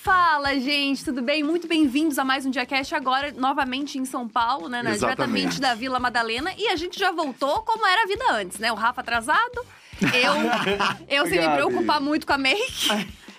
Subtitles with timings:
[0.00, 1.42] Fala, gente, tudo bem?
[1.44, 4.82] Muito bem-vindos a mais um Diacast agora, novamente em São Paulo, né?
[4.82, 5.16] né, Exatamente.
[5.16, 6.50] Diretamente da Vila Madalena.
[6.58, 8.72] E a gente já voltou como era a vida antes, né?
[8.72, 9.64] O Rafa atrasado,
[10.00, 10.32] eu,
[11.08, 12.88] eu sem me preocupar muito com a make,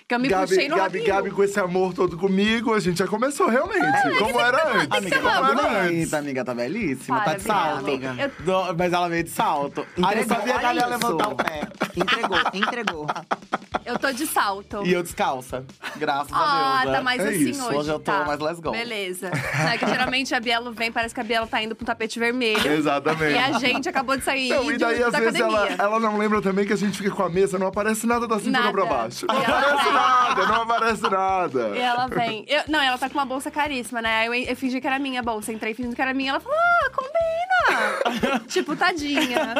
[0.08, 2.80] que eu me Gabi, puxei no Gabi, in Gabi, com esse amor todo comigo, a
[2.80, 3.84] gente já começou realmente.
[4.18, 4.96] como era antes.
[4.96, 5.90] Amiga, como tá era antes.
[5.92, 7.84] bonita, amiga, tá belíssima, Para, tá de salto.
[7.88, 8.14] amiga.
[8.18, 9.80] Eu- Do- mas ela veio de salto.
[10.02, 11.60] Aí eu Entregou, sabia que ela ia levantar o pé.
[11.94, 13.06] Entregou, entregou.
[13.86, 14.82] Eu tô de salto.
[14.84, 15.64] E eu descalça.
[15.96, 16.84] Graças Ah, a Deus.
[16.92, 17.00] tá né?
[17.04, 17.76] mais É assim isso, hoje.
[17.78, 18.24] hoje eu tô tá.
[18.24, 18.70] mais let's go.
[18.70, 19.30] Beleza.
[19.72, 22.66] É que geralmente a Bielo vem, parece que a Bielo tá indo pro tapete vermelho.
[22.72, 23.34] Exatamente.
[23.34, 26.00] E a gente acabou de sair Não, e de- daí, às da vezes, ela, ela
[26.00, 28.60] não lembra também que a gente fica com a mesa, não aparece nada da cintura
[28.64, 28.72] Nada.
[28.72, 29.26] pra baixo.
[29.28, 29.92] Não E aparece vem.
[29.92, 31.60] nada, não aparece E nada.
[31.76, 32.44] ela vem.
[32.48, 34.20] Eu- não, ela tá com uma bolsa caríssima, né?
[34.20, 35.52] Aí Eu, eu fingi que era minha bolsa.
[35.52, 36.30] Entrei fingindo que era minha.
[36.30, 38.40] Ela falou, ah, combina.
[38.48, 39.54] tipo, tadinha.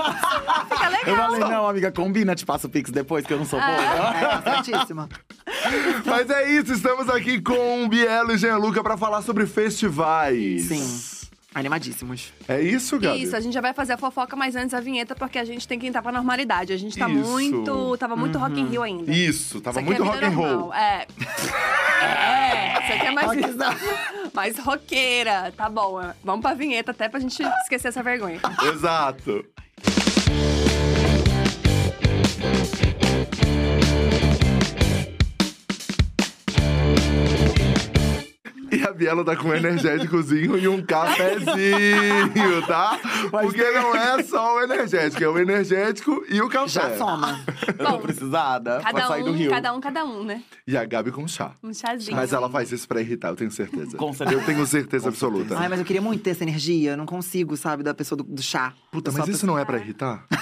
[0.68, 1.30] Fica Eu legal.
[1.30, 3.66] falei, não, amiga, combina, te passo o pix depois, que eu não sou Ah.
[3.66, 4.13] boa.
[4.14, 5.08] É, certíssima.
[6.06, 10.62] Mas é isso, estamos aqui com o Bielo e Gianluca pra falar sobre festivais.
[10.66, 11.24] Sim.
[11.54, 12.32] Animadíssimos.
[12.48, 13.22] É isso, Gabi?
[13.22, 15.68] Isso, a gente já vai fazer a fofoca, mas antes a vinheta, porque a gente
[15.68, 16.72] tem que entrar pra normalidade.
[16.72, 17.30] A gente tá Isso.
[17.30, 17.96] muito.
[17.96, 19.12] Tava muito Rock in Rio ainda.
[19.12, 20.48] Isso, tava Isso aqui muito é rock vida and roll.
[20.48, 21.06] normal, É.
[22.02, 23.30] É, isso aqui é mais,
[24.34, 25.52] mais roqueira.
[25.56, 28.40] Tá bom, vamos pra vinheta até pra gente esquecer essa vergonha.
[28.72, 29.44] Exato.
[38.94, 42.98] Biela tá com um energéticozinho e um cafezinho, tá?
[43.30, 46.68] Porque não é só o energético, é o energético e o café.
[46.68, 47.40] Já soma.
[47.78, 49.50] Eu tô precisada pra Cada sair do um, Rio.
[49.50, 50.42] cada um, cada um, né?
[50.66, 51.52] E a Gabi com chá.
[51.62, 52.16] Um chazinho.
[52.16, 53.96] Mas ela faz isso pra irritar, eu tenho certeza.
[53.96, 54.40] Com certeza.
[54.40, 55.58] Eu tenho certeza Com absoluta.
[55.58, 56.92] Ai, mas eu queria muito ter essa energia.
[56.92, 58.72] Eu não consigo, sabe, da pessoa do, do chá.
[58.90, 60.24] Puta, Eu mas isso não é pra irritar?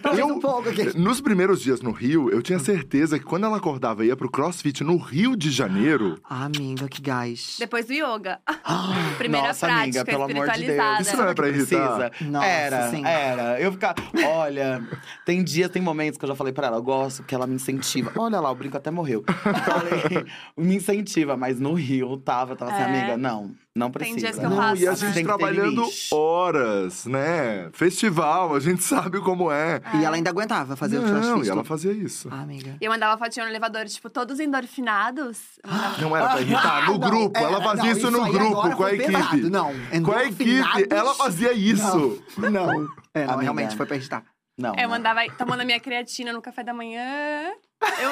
[0.00, 0.96] Talvez um pouco aqui.
[0.96, 4.30] Nos primeiros dias no Rio, eu tinha certeza que quando ela acordava e ia pro
[4.30, 7.56] crossfit no Rio de Janeiro, Ah, amiga, que gás.
[7.58, 8.40] Depois do yoga.
[9.18, 10.66] Primeira Nossa, prática amiga, pelo amor de.
[10.66, 11.00] Deus.
[11.00, 11.96] Isso não é pra irritar?
[11.96, 12.30] Precisa.
[12.30, 13.04] Nossa, era, sim.
[13.06, 13.60] era.
[13.60, 13.94] Eu ficar.
[14.26, 14.82] Olha,
[15.24, 17.54] tem dias, tem momentos que eu já falei pra ela, eu gosto que ela me
[17.54, 18.12] incentiva.
[18.16, 19.24] Olha lá, o brinco até morreu.
[19.26, 20.24] Falei,
[20.56, 22.84] me incentiva, mas no Rio tava, tava assim, É.
[22.84, 24.18] amiga, não, não precisa.
[24.18, 24.96] dias que eu Não, faço, e a né?
[24.96, 27.70] gente Tem ter trabalhando horas, né?
[27.72, 29.80] Festival, a gente sabe como é.
[29.94, 31.46] E ela ainda aguentava fazer o Não, crossfit.
[31.46, 32.28] e ela fazia isso.
[32.30, 32.76] Ah, amiga.
[32.80, 35.38] E eu mandava fotinho no elevador, tipo, todos endorfinados.
[35.66, 37.38] Mandava- Não era pra irritar, no Ah, não, grupo.
[37.38, 39.12] é, ela fazia não, isso no grupo, com a equipe.
[39.12, 39.50] pesado.
[39.50, 39.72] Não,
[40.04, 42.22] Com a equipe, ela fazia isso.
[42.36, 42.88] Não, não.
[43.14, 44.22] É, não, realmente foi pra irritar.
[44.58, 44.74] Não.
[44.76, 44.90] Eu não.
[44.90, 47.52] mandava tomando a minha creatina no café da manhã.
[48.00, 48.10] Eu,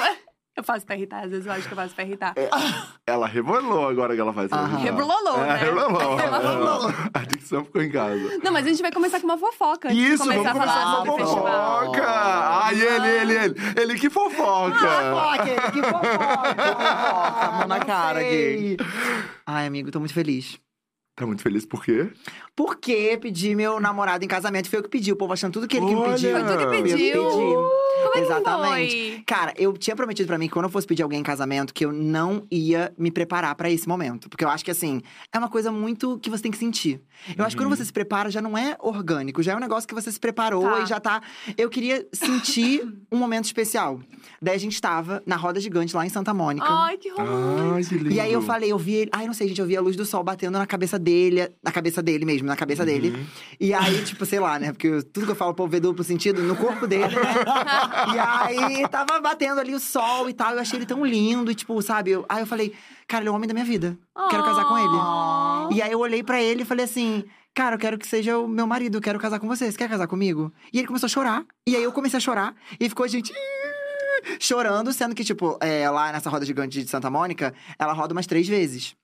[0.56, 2.34] eu faço pra irritar, às vezes eu acho que eu faço pra irritar.
[3.06, 4.68] Ela rebolou agora que ela faz Aham.
[4.76, 4.84] isso.
[4.84, 5.56] Rebololou, É, né?
[5.56, 6.14] rebolou.
[6.16, 6.90] Rebololou.
[7.12, 8.38] A dicção ficou em casa.
[8.42, 9.92] Não, mas a gente vai começar com uma fofoca.
[9.92, 11.84] Isso, vamos começar a começar com sobre a festival.
[11.86, 12.04] fofoca!
[12.08, 13.54] Ai, ele, ele, ele.
[13.80, 14.78] Ele que fofoca!
[14.78, 16.54] Fofoca, que fofoca.
[16.60, 18.76] Fofoca, mão na cara, sei.
[19.46, 20.58] Ai, amigo, tô muito feliz.
[21.20, 22.08] Tá muito feliz por quê?
[22.56, 25.12] Porque pedi meu namorado em casamento, foi eu que pedi.
[25.12, 26.12] O povo achando tudo que ele que me Olha!
[26.14, 26.30] pediu.
[26.32, 26.96] Foi tu que eu pediu?
[26.96, 27.12] pedi.
[28.00, 28.90] Como é que Exatamente.
[29.16, 29.22] foi?
[29.26, 31.84] Cara, eu tinha prometido pra mim que quando eu fosse pedir alguém em casamento, que
[31.84, 34.30] eu não ia me preparar pra esse momento.
[34.30, 37.02] Porque eu acho que, assim, é uma coisa muito que você tem que sentir.
[37.36, 37.68] Eu acho que Uhum.
[37.68, 40.18] quando você se prepara, já não é orgânico, já é um negócio que você se
[40.18, 40.80] preparou Tá.
[40.80, 41.20] e já tá.
[41.58, 42.82] Eu queria sentir
[43.12, 44.00] um momento especial.
[44.40, 46.66] Daí a gente tava na roda gigante lá em Santa Mônica.
[46.66, 47.74] Ai, que romântico.
[47.74, 48.12] Ai, que lindo.
[48.12, 49.10] E aí eu falei, eu vi ele.
[49.12, 51.09] Ai, não sei, gente, eu vi a luz do sol batendo na cabeça dele,
[51.62, 53.10] na cabeça dele mesmo, na cabeça dele.
[53.10, 53.26] Uhum.
[53.58, 54.72] E aí, tipo, sei lá, né?
[54.72, 57.34] Porque tudo que eu falo, o povo vê duplo sentido no corpo dele, né?
[58.14, 60.52] e aí tava batendo ali o sol e tal.
[60.52, 62.12] Eu achei ele tão lindo, e tipo, sabe?
[62.12, 62.74] Eu, aí eu falei,
[63.06, 63.96] cara, ele é o homem da minha vida.
[64.28, 65.76] Quero casar com ele.
[65.76, 67.24] E aí eu olhei pra ele e falei assim.
[67.52, 69.70] Cara, eu quero que seja o meu marido, eu quero casar com você.
[69.70, 70.52] Você quer casar comigo?
[70.72, 71.44] E ele começou a chorar.
[71.66, 72.54] E aí eu comecei a chorar.
[72.78, 73.32] E ficou a gente
[74.38, 78.26] chorando, sendo que, tipo, é, lá nessa roda gigante de Santa Mônica, ela roda umas
[78.26, 78.94] três vezes.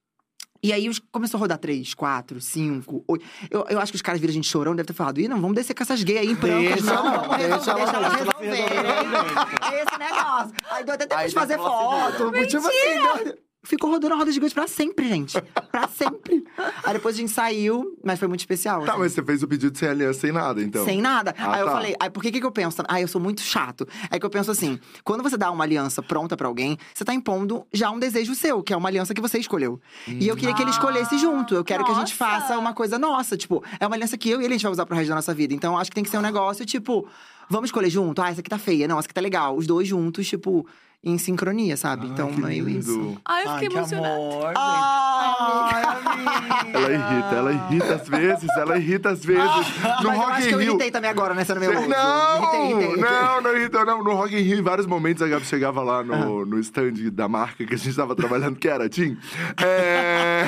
[0.62, 3.25] E aí os- começou a rodar três, quatro, cinco, oito.
[3.50, 5.41] Eu, eu acho que os caras viram a gente chorando, deve ter falado: ih, não,
[5.41, 7.97] vamos descer com essas gays aí em prancas, Deixa não, ela- vamos resolver, deixa deixa
[7.97, 8.65] elas resolverem.
[8.65, 9.83] resolver.
[9.83, 10.53] Esse negócio.
[10.71, 12.33] Aí deu até tempo de fazer se foto.
[12.47, 15.41] Tipo assim, deu- ficou rodando a roda gigante pra sempre, gente.
[15.71, 16.45] Pra sempre.
[16.84, 18.84] Aí depois a gente saiu, mas foi muito especial.
[18.84, 19.01] Tá, assim.
[19.01, 20.84] mas você fez o pedido sem aliança, sem nada, então.
[20.84, 21.34] Sem nada.
[21.36, 21.72] Ah, aí eu tá.
[21.72, 22.83] falei, aí por que que eu penso?
[22.89, 23.86] Ah, eu sou muito chato.
[24.10, 27.13] É que eu penso assim, quando você dá uma aliança pronta pra alguém, você tá
[27.13, 29.80] impondo já um desejo seu, que é uma aliança que você escolheu.
[30.07, 31.54] E eu queria que ele escolhesse junto.
[31.54, 32.41] Eu quero que a gente Nossa!
[32.41, 34.72] faça uma coisa nossa, tipo, é uma aliança que eu e ele a gente vai
[34.72, 35.53] usar pro resto da nossa vida.
[35.53, 37.07] Então eu acho que tem que ser um negócio tipo,
[37.48, 38.22] vamos escolher junto?
[38.22, 38.86] Ah, essa aqui tá feia.
[38.86, 39.57] Não, essa aqui tá legal.
[39.57, 40.66] Os dois juntos, tipo,
[41.04, 42.09] em sincronia, sabe?
[42.09, 43.16] então, Ah, que meio isso.
[43.25, 44.15] Ai, eu fiquei que emocionada.
[44.15, 46.78] amor, Ai, amiga.
[46.78, 49.45] Ela irrita, ela irrita às vezes, ela irrita às vezes.
[49.45, 50.69] No Mas eu Rock acho in que eu Rio.
[50.71, 51.45] irritei também agora, né?
[51.45, 51.89] Sendo meu Cê- uso.
[51.89, 54.03] Não, Irritei, irritei, não, não irritou, não.
[54.03, 57.28] No Rock in Rio, em vários momentos, a Gabi chegava lá no, no stand da
[57.28, 59.16] marca que a gente tava trabalhando, que era a Tim.
[59.65, 60.45] É...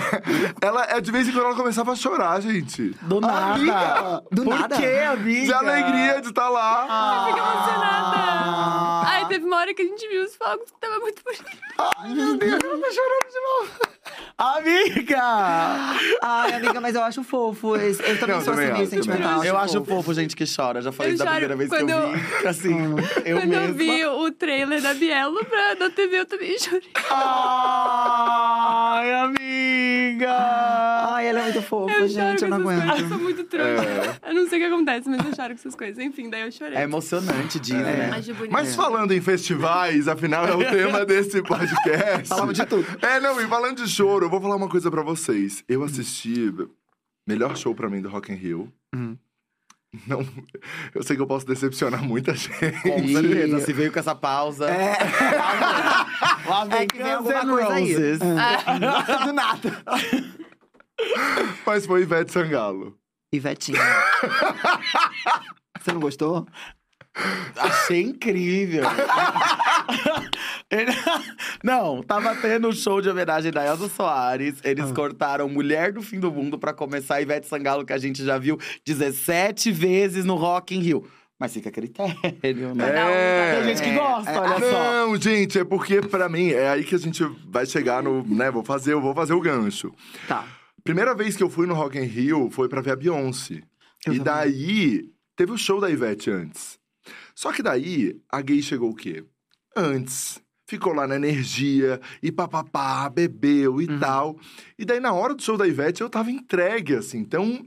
[0.60, 2.90] ela, é, de vez em quando, ela começava a chorar, gente.
[3.02, 3.54] Do nada.
[3.54, 4.76] Amiga, do Por nada?
[4.76, 5.44] quê, amiga?
[5.46, 6.80] De alegria de estar lá.
[7.28, 8.16] Eu fiquei emocionada.
[8.18, 9.02] Ah.
[9.06, 11.44] Ai, teve uma hora que a gente viu os fogos que tava muito bonito.
[11.78, 13.70] Ai, meu Deus, ela tá chorando de novo.
[14.38, 15.20] Amiga!
[16.22, 17.76] Ai, amiga, mas eu acho fofo.
[17.76, 19.44] Eu eu também Não, sou também assim, meio acho, também sentimental.
[19.44, 20.80] Eu acho fofo gente que chora.
[20.80, 22.46] Já falei Eu da choro primeira vez que eu quando vi.
[22.46, 22.78] Assim,
[23.24, 23.66] eu Quando mesma.
[23.66, 26.88] eu vi o trailer da Bielo pra, da TV, eu também chorei.
[27.10, 30.36] Ai, amiga!
[31.10, 32.42] Ai, ela é muito fofa, Eu gente.
[32.44, 33.08] Eu não com essas coisas, eu aguento.
[33.08, 34.18] sou muito trouxa.
[34.26, 35.98] Eu não sei o que acontece, mas eu choro com essas coisas.
[35.98, 36.78] Enfim, daí eu chorei.
[36.78, 38.10] É emocionante, Disney, né?
[38.16, 38.52] Acho bonito.
[38.52, 42.28] Mas falando em festivais, afinal é o tema desse podcast.
[42.28, 42.86] Falamos de tudo.
[43.00, 45.64] É, não, e falando de choro, eu vou falar uma coisa pra vocês.
[45.66, 46.52] Eu assisti
[47.26, 48.72] melhor show pra mim do Rock in Rio.
[48.94, 49.16] Uhum.
[50.06, 50.20] Não,
[50.94, 52.82] eu sei que eu posso decepcionar muita gente.
[52.82, 54.68] Com certeza, se veio com essa pausa.
[54.68, 54.98] É.
[56.46, 57.94] Lá vem É que vem alguma coisa aí.
[57.94, 58.18] Roses.
[59.24, 59.82] Do nada.
[61.64, 62.98] Mas foi Ivete Sangalo.
[63.32, 63.80] Ivetinha.
[65.80, 66.46] Você não gostou?
[67.56, 68.82] Achei incrível.
[70.70, 70.92] Ele-
[71.62, 74.56] Não, tava tendo um show de homenagem da Elza Soares.
[74.62, 78.24] Eles cortaram Mulher do Fim do Mundo pra começar a Ivete Sangalo, que a gente
[78.24, 81.08] já viu 17 vezes no Rock in Rio.
[81.40, 82.84] Mas fica a critério, né?
[82.90, 83.54] É.
[83.62, 85.06] Tem gente que gosta, É, olha só.
[85.06, 88.50] Não, gente, é porque pra mim é aí que a gente vai chegar no, né,
[88.50, 89.92] vou fazer, eu vou fazer o gancho.
[90.26, 90.44] Tá.
[90.82, 93.62] Primeira vez que eu fui no Rock in Rio foi pra ver a Beyoncé.
[94.06, 94.20] Eu e também.
[94.24, 95.04] daí
[95.36, 96.77] teve o show da Ivete antes.
[97.38, 99.22] Só que daí a gay chegou o quê?
[99.76, 100.40] Antes.
[100.68, 103.98] Ficou lá na energia e papapá, bebeu e Uhum.
[104.00, 104.36] tal.
[104.76, 107.18] E daí na hora do show da Ivete eu tava entregue, assim.
[107.18, 107.64] Então,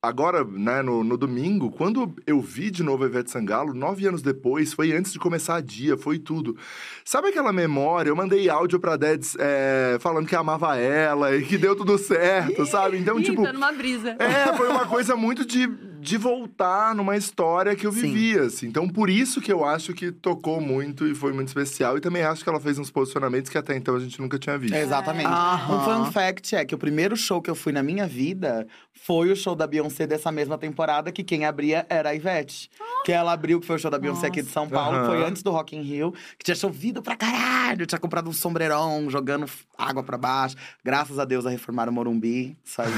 [0.00, 4.22] agora, né, no, no domingo, quando eu vi de novo a Ivete Sangalo, nove anos
[4.22, 6.56] depois, foi antes de começar a dia, foi tudo.
[7.04, 8.10] Sabe aquela memória?
[8.10, 12.64] Eu mandei áudio pra Dedes é, falando que amava ela e que deu tudo certo,
[12.64, 12.96] sabe?
[12.98, 13.42] Então, Ih, tipo.
[13.42, 14.10] tô numa brisa.
[14.20, 15.66] É, foi uma coisa muito de,
[16.04, 18.02] de voltar numa história que eu Sim.
[18.12, 18.66] vivia, assim.
[18.66, 21.96] Então, por isso que eu acho que tocou muito e foi muito especial.
[21.96, 24.58] E também acho que ela fez uns posicionamentos que até então a gente nunca tinha
[24.58, 24.74] visto.
[24.74, 25.26] Exatamente.
[25.28, 25.76] Aham.
[25.76, 29.32] Um fun fact é que o primeiro show que eu fui na minha vida foi
[29.32, 32.70] o show da Beyoncé dessa mesma temporada, que quem abria era a Ivete.
[33.04, 35.06] Que ela abriu, que foi o show da Beyoncé aqui de São Paulo, Aham.
[35.06, 39.08] foi antes do Rock in Rio, que tinha chovido pra caralho, tinha comprado um sombreirão,
[39.10, 39.46] jogando
[39.76, 40.56] água pra baixo.
[40.84, 42.90] Graças a Deus a reformaram o Morumbi, isso aí.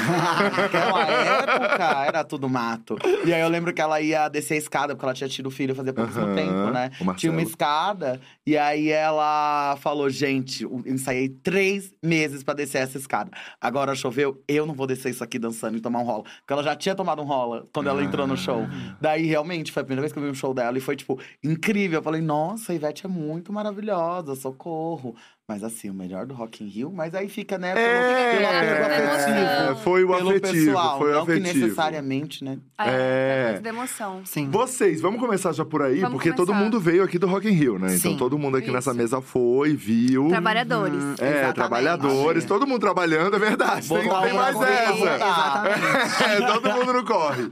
[0.57, 2.96] Naquela época era tudo mato.
[3.25, 5.75] E aí eu lembro que ela ia descer a escada, porque ela tinha tido filho
[5.75, 6.35] fazia pouquíssimo Aham.
[6.35, 6.91] tempo, né?
[7.17, 12.99] Tinha uma escada, e aí ela falou: gente, eu ensaiei três meses pra descer essa
[12.99, 13.31] escada.
[13.61, 16.25] Agora choveu, eu não vou descer isso aqui dançando e tomar um rola.
[16.25, 18.69] Porque ela já tinha tomado um rola quando ela entrou no show.
[19.01, 21.21] Daí, realmente, foi a primeira vez que eu vi um show dela e foi, tipo,
[21.43, 21.99] incrível.
[21.99, 25.15] Eu falei, nossa, a Ivete é muito maravilhosa, socorro.
[25.49, 28.47] Mas assim, o melhor do Rock in Rio, mas aí fica, né, pelo, É, pelo
[28.49, 29.79] apego é, afetivo.
[29.85, 31.47] foi o pelo afetivo, pessoal, foi o não afetivo.
[31.53, 32.59] que necessariamente, né?
[32.77, 33.55] É.
[33.55, 33.61] É.
[33.61, 34.23] Da emoção.
[34.25, 34.51] Sim.
[34.51, 36.65] Vocês, vamos começar já por aí, Vamos porque todo começar.
[36.65, 37.95] mundo veio aqui do Rock in Rio, né?
[37.95, 38.17] Então Sim.
[38.17, 38.99] todo mundo aqui nessa Isso.
[38.99, 40.27] mesa foi, viu.
[40.31, 40.99] Trabalhadores.
[41.21, 41.55] É, Exatamente.
[41.55, 43.89] trabalhadores, todo mundo trabalhando, é verdade.
[43.89, 44.93] Tem, Botar tem mais essa.
[45.15, 46.25] Exatamente.
[46.43, 47.51] É, todo mundo não corre.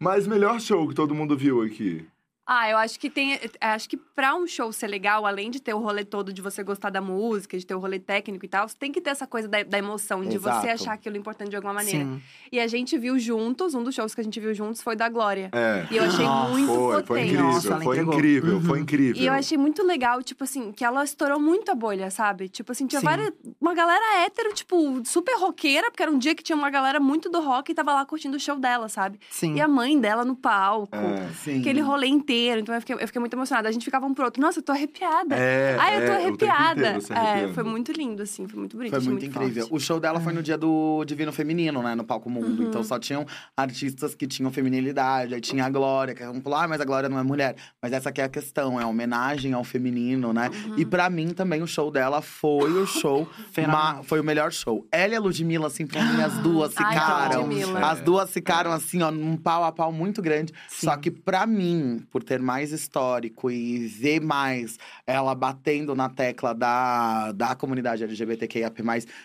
[0.00, 2.04] Mas melhor show que todo mundo viu aqui.
[2.50, 3.38] Ah, eu acho que tem.
[3.60, 6.62] Acho que pra um show ser legal, além de ter o rolê todo de você
[6.62, 9.26] gostar da música, de ter o rolê técnico e tal, você tem que ter essa
[9.26, 10.62] coisa da, da emoção, de Exato.
[10.62, 12.04] você achar aquilo importante de alguma maneira.
[12.04, 12.22] Sim.
[12.50, 15.10] E a gente viu juntos, um dos shows que a gente viu juntos foi da
[15.10, 15.50] Glória.
[15.52, 15.86] É.
[15.90, 17.26] E eu achei Nossa, muito Foi, foi potente.
[17.26, 18.14] incrível, Nossa, foi entregou.
[18.14, 18.62] incrível, Uhum.
[18.62, 19.22] foi incrível.
[19.22, 22.48] E eu achei muito legal, tipo assim, que ela estourou muito a bolha, sabe?
[22.48, 23.06] Tipo assim, tinha Sim.
[23.06, 23.30] várias.
[23.60, 27.28] Uma galera hétero, tipo, super roqueira, porque era um dia que tinha uma galera muito
[27.28, 29.20] do rock e tava lá curtindo o show dela, sabe?
[29.28, 29.54] Sim.
[29.54, 30.96] E a mãe dela no palco.
[30.96, 31.28] É.
[31.34, 31.60] Sim.
[31.60, 32.37] Aquele rolê inteiro.
[32.46, 33.68] Então eu fiquei, eu fiquei muito emocionada.
[33.68, 34.40] A gente ficava um pro outro.
[34.40, 35.34] Nossa, eu tô arrepiada.
[35.36, 36.96] É, Ai, eu tô é, arrepiada.
[36.98, 38.46] inteiro é, foi muito lindo, assim.
[38.46, 38.90] Foi muito bonito.
[38.90, 39.62] Foi achei muito, incrível.
[39.62, 39.74] forte.
[39.74, 41.94] O show dela foi no dia do Divino Feminino, né?
[41.94, 42.62] No Palco Mundo.
[42.62, 42.68] Uhum.
[42.68, 43.26] Então só tinham
[43.56, 45.34] artistas que tinham feminilidade.
[45.34, 47.56] Aí tinha a Glória, que vamos falar, ah, mas a Glória não é mulher.
[47.82, 50.50] Mas essa aqui é a questão, é a homenagem ao feminino, né?
[50.66, 50.74] Uhum.
[50.78, 53.28] E pra mim também o show dela foi o show.
[53.68, 54.86] Ma- foi o melhor show.
[54.90, 57.42] Ela e a Ludmilla, assim, pra mim, as duas Ai, ficaram.
[57.42, 57.80] Ludmilla.
[57.90, 60.52] As duas ficaram, assim, ó, num pau a pau muito grande.
[60.68, 66.54] Só que pra mim, por ter mais histórico e ver mais ela batendo na tecla
[66.54, 68.82] da, da comunidade LGBTQIAP+.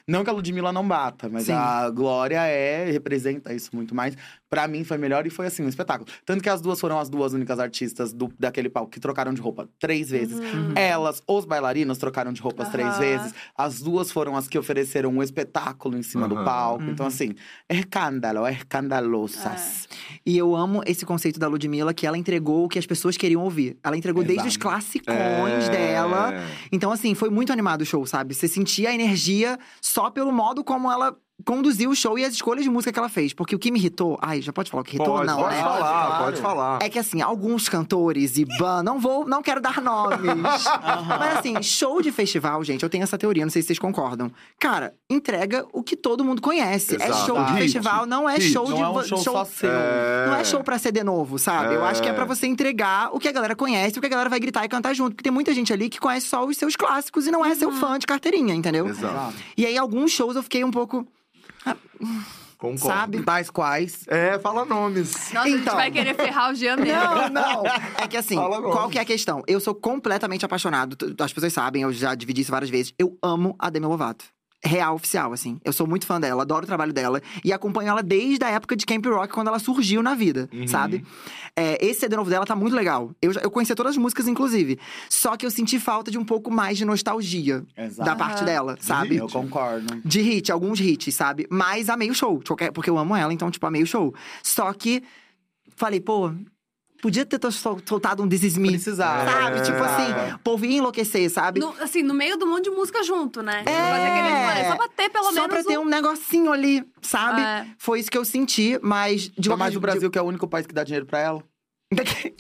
[0.08, 1.52] Não que a Ludmilla não bata, mas Sim.
[1.52, 4.16] a Glória é, representa isso muito mais.
[4.54, 6.08] Pra mim foi melhor e foi assim, um espetáculo.
[6.24, 9.42] Tanto que as duas foram as duas únicas artistas do, daquele palco que trocaram de
[9.42, 10.38] roupa três vezes.
[10.40, 10.74] Uhum.
[10.76, 13.00] Elas, os bailarinos, trocaram de roupas três Aham.
[13.00, 13.34] vezes.
[13.58, 16.46] As duas foram as que ofereceram um espetáculo em cima do Aham.
[16.46, 16.84] palco.
[16.84, 17.34] Então, assim,
[17.68, 19.88] escândalo, escandalosas.
[20.26, 23.42] E eu amo esse conceito da Ludmilla, que ela entregou o que as pessoas queriam
[23.44, 23.78] ouvir.
[23.84, 24.60] Ela entregou desde os Exato.
[24.68, 25.70] classicões É.
[25.70, 26.34] dela.
[26.72, 28.34] Então, assim, foi muito animado o show, sabe?
[28.34, 31.16] Você sentia a energia só pelo modo como ela
[31.46, 33.34] conduziu o show e as escolhas de música que ela fez.
[33.34, 34.18] Porque o que me irritou.
[34.22, 35.16] Ai, já pode falar o que irritou?
[35.16, 35.62] Pode, não, pode né?
[35.62, 36.24] falar, Claro.
[36.26, 36.80] pode falar.
[36.82, 40.20] É que assim, alguns cantores e ban, não vou, não quero dar nomes.
[41.20, 44.32] Mas assim, show de festival, gente, eu tenho essa teoria, não sei se vocês concordam.
[44.60, 46.96] Cara, entrega o que todo mundo conhece.
[47.02, 47.26] É Exato.
[47.26, 47.62] show de Hit.
[47.64, 48.52] festival, não é Hit.
[48.52, 49.70] show Não de é um show, só seu.
[49.72, 50.28] É.
[50.28, 51.74] Não é show pra CD novo, sabe?
[51.74, 52.28] Eu acho que é pra É.
[52.28, 54.94] você entregar o que a galera conhece, o que a galera vai gritar e cantar
[54.94, 55.12] junto.
[55.12, 57.72] Porque tem muita gente ali que conhece só os seus clássicos e não é seu
[57.72, 58.88] fã de carteirinha, entendeu?
[58.88, 59.34] Exato.
[59.58, 61.06] E aí, alguns shows eu fiquei um pouco.
[62.58, 62.88] Concordo.
[62.88, 63.22] Sabe?
[63.24, 64.06] Tais quais.
[64.08, 65.32] É, fala nomes.
[65.34, 65.76] Nossa, a gente Então.
[65.76, 67.02] vai querer ferrar o Jean mesmo.
[67.30, 67.64] Não, não.
[67.98, 69.44] É que assim, Fala qual que é a questão?
[69.48, 70.96] Eu sou completamente apaixonado.
[71.20, 72.94] As pessoas sabem, eu já dividi isso várias vezes.
[72.98, 74.24] Eu amo a Demi Lovato.
[74.66, 75.60] Real, oficial, assim.
[75.66, 77.22] Eu sou muito fã dela, adoro o trabalho dela.
[77.44, 80.66] E acompanho ela desde a época de Camp Rock, quando ela surgiu na vida, Uhum.
[80.68, 81.06] sabe?
[81.56, 83.12] É, esse CD novo dela tá muito legal.
[83.22, 84.80] Eu, eu conhecia todas as músicas, inclusive.
[85.10, 88.10] Só que eu senti falta de um pouco mais de nostalgia Exato.
[88.10, 89.18] da parte dela, sabe?
[89.18, 90.02] Eu concordo.
[90.04, 91.46] De hit, alguns hits, sabe?
[91.50, 92.42] Mas amei o show,
[92.74, 94.14] porque eu amo ela, então, tipo, amei o show.
[94.42, 95.04] Só que
[95.76, 96.32] falei, pô,
[97.04, 98.70] podia ter sol- soltado um This Is Me.
[98.70, 99.30] Precisava.
[99.30, 99.60] Sabe?
[99.60, 99.62] É.
[99.62, 101.60] Tipo assim, o povo ia enlouquecer, sabe?
[101.60, 103.62] No- assim, no meio do monte de música junto, né?
[103.66, 104.70] É.
[104.70, 107.42] Só pra ter pelo Só menos pra ter um negocinho ali, sabe?
[107.42, 107.68] É.
[107.78, 110.26] Foi isso que eu senti, mas de Só qualquer mais o Brasil, que é o
[110.26, 111.44] único país que dá dinheiro pra ela.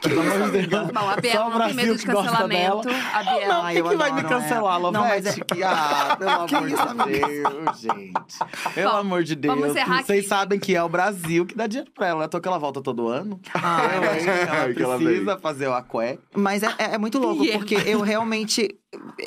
[0.02, 0.92] Pelo amor de Deus.
[0.92, 2.90] Bom, a Biel Só o não tem medo Brasil de cancelamento.
[3.14, 3.48] A Biel.
[3.48, 4.92] Não, Ai, quem eu que vai me cancelar, ela.
[4.92, 5.42] Não, mas Lovete?
[5.42, 8.74] é- Que- Ah, pelo Que amor isso, de Deus, gente.
[8.76, 9.54] Pelo Bom, amor de Deus.
[9.56, 10.28] vamos encerrar Vocês aqui.
[10.30, 12.24] sabem que é o Brasil que dá dinheiro pra ela.
[12.26, 13.40] É toa que ela volta todo ano.
[13.54, 13.82] Ah,
[14.18, 14.26] hein?
[14.48, 16.18] ela que ela precisa fazer o aqué.
[16.36, 17.58] Mas é, é- é muito louco, Yeah.
[17.60, 18.70] porque eu realmente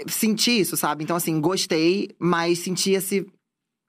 [0.09, 1.03] senti isso, sabe?
[1.05, 3.27] Então, assim, gostei, mas senti esse,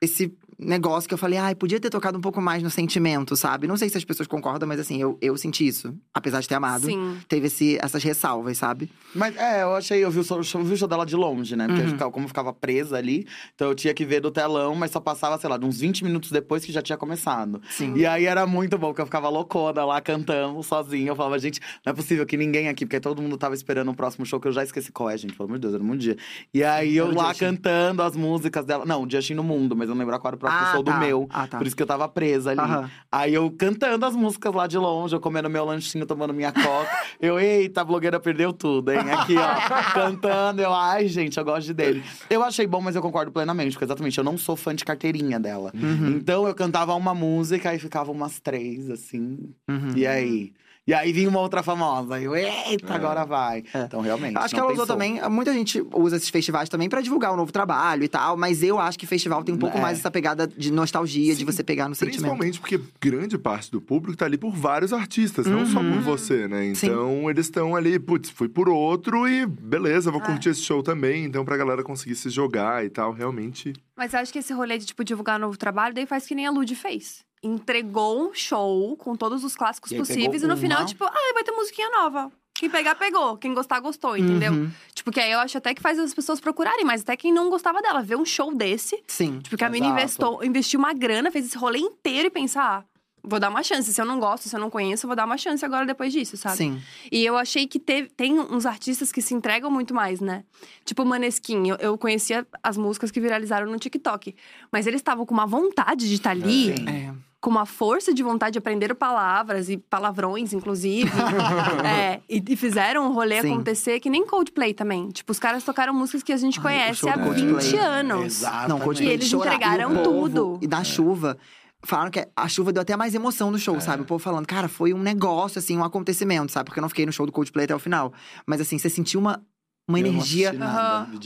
[0.02, 3.66] esse negócio que eu falei, ai, podia ter tocado um pouco mais no sentimento, sabe?
[3.68, 5.94] Não sei se as pessoas concordam, mas assim, eu, eu senti isso.
[6.12, 6.86] Apesar de ter amado.
[6.86, 7.16] Sim.
[7.28, 8.90] Teve esse, essas ressalvas, sabe?
[9.14, 11.54] Mas é, eu achei, eu vi o show, eu vi o show dela de longe,
[11.54, 11.66] né?
[11.66, 11.86] Porque Uhum.
[11.86, 14.90] eu ficava- como eu ficava presa ali, então eu tinha que ver do telão, mas
[14.90, 17.60] só passava, sei lá, de uns 20 minutos depois que já tinha começado.
[17.70, 17.94] Sim.
[17.96, 21.10] E aí era muito bom, porque eu ficava loucona lá cantando sozinha.
[21.10, 23.94] Eu falava, gente, não é possível que ninguém aqui, porque todo mundo tava esperando o
[23.94, 25.96] próximo show, que eu já esqueci qual é, gente, pelo amor de Deus, era um
[25.96, 26.16] dia.
[26.52, 27.44] E aí eu lá Justin.
[27.44, 28.84] cantando as músicas dela.
[28.84, 30.84] Não, o Justin no mundo, mas eu não lembro qual era o próximo Ah, show
[30.84, 30.92] tá.
[30.92, 31.28] do meu.
[31.30, 31.58] Ah, tá.
[31.58, 32.60] Por isso que eu tava presa ali.
[32.60, 32.90] Aham.
[33.10, 36.90] Aí eu cantando as músicas lá de longe, eu comendo meu lanchinho, tomando minha coca.
[37.20, 39.00] eu, eita, a blogueira perdeu tudo, hein?
[39.10, 39.48] Aqui, ó,
[39.94, 40.60] cantando.
[40.62, 42.02] Eu, ai, gente, eu gosto dele.
[42.28, 45.40] Eu achei bom, mas eu concordo plenamente, porque exatamente, eu não sou fã de carteirinha
[45.40, 45.72] dela.
[45.74, 46.08] Uhum.
[46.16, 49.38] Então eu cantava uma música e ficava umas três, assim.
[49.68, 49.92] Uhum.
[49.96, 50.52] E aí?
[50.88, 52.14] E aí vinha uma outra famosa.
[52.14, 52.96] Aí eu, eita, É.
[52.96, 53.62] agora vai.
[53.74, 53.82] É.
[53.82, 54.38] Então, realmente.
[54.38, 54.96] Acho que não ela usou pensou.
[54.96, 55.20] também.
[55.30, 58.78] Muita gente usa esses festivais também pra divulgar o novo trabalho e tal, mas eu
[58.78, 59.80] acho que festival tem um pouco É.
[59.82, 62.20] mais essa pegada de nostalgia, de Sim, você pegar no sentimento.
[62.22, 65.92] Principalmente porque grande parte do público tá ali por vários artistas, não só Uhum.
[65.92, 66.72] por você, né?
[66.74, 66.86] Sim.
[66.86, 70.24] Então eles estão ali, putz, fui por outro e beleza, vou É.
[70.24, 71.26] curtir esse show também.
[71.26, 73.74] Então pra galera conseguir se jogar e tal, realmente.
[73.94, 76.46] Mas eu acho que esse rolê de, tipo, divulgar novo trabalho, daí faz que nem
[76.46, 77.26] a Lud fez.
[77.42, 80.42] Entregou um show com todos os clássicos E possíveis.
[80.42, 82.32] E no final, tipo, ah, vai ter musiquinha nova.
[82.58, 83.36] Quem pegar, pegou.
[83.36, 84.52] Quem gostar, gostou, entendeu?
[84.52, 84.70] Uhum.
[84.92, 87.48] Tipo, que aí eu acho até que faz as pessoas procurarem, mas até quem não
[87.48, 89.00] gostava dela, ver um show desse.
[89.06, 89.38] Sim.
[89.38, 90.00] Tipo, que a mina Exato.
[90.00, 93.92] investou, investiu uma grana, fez esse rolê inteiro e pensar, ah, vou dar uma chance.
[93.92, 96.12] Se eu não gosto, se eu não conheço, eu vou dar uma chance agora depois
[96.12, 96.56] disso, sabe?
[96.56, 96.82] Sim.
[97.12, 100.42] E eu achei que teve, tem uns artistas que se entregam muito mais, né?
[100.84, 104.34] Tipo o Maneskin, eu, eu conhecia as músicas que viralizaram no TikTok.
[104.72, 106.88] Mas eles estavam com uma vontade de estar ali, Sim.
[106.88, 107.27] É.
[107.40, 111.10] com uma força de vontade de aprender palavras e palavrões, inclusive.
[111.84, 113.52] É, e, e fizeram o rolê Sim.
[113.52, 115.08] acontecer, que nem Coldplay também.
[115.10, 117.78] Tipo, os caras tocaram músicas que a gente conhece há do 20 Coldplay.
[117.78, 118.42] anos.
[118.68, 119.54] Não, Coldplay E eles chorar.
[119.54, 120.58] entregaram povo- tudo.
[120.62, 121.38] E da chuva.
[121.84, 123.80] Falaram que a chuva deu até mais emoção no show, É.
[123.80, 124.02] sabe?
[124.02, 126.66] O povo falando, cara, foi um negócio, assim, um acontecimento, sabe?
[126.66, 128.12] Porque eu não fiquei no show do Coldplay até o final.
[128.44, 129.40] Mas, assim, você sentiu uma,
[129.88, 130.52] uma energia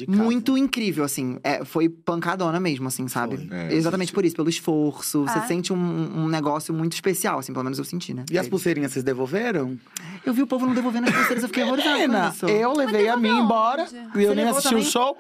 [0.09, 1.38] muito incrível, assim.
[1.42, 3.49] É, foi pancadona mesmo, assim, sabe?
[3.50, 4.14] É, Exatamente assisti.
[4.14, 5.23] por isso, pelo esforço.
[5.25, 5.42] Você É.
[5.42, 8.25] sente um, um negócio muito especial, assim, pelo menos eu senti, né?
[8.31, 9.76] E as pulseirinhas, vocês devolveram?
[10.24, 12.46] Eu vi o povo não devolvendo as pulseiras, eu fiquei horrorizada com Menina, isso.
[12.46, 13.86] eu levei a minha devolveu embora.
[14.14, 14.86] E eu nem levou assisti também?
[14.86, 15.16] o show.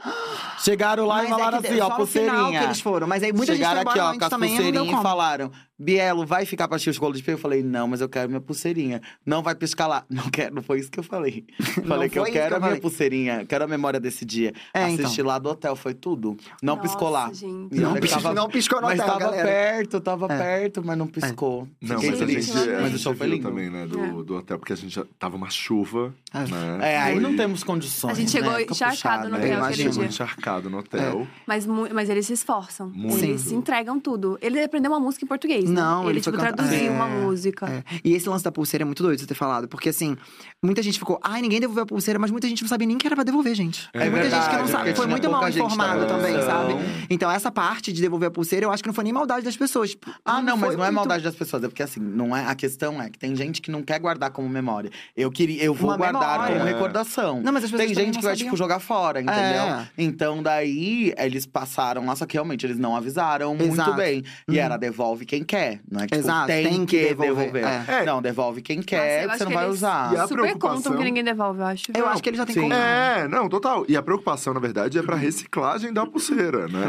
[0.58, 2.58] Chegaram lá Mas e falaram é que assim, ó, só no final pulseirinha.
[2.60, 3.06] que eles foram.
[3.06, 4.64] Mas aí muita Chegaram gente foi aqui, embora ó, antes com as também, não deu
[4.64, 5.02] pulseirinhas e como.
[5.02, 7.34] falaram: Bielo, vai ficar pra assistir o Escola de Espelho?
[7.34, 9.02] Eu falei, não, mas eu quero minha pulseirinha.
[9.26, 10.04] Não vai piscar lá.
[10.10, 11.44] Não quero, não foi isso que eu falei.
[11.88, 12.80] falei que eu foi isso quero que eu a minha falei.
[12.80, 14.52] pulseirinha, quero a memória desse dia.
[14.72, 15.26] É, Assistir então.
[15.26, 16.36] lá do hotel, foi tudo.
[16.62, 17.32] Não Nossa, piscou lá.
[17.32, 17.74] gente.
[17.74, 19.48] E Não, olha que piscou- não piscou no Mas hotel, tava galera.
[19.48, 20.38] perto, tava É.
[20.38, 21.66] perto, mas não piscou.
[21.80, 22.52] Não, Fiquei mas a triste.
[22.52, 23.48] gente, a mas o gente show foi viu lindo.
[23.48, 26.38] também, né, do, do hotel, porque a gente já tava uma chuva, É.
[26.40, 26.78] né?
[26.92, 28.10] É, aí Foi- não temos condições.
[28.12, 28.62] A gente chegou né?
[28.62, 29.36] Encharcado no puxado.
[29.36, 30.06] hotel É, aquele chegou dia.
[30.06, 31.26] encharcado no hotel.
[31.46, 32.90] Mas, mu- mas eles se esforçam.
[32.94, 33.24] Muito.
[33.24, 34.38] Eles se entregam tudo.
[34.40, 35.80] Ele aprendeu uma música em português, né?
[35.80, 37.66] Não, ele ele, foi tipo, cantar- traduziu É, uma música.
[37.68, 37.82] É.
[38.04, 39.66] E esse lance da pulseira é muito doido você ter falado.
[39.68, 40.16] Porque, assim,
[40.62, 43.06] muita gente ficou, ai, ninguém devolveu a pulseira, mas muita gente não sabia nem que
[43.06, 43.88] era pra devolver, gente.
[43.92, 44.94] É muita gente que não verdade, sabe.
[44.94, 46.74] Foi muito mal informado também, sabe?
[47.10, 49.56] Então, essa parte de devolver a pulseira, eu acho que não foi nem maldade das
[49.56, 49.96] pessoas.
[50.24, 53.00] Ah, não, mas não é maldade das pessoas, é porque assim, não é a questão
[53.02, 54.81] é que tem gente que não quer guardar como memória.
[55.16, 56.56] Eu queria, eu vou Uma guardar memória.
[56.56, 56.72] como É.
[56.72, 57.40] recordação.
[57.42, 58.46] Não, mas as pessoas tem gente não que vai sabiam.
[58.46, 59.42] tipo jogar fora, entendeu?
[59.42, 59.88] É.
[59.98, 63.94] Então daí eles passaram lá, só que realmente eles não avisaram muito Exato.
[63.94, 64.22] bem.
[64.48, 64.58] E Uhum.
[64.58, 67.64] era devolve quem quer, não é que tipo, Exato, tem, tem que que devolver, devolver.
[67.88, 68.04] é.
[68.04, 70.12] Não, devolve quem Nossa, quer, que você não vai eles usar.
[70.12, 71.84] E a Super preocupação- contam que ninguém devolve, eu acho.
[71.96, 72.72] Eu acho que ele já tem como.
[72.72, 73.84] É, não, total.
[73.88, 76.80] E a preocupação, na verdade, é pra reciclagem da pulseira, né?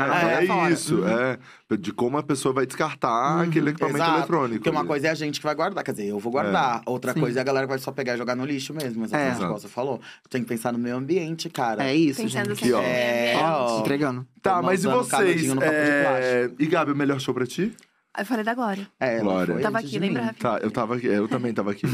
[0.41, 1.07] É, É, isso, Uhum.
[1.07, 1.37] é.
[1.77, 4.17] De como a pessoa vai descartar aquele equipamento Exato.
[4.17, 4.55] eletrônico.
[4.59, 4.87] Porque uma ali.
[4.87, 6.81] coisa é a gente que vai guardar, quer dizer, eu vou guardar.
[6.85, 7.19] Outra Sim.
[7.19, 9.39] coisa é a galera que vai só pegar e jogar no lixo mesmo, exatamente É.
[9.47, 9.99] como você falou.
[10.29, 11.83] Tem que pensar no meio ambiente, cara.
[11.83, 12.71] É isso, Pensando gente.
[12.73, 12.79] ó.
[12.79, 13.79] meio É, ó.
[13.79, 14.25] Entregando.
[14.41, 15.43] Tá, mas e vocês?
[15.61, 16.49] É...
[16.59, 17.73] E Gabi, o melhor show pra ti?
[18.15, 18.87] Eu falei da Glória.
[18.99, 19.55] É, Glória.
[19.55, 20.21] foi Tava aqui, lembra.
[20.25, 20.39] Rafinha?
[20.51, 21.87] Tá, eu tava aqui, eu também tava aqui.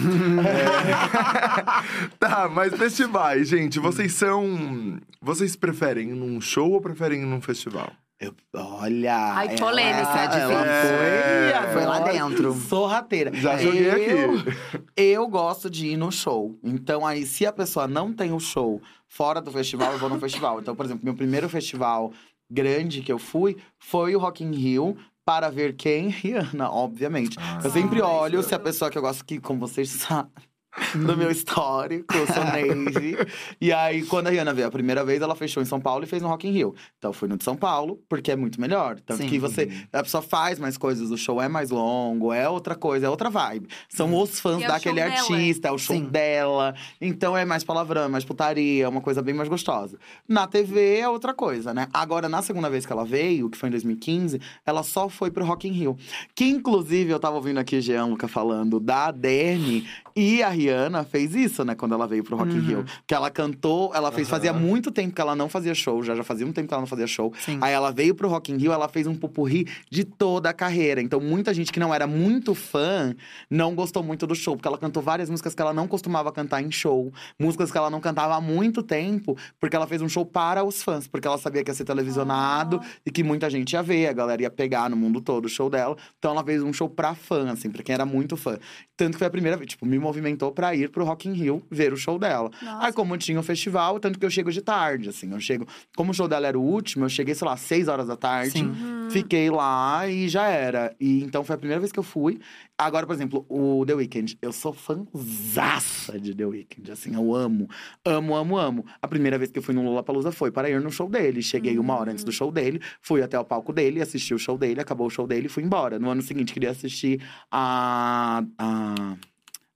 [0.45, 2.09] É.
[2.19, 4.99] tá, mas festivais, gente, vocês são.
[5.21, 7.91] Vocês preferem ir num show ou preferem ir num festival?
[8.19, 9.15] Eu- olha.
[9.33, 10.51] Ai, polêmica, ela, difícil.
[10.51, 12.53] ela foi, Foi lá dentro.
[12.53, 13.33] Sorrateira.
[13.33, 14.57] Já joguei eu, aqui.
[14.97, 16.57] Eu gosto de ir no show.
[16.61, 20.19] Então, aí, se a pessoa não tem o show fora do festival, eu vou no
[20.19, 20.59] festival.
[20.59, 22.11] Então, por exemplo, meu primeiro festival
[22.51, 24.97] grande que eu fui foi o Rock in Rio.
[25.23, 26.07] Para ver quem?
[26.09, 27.37] Rihanna, obviamente.
[27.39, 27.59] Ah.
[27.63, 30.31] eu sempre olho se a pessoa que eu gosto, que, como vocês sabem,
[30.95, 33.17] no meu histórico, eu sou Navy.
[33.59, 36.07] e aí, quando a Rihanna veio a primeira vez, ela fechou em São Paulo e
[36.07, 36.75] fez no Rock in Rio.
[36.97, 38.99] Então, eu fui no de São Paulo, porque é muito melhor.
[38.99, 39.29] Tanto Sim.
[39.29, 43.07] que você, a pessoa faz mais coisas, o show é mais longo, é outra coisa,
[43.07, 43.67] é outra vibe.
[43.87, 45.13] São os fãs E é daquele dela.
[45.13, 46.05] artista, é o show Sim.
[46.05, 46.75] dela.
[47.01, 49.97] Então, é mais palavrão, é mais putaria, é uma coisa bem mais gostosa.
[50.27, 51.87] Na TV é outra coisa, né?
[51.91, 55.45] Agora, na segunda vez que ela veio, que foi em 2015, ela só foi pro
[55.45, 55.97] Rock in Rio.
[56.35, 61.33] Que, inclusive, eu tava ouvindo aqui Jean Luca falando da Dani e a Rihanna fez
[61.33, 61.75] isso, né?
[61.75, 62.85] Quando ela veio pro Rock in Rio.
[63.07, 66.23] Que ela cantou, ela fez, fazia muito tempo que ela não fazia show, já, já
[66.23, 67.33] fazia um tempo que ela não fazia show.
[67.39, 67.57] Sim.
[67.61, 71.01] Aí ela veio pro Rock in Rio, ela fez um pupurri de toda a carreira.
[71.01, 73.15] Então, muita gente que não era muito fã
[73.49, 76.61] não gostou muito do show, porque ela cantou várias músicas que ela não costumava cantar
[76.61, 80.25] em show, músicas que ela não cantava há muito tempo, porque ela fez um show
[80.25, 83.83] para os fãs, porque ela sabia que ia ser televisionado e que muita gente ia
[83.83, 85.95] ver, a galera ia pegar no mundo todo o show dela.
[86.17, 88.57] Então ela fez um show pra fã, assim, pra quem era muito fã.
[88.95, 91.63] Tanto que foi a primeira vez, tipo, me movimentou pra ir pro Rock in Rio
[91.69, 92.49] ver o show dela.
[92.61, 92.87] Nossa.
[92.87, 95.67] Aí, como tinha o festival, tanto que eu chego de tarde, assim, eu chego.
[95.95, 98.51] Como o show dela era o último, eu cheguei, sei lá, seis horas da tarde.
[98.51, 98.73] Sim.
[99.09, 100.95] Fiquei lá e já era.
[100.99, 102.39] E então foi a primeira vez que eu fui.
[102.77, 104.37] Agora, por exemplo, o The Weeknd.
[104.41, 106.91] Eu sou fãzaça de The Weeknd.
[106.91, 107.67] Assim, eu amo.
[108.05, 108.85] Amo, amo, amo.
[109.01, 111.41] A primeira vez que eu fui no Lollapalooza foi para ir no show dele.
[111.41, 112.79] Cheguei uma hora antes do show dele.
[113.01, 114.79] Fui até o palco dele, assisti o show dele.
[114.79, 115.99] Acabou o show dele e fui embora.
[115.99, 118.43] No ano seguinte, queria assistir a...
[118.57, 119.17] a...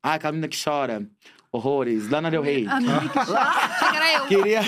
[0.04, 1.08] Ah, aquela menina que chora.
[1.56, 2.10] Horrores.
[2.10, 2.66] Lana Del Rey.
[2.68, 3.40] A minha que chora.
[3.46, 4.26] Achei que era eu.
[4.26, 4.62] Queria...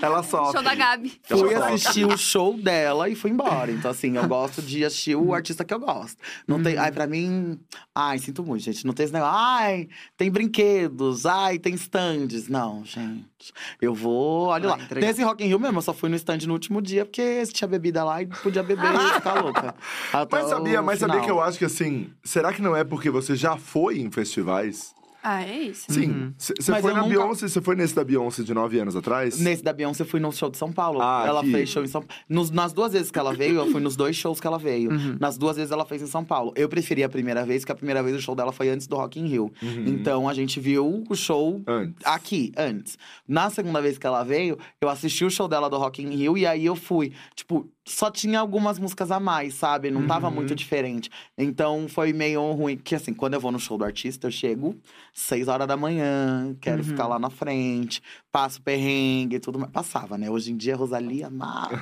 [0.00, 0.52] Ela sofre.
[0.54, 1.12] Show da Gabi.
[1.22, 3.70] Fui assistir o show dela e fui embora.
[3.70, 6.16] Então, assim, eu gosto de assistir o artista que eu gosto.
[6.48, 6.78] Não tem.
[6.78, 7.60] Ai, pra mim.
[7.94, 8.86] Ai, sinto muito, gente.
[8.86, 9.36] Não tem esse negócio.
[9.36, 11.26] Ai, tem brinquedos.
[11.26, 12.48] Ai, tem stands.
[12.48, 13.52] Não, gente.
[13.82, 14.46] Eu vou.
[14.46, 14.76] Olha lá.
[14.76, 15.00] entregar.
[15.00, 15.76] Tem esse Rock in Rio mesmo.
[15.76, 18.90] Eu só fui no stand no último dia, porque tinha bebida lá e podia beber
[18.94, 19.74] e ficar louca.
[20.14, 23.10] Até Mas sabia, mas sabia que eu acho que assim, será que não é porque
[23.10, 24.96] você já foi em festivais?
[25.28, 25.86] Ah, é isso.
[25.92, 26.32] Sim.
[26.38, 29.40] Você Mas foi na nunca- Beyoncé, você foi nesse da Beyoncé de nove anos atrás?
[29.40, 31.00] Nesse da Beyoncé, eu fui no show de São Paulo.
[31.02, 31.50] Ah, ela aqui.
[31.50, 32.22] fez show em São Paulo.
[32.52, 34.90] Nas duas vezes que ela veio, eu fui nos dois shows que ela veio.
[35.18, 36.52] Nas duas vezes ela fez em São Paulo.
[36.54, 38.94] Eu preferi a primeira vez, porque a primeira vez o show dela foi antes do
[38.96, 39.52] Rock in Rio.
[39.84, 41.96] Então a gente viu o show Antes.
[42.04, 42.96] aqui, antes.
[43.26, 46.38] Na segunda vez que ela veio, eu assisti o show dela do Rock in Rio
[46.38, 47.12] e aí eu fui.
[47.34, 49.90] Tipo, só tinha algumas músicas a mais, sabe?
[49.90, 51.10] Não tava muito diferente.
[51.38, 52.76] Então foi meio ruim.
[52.76, 54.76] Que assim, quando eu vou no show do artista, eu chego
[55.16, 59.72] seis horas da manhã, quero ficar lá na frente, passo perrengue e tudo mais.
[59.72, 60.28] Passava, né?
[60.28, 61.74] Hoje em dia, Rosalia amada.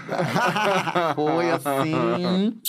[1.17, 1.95] foi assim,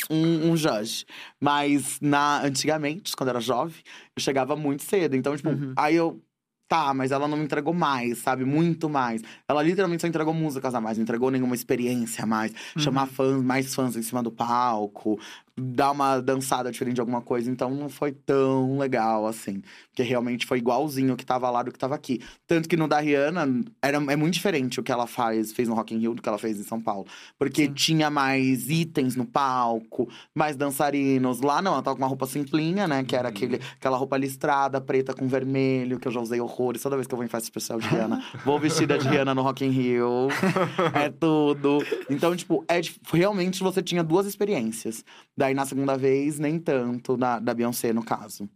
[0.09, 1.05] um, um judge.
[1.39, 3.77] Mas na, antigamente, quando eu era jovem,
[4.15, 5.15] eu chegava muito cedo.
[5.15, 6.19] Então, tipo, aí eu.
[6.67, 8.43] Tá, mas ela não me entregou mais, sabe?
[8.43, 9.21] Muito mais.
[9.47, 12.51] Ela literalmente só entregou músicas a mais, não entregou nenhuma experiência a mais.
[12.75, 15.19] Chamar fãs, mais fãs em cima do palco.
[15.57, 17.49] Dar uma dançada diferente de alguma coisa.
[17.49, 19.61] Então não foi tão legal assim.
[19.89, 22.21] Porque realmente foi igualzinho o que tava lá do que tava aqui.
[22.45, 25.75] Tanto que no da Rihanna era, é muito diferente o que ela faz, fez no
[25.75, 27.05] Rock in Rio do que ela fez em São Paulo.
[27.39, 27.73] Porque Sim.
[27.73, 31.39] tinha mais itens no palco, mais dançarinos.
[31.39, 33.03] Lá não, ela tava com uma roupa simplinha, né?
[33.03, 36.81] Que era aquele, aquela roupa listrada, preta com vermelho, que eu já usei horrores.
[36.81, 39.41] Toda vez que eu vou em festa especial de Rihanna, vou vestida de Rihanna no
[39.41, 40.27] Rock in Rio.
[40.93, 41.77] é tudo.
[42.09, 42.81] Então, tipo, é,
[43.13, 45.03] realmente você tinha duas experiências.
[45.45, 48.49] Daí na segunda vez, nem tanto, da, da Beyoncé, no caso.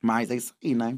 [0.00, 0.96] Mas é isso aí, né?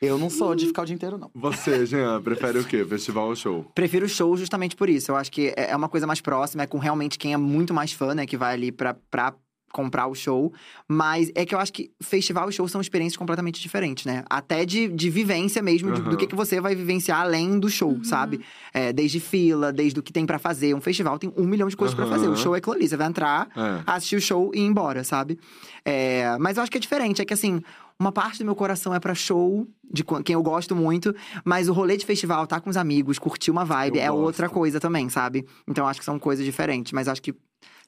[0.00, 1.30] Eu não sou de ficar o dia inteiro, não.
[1.32, 2.84] Você, Jean, prefere o quê?
[2.84, 3.64] Festival ou show?
[3.76, 5.12] Prefiro show justamente por isso.
[5.12, 7.72] Eu acho que é é uma coisa mais próxima, é com realmente quem é muito
[7.72, 8.26] mais fã, né?
[8.26, 9.32] Que vai ali pra, pra
[9.72, 10.52] comprar o show.
[10.86, 14.22] Mas é que eu acho que festival e show são experiências completamente diferentes, né?
[14.28, 17.98] Até de, de vivência mesmo, de- do que, que você vai vivenciar além do show,
[18.04, 18.40] sabe?
[18.72, 20.74] É, desde fila, desde o que tem pra fazer.
[20.74, 22.28] Um festival tem um milhão de coisas pra fazer.
[22.28, 22.88] O show é aquilo ali.
[22.88, 23.82] Você vai entrar, É.
[23.86, 25.38] assistir o show e ir embora, sabe?
[25.84, 27.22] É, mas eu acho que é diferente.
[27.22, 27.60] É que assim,
[27.98, 31.68] uma parte do meu coração é pra show, de qu- quem eu gosto muito, mas
[31.68, 34.54] o rolê de festival, tá com os amigos, curtir uma vibe, Eu é outra gosto.
[34.58, 35.46] coisa também, sabe?
[35.68, 36.92] Então eu acho que são coisas diferentes.
[36.92, 37.34] Mas acho que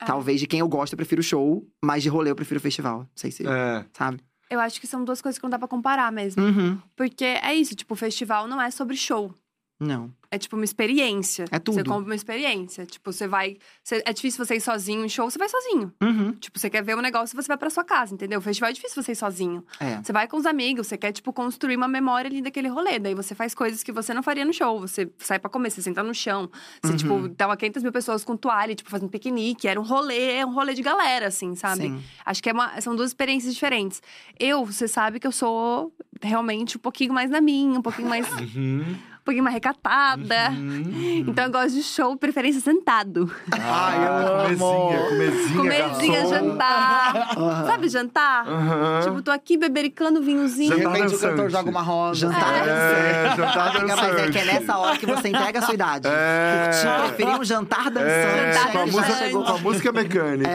[0.00, 0.04] É.
[0.04, 3.00] talvez de quem eu gosto, eu prefiro show, mas de rolê eu prefiro festival.
[3.00, 3.46] Não sei se.
[3.46, 3.84] É.
[3.92, 4.20] Sabe?
[4.50, 6.42] Eu acho que são duas coisas que não dá pra comparar mesmo.
[6.42, 6.78] Uhum.
[6.94, 9.34] Porque é isso, tipo, o festival não é sobre show.
[9.80, 10.12] Não.
[10.34, 11.44] É tipo uma experiência.
[11.50, 11.74] É tudo.
[11.76, 12.84] Você compra uma experiência.
[12.86, 13.56] Tipo, você vai.
[13.82, 15.92] você- é difícil você ir sozinho em show, você vai sozinho.
[16.02, 16.32] Uhum.
[16.32, 18.38] Tipo, você quer ver um negócio, você vai pra sua casa, entendeu?
[18.38, 19.64] O festival é difícil você ir sozinho.
[19.78, 20.02] É.
[20.02, 22.98] Você vai com os amigos, você quer, tipo, construir uma memória ali daquele rolê.
[22.98, 24.80] Daí você faz coisas que você não faria no show.
[24.80, 26.50] Você sai pra comer, você senta no chão.
[26.82, 26.96] Você, Uhum.
[26.96, 29.68] tipo, tava 500 mil pessoas com toalha, tipo, fazendo piquenique.
[29.68, 31.82] Era um rolê, é um rolê de galera, assim, sabe?
[31.82, 32.02] Sim.
[32.24, 34.02] Acho que é uma- são duas experiências diferentes.
[34.38, 35.92] Eu, você sabe que eu sou
[36.22, 38.96] realmente um pouquinho mais na minha, um pouquinho mais, um Uhum.
[39.24, 40.50] Pouquinho mais recatada.
[40.50, 41.24] Uhum.
[41.26, 43.30] Então eu gosto de show, preferência sentado.
[43.52, 44.58] Ai, eu Ah, amo.
[44.58, 46.34] Comezinha, comezinha, Comezinha, garçom.
[46.34, 47.16] jantar.
[47.38, 47.66] Aham.
[47.66, 48.48] Sabe jantar?
[48.48, 49.00] Aham.
[49.02, 50.74] Tipo, tô aqui bebericando vinhozinho.
[50.76, 51.52] De Jantar repente o cantor dançante.
[51.52, 52.20] joga uma rosa.
[52.20, 54.32] Jantar É, jantar Mas é dançante.
[54.32, 56.08] que é nessa hora que você entrega a sua idade.
[56.08, 56.70] É.
[56.70, 58.10] Curtir, preferir um jantar dançante.
[58.10, 59.10] É, Jantar com, a dançante.
[59.10, 60.50] música, com a música mecânica.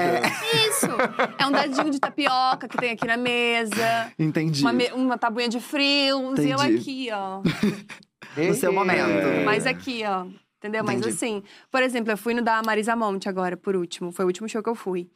[0.67, 0.88] Isso!
[1.38, 4.12] É um dadinho de tapioca que tem aqui na mesa.
[4.17, 4.62] Entendi.
[4.62, 6.39] Uma, me- uma tabuinha de frios.
[6.39, 7.41] E eu aqui, ó.
[8.47, 8.99] No seu momento.
[8.99, 9.43] É.
[9.43, 10.25] Mas aqui, ó.
[10.58, 10.84] Entendeu?
[10.84, 11.15] Mas Entendi.
[11.15, 14.12] assim, por exemplo, eu fui no da Marisa Monte agora, por último.
[14.12, 15.10] Foi o último show que eu fui.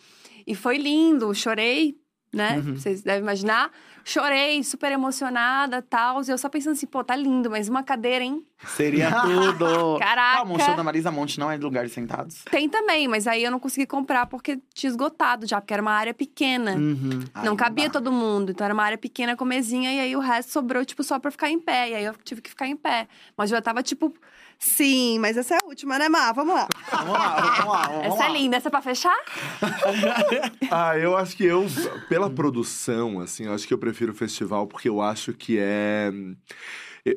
[0.48, 1.98] E foi lindo, chorei,
[2.34, 2.64] né?
[2.66, 2.76] Uhum.
[2.76, 3.70] Vocês devem imaginar.
[4.06, 6.22] Chorei, super emocionada, tal.
[6.24, 8.46] E eu só pensando assim, pô, tá lindo, mas uma cadeira, hein?
[8.76, 9.98] Seria tudo.
[10.00, 10.38] Caraca!
[10.38, 12.44] Calma, o show da Marisa Monte não é de lugares sentados?
[12.50, 15.92] Tem também, mas aí eu não consegui comprar porque tinha esgotado já, porque era uma
[15.94, 16.74] área pequena.
[16.76, 17.22] Uhum.
[17.34, 17.94] Ai, não cabia dá.
[17.94, 21.04] todo mundo, então era uma área pequena com mesinha, e aí o resto sobrou, tipo,
[21.04, 21.90] só pra ficar em pé.
[21.92, 23.08] E aí eu tive que ficar em pé.
[23.38, 24.14] Mas eu já tava, tipo,
[24.60, 26.32] sim, mas essa é a última, né, Má?
[26.32, 26.68] Vamos lá.
[26.94, 28.30] Vamos lá, vamos lá, vamos essa lá.
[28.30, 29.18] é linda, essa é pra fechar?
[30.72, 31.66] Ah, eu acho que eu,
[32.08, 36.12] pela produção, assim, eu acho que eu prefiro o festival porque eu acho que é.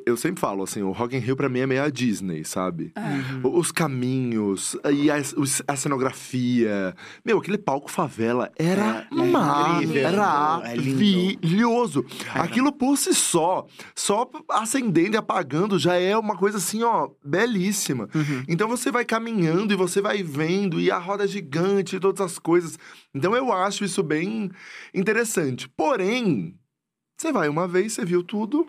[0.07, 2.93] Eu- sempre falo, assim, o Rock in Rio pra mim é meio a Disney, sabe?
[3.45, 5.17] O- Os caminhos, e a,
[5.69, 6.95] a cenografia.
[7.25, 10.03] Meu, aquele palco favela era É, é incrível, é
[10.97, 12.05] maravilhoso.
[12.35, 18.09] Aquilo por si só, só acendendo e apagando, já é uma coisa assim, ó, belíssima.
[18.49, 22.21] Então você vai caminhando e você vai vendo, e a roda é gigante e todas
[22.21, 22.79] as coisas.
[23.15, 24.51] Então eu acho isso bem
[24.95, 25.69] interessante.
[25.69, 26.59] Porém,
[27.19, 28.67] você vai uma vez, você viu tudo,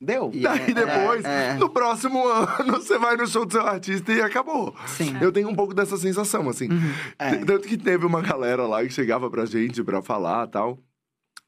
[0.00, 0.30] Deu?
[0.32, 1.54] E daí é- depois, é, é.
[1.54, 4.74] no próximo ano, você vai no show do seu artista e acabou.
[4.86, 5.14] Sim.
[5.20, 6.68] Eu tenho um pouco dessa sensação, assim.
[7.18, 7.36] É.
[7.36, 10.78] Tanto que teve uma galera lá que chegava pra gente pra falar tal.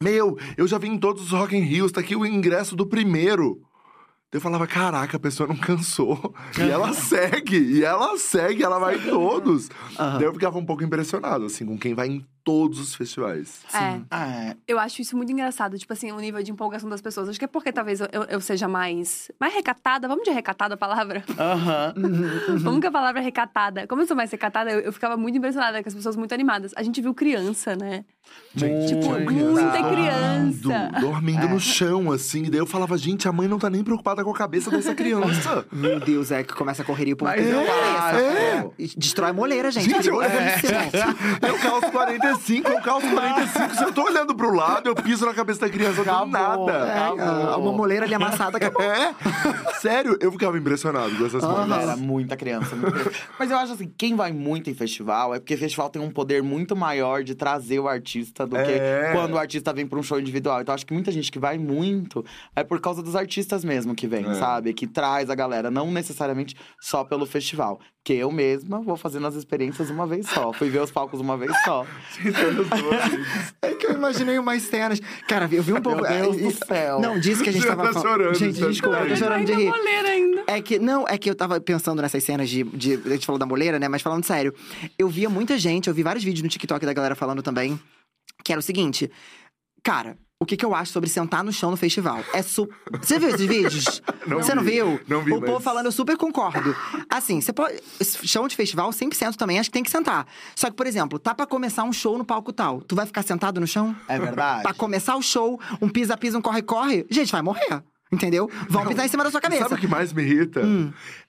[0.03, 2.87] Meu, eu já vi em todos os Rock in Rios, tá aqui o ingresso do
[2.87, 3.59] primeiro.
[4.33, 6.35] Eu falava, caraca, a pessoa não cansou.
[6.59, 9.69] E ela segue, e ela segue, ela vai em todos.
[9.99, 10.19] Aham.
[10.19, 13.61] Daí eu ficava um pouco impressionado, assim, com quem vai em todos os festivais.
[13.74, 14.00] É.
[14.11, 14.57] Ah, é.
[14.66, 17.28] Eu acho isso muito engraçado, tipo assim, o nível de empolgação das pessoas.
[17.28, 19.31] Acho que é porque talvez eu, eu- eu seja mais.
[19.40, 20.09] Mais recatada.
[20.09, 21.22] Vamos de recatada a palavra?
[21.38, 21.94] Aham.
[22.62, 23.87] Vamos com a palavra recatada.
[23.87, 26.72] Como eu sou mais recatada, eu, eu ficava muito impressionada com as pessoas muito animadas.
[26.76, 28.05] A gente viu criança, né?
[28.57, 29.90] Tipo, Muita criança.
[29.90, 30.90] criança.
[31.00, 32.44] Dormindo no chão, assim.
[32.44, 34.94] E daí eu falava, gente, a mãe não tá nem preocupada com a cabeça dessa
[34.94, 35.66] criança.
[35.72, 37.50] Meu Deus, é que começa a correria por Mas é,
[38.59, 39.90] é, E Destrói a moleira, gente.
[39.90, 40.72] Gente, eu, Perigosíssimo.
[41.46, 41.90] eu calço
[42.33, 43.75] 45, eu calço 45.
[43.75, 46.66] Se eu tô olhando pro lado, eu piso na cabeça da criança do Acabou.
[46.66, 46.73] nada.
[46.73, 47.62] É, Acabou.
[47.62, 48.83] uma moleira ali amassada acabou.
[48.83, 49.14] É?
[49.81, 51.99] Sério, eu ficava impressionado com essas Era coisas.
[51.99, 53.18] muita criança, muita criança.
[53.38, 56.42] Mas eu acho assim, quem vai muito em festival é porque festival tem um poder
[56.42, 58.64] muito maior de trazer o artista do É.
[58.64, 60.61] que quando o artista vem pra um show individual.
[60.61, 64.07] Então acho que muita gente que vai muito é por causa dos artistas mesmo que
[64.07, 64.35] vem, É.
[64.35, 64.73] sabe?
[64.73, 67.81] Que traz a galera, não necessariamente só pelo festival.
[68.05, 70.53] Que eu mesma vou fazendo as experiências uma vez só.
[70.53, 71.87] Fui ver os palcos uma vez só.
[73.63, 75.01] É que eu imaginei umas cenas.
[75.29, 76.03] Cara, eu vi um pouco.
[76.03, 77.01] Deus do céu.
[77.01, 79.47] Não, disso que a gente Já tava tá chorando, gente, tá desculpa, eu tô chorando.
[79.47, 80.07] chorando de Ai, rir.
[80.07, 80.45] ainda.
[80.47, 82.95] É que, não, é que eu tava pensando nessas cenas de, de.
[83.07, 83.89] A gente falou da moleira, né?
[83.89, 84.55] Mas falando sério,
[84.99, 87.79] eu via muita gente, eu vi vários vídeos no TikTok da galera falando também,
[88.45, 89.11] que era o seguinte.
[89.83, 92.20] Cara, o que, que eu acho sobre sentar no chão no festival?
[92.33, 92.68] É su...
[93.00, 94.02] Você viu esses vídeos?
[94.26, 94.72] Não você não vi.
[94.72, 95.00] viu?
[95.09, 96.74] Não vi, O povo mas- falando, eu super concordo.
[97.11, 97.81] Assim, você pode.
[98.24, 100.26] Chão de festival, 100% também, acho que tem que sentar.
[100.55, 102.81] Só que, por exemplo, tá pra começar um show no palco tal.
[102.83, 103.94] Tu vai ficar sentado no chão?
[104.09, 104.62] É verdade.
[104.62, 107.83] Pra começar o show, um pisa-pisa, um corre-corre, gente, vai morrer.
[108.12, 108.48] Entendeu?
[108.68, 109.62] Vão pisar em cima da sua cabeça.
[109.64, 109.68] Hum.
[109.70, 110.61] Sabe o que mais me irrita?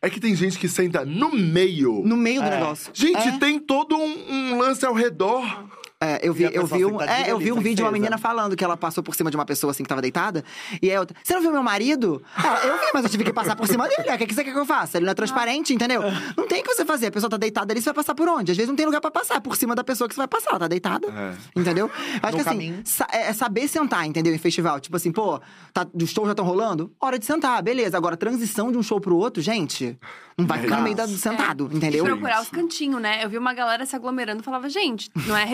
[0.02, 2.04] É que tem gente que senta no meio.
[2.06, 2.60] No meio do É.
[2.60, 2.91] negócio.
[2.93, 3.38] Gente, É.
[3.39, 5.45] tem todo um, um lance ao redor.
[6.04, 8.56] É, eu vi, eu vi, um, é, eu vi um vídeo de uma menina falando
[8.56, 10.44] que ela passou por cima de uma pessoa assim que tava deitada.
[10.82, 12.22] E aí, outra, você não viu meu marido?
[12.38, 14.10] Ela, eu vi, mas eu tive que passar por cima dele.
[14.12, 14.98] O que, que você quer que eu faça?
[14.98, 16.02] Ele não é transparente, entendeu?
[16.38, 17.08] Não tem o que você fazer.
[17.08, 18.52] A pessoa tá deitada ali, você vai passar por onde?
[18.52, 19.36] Às vezes não tem lugar pra passar.
[19.36, 20.50] É por cima da pessoa que você vai passar.
[20.52, 21.08] Ela tá deitada.
[21.08, 21.60] É.
[21.60, 21.88] Entendeu?
[21.88, 24.34] Eu Acho No que assim, sa- é é saber sentar, entendeu?
[24.34, 24.80] Em festival.
[24.80, 25.39] Tipo assim, pô,
[25.74, 26.92] tá, os shows já estão rolando?
[27.00, 27.96] Hora de sentar, beleza.
[27.98, 29.98] Agora, transição de um show pro outro, gente,
[30.38, 31.18] não vai É ficar no meio da, isso.
[31.18, 32.04] sentado, E entendeu?
[32.04, 33.24] procurar os cantinhos, né?
[33.24, 35.46] Eu vi uma galera se aglomerando e falava, gente, não é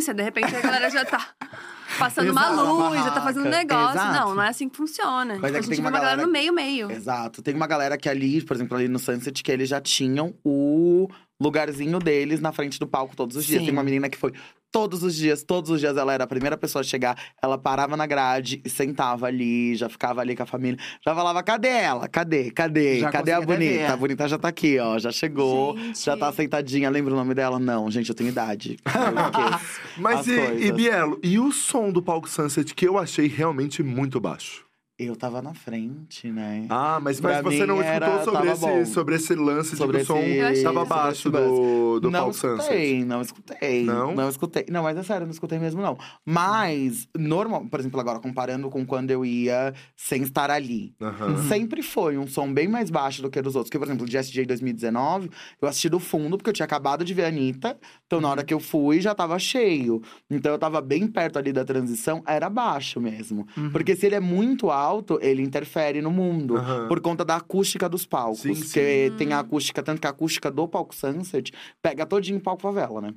[0.00, 1.28] De repente a galera já tá
[1.98, 3.66] passando uma Exato, luz, uma já tá fazendo um barraca.
[3.74, 3.98] negócio.
[4.00, 4.14] Exato.
[4.28, 5.38] Não, não é assim que funciona.
[5.40, 6.90] Mas é a que gente tem uma uma galera galera- no meio, meio.
[6.90, 7.42] Exato.
[7.42, 11.08] Tem uma galera que ali, por exemplo, ali no Sunset, que eles já tinham o
[11.40, 13.60] lugarzinho deles na frente do palco todos os dias.
[13.60, 13.66] Sim.
[13.66, 14.32] Tem uma menina que foi
[14.72, 17.16] todos os dias, todos os dias ela era a primeira pessoa a chegar.
[17.42, 20.78] Ela parava na grade e sentava ali, já ficava ali com a família.
[21.04, 22.08] Já falava, cadê ela?
[22.08, 22.50] Cadê?
[22.50, 23.00] Cadê?
[23.00, 23.72] Já Cadê a bonita?
[23.72, 23.84] ver.
[23.90, 24.98] A bonita já tá aqui, ó.
[24.98, 26.02] Já chegou, Gente.
[26.04, 26.88] já tá sentadinha.
[26.88, 27.58] Lembra o nome dela?
[27.58, 28.78] Não, gente, eu tenho idade.
[28.86, 33.26] Eu Mas as e, e, Bielo, e o som do palco Sunset que eu achei
[33.26, 34.64] realmente muito baixo?
[35.06, 36.66] Eu tava na frente, né?
[36.68, 38.84] Ah, mas, mas você não era- escutou sobre tava esse, bom.
[38.86, 43.04] sobre esse lance Sobre de que o som sobre abaixo do, do não palco escutei,
[43.04, 43.84] não escutei.
[43.84, 44.14] Não?
[44.14, 44.66] Não escutei.
[44.70, 45.96] Não, mas é sério, não escutei mesmo, não.
[46.24, 50.94] Mas, normal, por exemplo, agora, comparando com quando eu ia sem estar ali.
[51.48, 53.68] Sempre foi um som bem mais baixo do que dos outros.
[53.70, 57.14] Porque, por exemplo, de SJ 2019, eu assisti do fundo, porque eu tinha acabado de
[57.14, 57.78] ver a Anitta.
[58.06, 60.02] Então, na hora que eu fui, já tava cheio.
[60.30, 63.46] Então, eu tava bem perto ali da transição, era baixo mesmo.
[63.72, 66.56] Porque se ele é muito alto, ele interfere no mundo.
[66.56, 66.88] Aham.
[66.88, 68.40] Por conta da acústica dos palcos.
[68.40, 72.42] Sim, Porque tem a acústica, tanto que a acústica do palco Sunset pega todinho o
[72.42, 73.14] palco favela, né?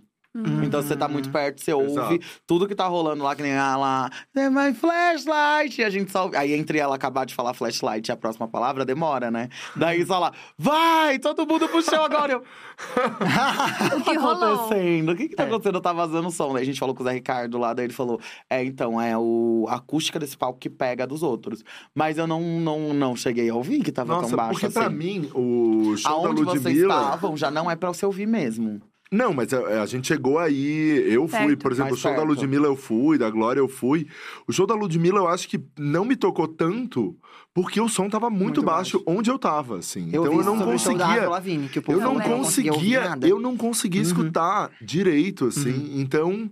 [0.63, 2.19] Então você tá muito perto, você ouve Exato.
[2.45, 4.10] tudo que tá rolando lá, que nem ela.
[4.36, 5.80] É my flashlight!
[5.80, 6.30] E a gente só.
[6.36, 9.48] Aí entre ela acabar de falar flashlight e a próxima palavra, demora, né?
[9.76, 11.19] Daí só lá, vai!
[11.19, 12.34] Todo mundo pro chão agora!
[12.34, 12.43] Eu,
[13.98, 15.12] O que tá acontecendo?
[15.12, 15.45] O que que tá É.
[15.48, 15.80] acontecendo?
[15.80, 16.54] Tá vazando o som.
[16.54, 18.19] Daí a gente falou com o Zé Ricardo lá, daí ele falou:
[18.50, 21.63] É, então, é o, a acústica desse palco que pega dos outros.
[21.93, 24.74] Mas eu não, não, não cheguei a ouvir que tava Nossa, tão baixo porque assim.
[24.80, 26.93] pra mim, o show Aonde da vocês Ludmilla…
[27.04, 28.82] estavam já não é pra você ouvir mesmo.
[29.12, 31.60] Não, mas a, a gente chegou aí, eu fui, Perto.
[31.62, 32.30] por exemplo, Mais o show da perto.
[32.30, 34.08] Ludmilla eu fui, da Glória eu fui.
[34.48, 37.15] O show da Ludmilla eu acho que não me tocou tanto,
[37.54, 39.18] porque o som tava muito, Muito baixo, baixo.
[39.20, 40.10] onde eu tava, assim.
[40.12, 41.30] Eu então eu não da conseguia.
[41.30, 42.38] Lavigne, que o povo Eu não Também.
[42.38, 43.28] conseguia ouvir conseguia, nada.
[43.28, 44.08] eu não conseguia Uhum.
[44.08, 45.94] escutar direito, assim.
[46.00, 46.50] Então,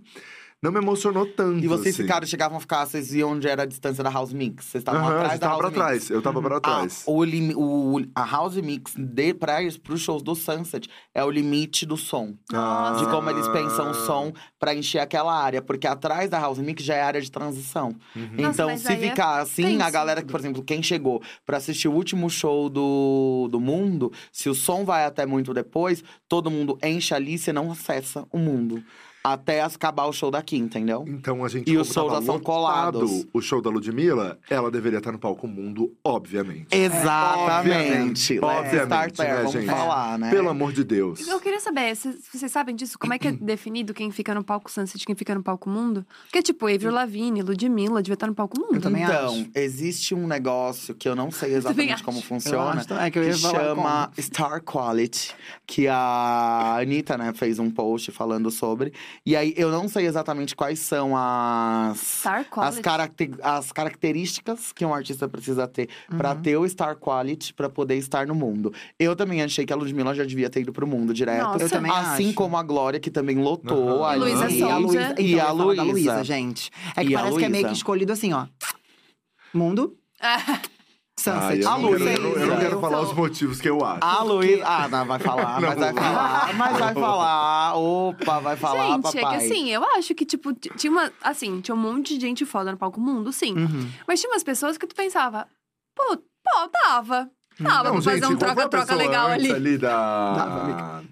[0.64, 1.62] não me emocionou tanto.
[1.64, 2.02] E vocês assim.
[2.02, 4.64] ficaram, chegavam a ficar, vocês viam onde era a distância da House Mix?
[4.64, 6.06] Vocês estavam a atrás gente da tava House pra Mix?
[6.06, 7.04] trás, eu tava pra Ah, trás.
[7.06, 12.34] o, a House Mix de pra, pros shows do Sunset é o limite do som.
[12.52, 12.96] Ah.
[12.98, 15.60] De como eles pensam o som pra encher aquela área.
[15.62, 17.94] Porque atrás da House Mix já é área de transição.
[18.16, 18.28] Uhum.
[18.38, 21.58] Nossa, Então, mas se é ficar assim, a galera que, por exemplo, quem chegou pra
[21.58, 26.50] assistir o último show do, do mundo, se o som vai até muito depois, todo
[26.50, 28.82] mundo enche ali e você não acessa o mundo.
[29.26, 31.02] Até acabar o show daqui, entendeu?
[31.08, 33.26] Então a gente E como os shows já são colados.
[33.32, 36.66] O show da Ludmilla, ela deveria estar no palco mundo, obviamente.
[36.70, 38.34] Exatamente.
[38.34, 39.66] Let's Obviamente, there, né, vamos gente?
[39.66, 40.30] falar, né?
[40.30, 41.26] Pelo amor de Deus.
[41.26, 42.98] Eu queria saber, vocês sabem disso?
[42.98, 45.70] Como é que é definido quem fica no palco Sunset e quem fica no palco
[45.70, 46.04] Mundo?
[46.24, 48.74] Porque, tipo, Avril Lavigne, Ludmilla, devia estar no palco Mundo.
[48.74, 49.50] Eu também então, acho.
[49.54, 52.80] existe um negócio que eu não sei exatamente como Eu funciona.
[52.80, 54.22] acho, é que eu que chama como.
[54.22, 55.34] Star Quality,
[55.66, 58.92] que a Anitta, né, fez um post falando sobre.
[59.24, 61.98] E aí, eu não sei exatamente quais são as…
[62.00, 62.82] Star As, Quality.
[62.82, 66.42] caracte- as características que um artista precisa ter pra Uhum.
[66.42, 68.72] ter o Star Quality pra poder estar no mundo.
[68.98, 71.42] Eu também achei que a Ludmilla já devia ter ido pro mundo direto.
[71.44, 71.64] Nossa.
[71.64, 72.34] Eu também assim acho.
[72.34, 74.10] como a Glória, que também lotou Aham.
[74.10, 74.20] ali.
[74.20, 74.78] Luísa E a Sonza.
[74.78, 75.82] Luísa, então, E a Luísa.
[75.84, 76.70] Luísa, gente.
[76.96, 78.46] É que E a parece que é meio que escolhido assim, ó.
[79.52, 79.96] Mundo,
[81.18, 81.62] Sunset.
[81.62, 84.00] eu, A não quero, eu não- eu não quero falar os motivos que eu acho.
[84.02, 84.62] A Luísa.
[84.66, 86.54] Ah, não, vai falar, Não mas vai falar.
[86.54, 87.74] Mas vai falar.
[87.76, 89.22] Opa, vai falar, gente, papai.
[89.22, 91.12] é que assim, eu acho que, tipo, tinha uma.
[91.22, 93.54] Assim, tinha um monte de gente foda no palco mundo, sim.
[93.56, 93.88] Uhum.
[94.08, 95.46] Mas tinha umas pessoas que tu pensava,
[95.96, 97.30] pô, pô, tava.
[97.62, 99.52] Tava Não, pra fazer gente, um troca-troca legal ali.
[99.52, 100.34] ali da...
[100.34, 101.04] Dava,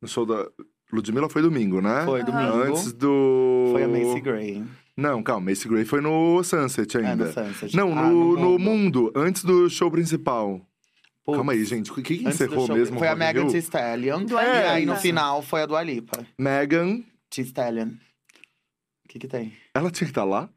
[0.00, 0.46] No show da...
[0.92, 2.04] Ludmilla foi domingo, né?
[2.04, 2.52] Foi domingo.
[2.62, 3.68] Antes do.
[3.72, 4.64] Foi a Macy Gray.
[5.00, 7.24] Não, calma, Macy Gray foi no Sunset É, ainda.
[7.26, 7.74] no Sunset.
[7.76, 8.58] Não, Ah, no, no mundo.
[8.58, 10.60] mundo, antes do show principal.
[11.24, 11.36] Putz.
[11.36, 11.90] Calma aí, gente.
[11.90, 12.98] O que, que do encerrou mesmo?
[12.98, 13.46] Foi a Megan?
[13.46, 14.24] Thee Stallion.
[14.24, 16.26] Dua E aí, no final, foi a Dua Lipa.
[16.38, 17.88] Megan, Thee Stallion.
[19.04, 19.52] O que que tem?
[19.74, 20.48] ela tinha que estar lá?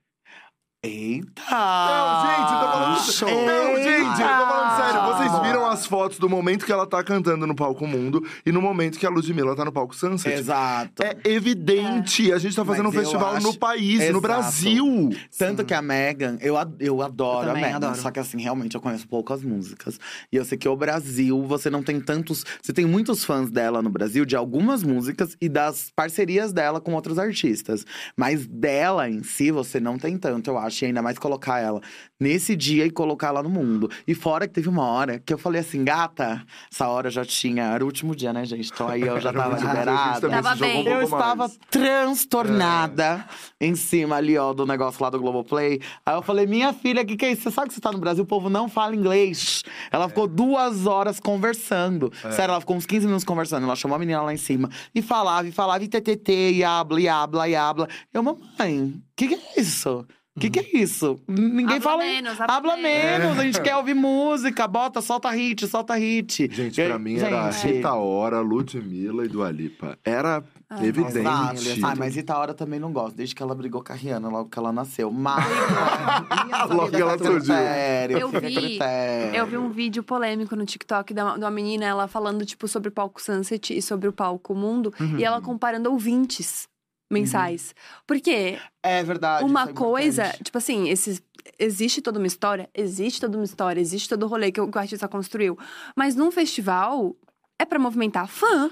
[0.86, 1.42] Eita!
[1.50, 3.30] Não, gente, eu tô falando Show.
[3.30, 5.02] Não, gente, eu tô falando sério.
[5.32, 8.62] Vocês viram as fotos do momento que ela tá cantando no palco Mundo e no
[8.62, 10.38] momento que a Ludmilla tá no palco Sunset.
[10.38, 11.02] Exato.
[11.02, 12.34] É evidente.
[12.34, 14.22] A gente tá fazendo Mas um eu festival acho- no país, no Exato.
[14.22, 15.10] Brasil.
[15.38, 17.78] Tanto que a Megan, eu, ad- eu adoro Eu a também Megan.
[17.78, 17.96] adoro.
[17.96, 19.98] Só que assim, realmente eu conheço poucas músicas.
[20.34, 22.44] E eu sei que o Brasil, você não tem tantos.
[22.62, 26.94] Você tem muitos fãs dela no Brasil, de algumas músicas e das parcerias dela com
[26.94, 27.86] outros artistas.
[28.18, 30.73] Mas dela em si, você não tem tanto, eu acho.
[30.82, 31.82] E ainda mais colocar ela
[32.20, 33.90] nesse dia e colocar ela no mundo.
[34.08, 37.66] E fora que teve uma hora que eu falei assim, gata, essa hora já tinha.
[37.66, 38.72] Era o último dia, né, gente?
[38.74, 40.30] Então aí eu já tava liberada.
[40.30, 40.88] Tava bem.
[40.88, 41.60] um Eu estava mais.
[41.70, 43.26] transtornada
[43.60, 45.82] em cima ali, ó, do negócio lá do Globoplay.
[46.06, 47.44] Aí eu falei, minha filha, o que, que é isso?
[47.44, 49.64] Você sabe que você tá no Brasil, o povo não fala inglês.
[49.92, 52.12] Ela ficou duas horas conversando.
[52.32, 53.64] Sério, ela ficou uns 15 minutos conversando.
[53.66, 57.02] Ela chamou a menina lá em cima e falava, e falava, e ttt, e habla,
[57.02, 57.88] e habla, e habla.
[58.14, 60.06] Eu, mamãe, o que, que é isso?
[60.36, 61.20] O que, que é isso?
[61.28, 62.04] Ninguém Habla fala.
[62.04, 63.38] menos, habla habla menos.
[63.38, 66.50] A gente quer ouvir música, bota, solta hit, solta hit.
[66.52, 69.96] Gente, pra mim era gente, Rita Ora, Ludmilla e Dua Lipa.
[70.04, 71.84] Era Ah, evidente.
[71.84, 74.50] Ah, mas Rita Ora também não gosto, desde que ela brigou com a Rihanna logo
[74.50, 75.12] que ela nasceu.
[75.12, 75.46] Mas.
[76.74, 77.54] Logo que ela surgiu.
[77.54, 79.36] Sério, Eu vi- critério.
[79.36, 82.68] Eu vi um vídeo polêmico no TikTok de uma, de uma menina, ela falando, tipo,
[82.68, 84.92] sobre o palco Sunset e sobre o palco Mundo.
[85.00, 85.20] Uhum.
[85.20, 86.68] E ela comparando ouvintes
[87.14, 87.74] mensais.
[88.08, 89.46] Porque É verdade.
[89.46, 90.44] uma é coisa, importante.
[90.44, 91.22] tipo assim, esses,
[91.60, 94.78] existe toda uma história, existe toda uma história, existe todo o rolê que o, que
[94.78, 95.58] o artista construiu.
[95.96, 97.16] Mas num festival
[97.60, 98.70] é pra movimentar fã.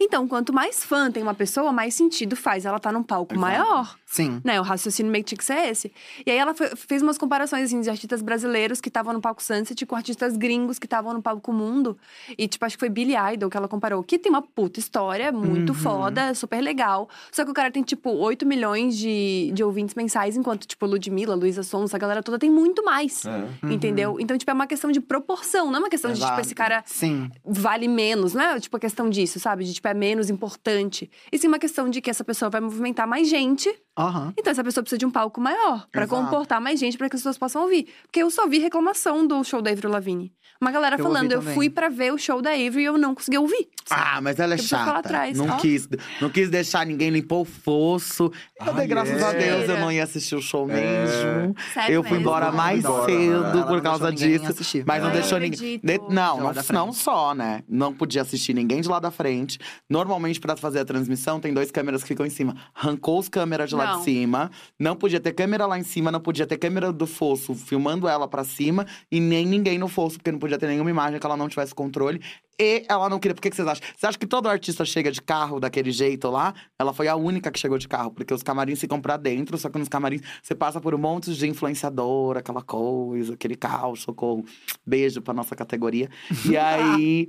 [0.00, 3.40] Então, quanto mais fã tem uma pessoa, mais sentido faz ela estar num palco Exato.
[3.40, 3.96] maior.
[4.06, 4.40] Sim.
[4.44, 5.92] Né, o raciocínio meio que tinha que ser esse.
[6.24, 9.42] E aí ela fe- fez umas comparações, assim, de artistas brasileiros que estavam no palco
[9.42, 11.96] Sunset com artistas gringos que estavam no palco Mundo.
[12.38, 14.02] E, tipo, acho que foi Billy Idol que ela comparou.
[14.02, 15.78] Que tem uma puta história, muito Uhum.
[15.78, 17.08] foda, super legal.
[17.32, 21.34] Só que o cara tem, tipo, 8 milhões de, de ouvintes mensais, enquanto, tipo, Ludmilla,
[21.34, 23.24] Luísa Sons, a galera toda tem muito mais.
[23.26, 23.48] É.
[23.72, 24.16] Entendeu?
[24.20, 26.40] Então, tipo, é uma questão de proporção, não é uma questão de, tipo, Exato.
[26.40, 27.30] esse cara Sim.
[27.44, 29.64] vale menos, não é tipo a questão disso, sabe?
[29.64, 31.10] De tipo, é menos importante.
[31.32, 33.68] E sim uma questão de que essa pessoa vai movimentar mais gente,
[33.98, 34.32] Aham.
[34.38, 36.08] então essa pessoa precisa de um palco maior Exato.
[36.08, 37.88] comportar mais gente para que as pessoas possam ouvir.
[38.02, 40.32] Porque eu só vi reclamação do show da Avril Lavigne.
[40.60, 43.14] Uma galera Eu falando, eu fui pra ver o show da Avril e eu não
[43.14, 43.68] consegui ouvir.
[43.90, 44.98] Ah, mas ela é lá chata.
[44.98, 45.56] atrás, não, ó.
[45.58, 45.88] quis,
[46.20, 48.30] não quis deixar ninguém limpar o fosso.
[48.64, 49.24] Eu dei graças é.
[49.24, 51.54] a Deus, eu não ia assistir o show mesmo.
[51.72, 52.22] Sério eu fui mesmo?
[52.22, 53.04] embora mais Embora.
[53.04, 54.46] cedo Ela não por causa disso.
[54.46, 54.84] assistir.
[54.86, 55.78] Mas não Ai, deixou ninguém.
[55.78, 57.62] De- Não, De não, lá não só, né?
[57.68, 59.58] Não podia assistir ninguém de lá da frente.
[59.88, 62.56] Normalmente, pra fazer a transmissão, tem dois câmeras que ficam em cima.
[62.74, 63.98] Arrancou os câmeras de lá Não.
[63.98, 64.50] de cima.
[64.78, 68.26] Não podia ter câmera lá em cima, não podia ter câmera do fosso filmando ela
[68.26, 68.86] pra cima.
[69.10, 71.74] E nem ninguém no fosso, porque não podia ter nenhuma imagem que ela não tivesse
[71.74, 72.20] controle.
[72.60, 73.34] E ela não queria.
[73.34, 73.84] Por que, que vocês acham?
[73.96, 76.54] Você acha que todo artista chega de carro daquele jeito lá?
[76.78, 79.68] Ela foi a única que chegou de carro, porque os camarins ficam pra dentro, só
[79.68, 84.44] que nos camarins você passa por um monte de influenciador, aquela coisa, aquele caos, socorro.
[84.86, 86.08] Beijo pra nossa categoria.
[86.48, 87.28] E aí.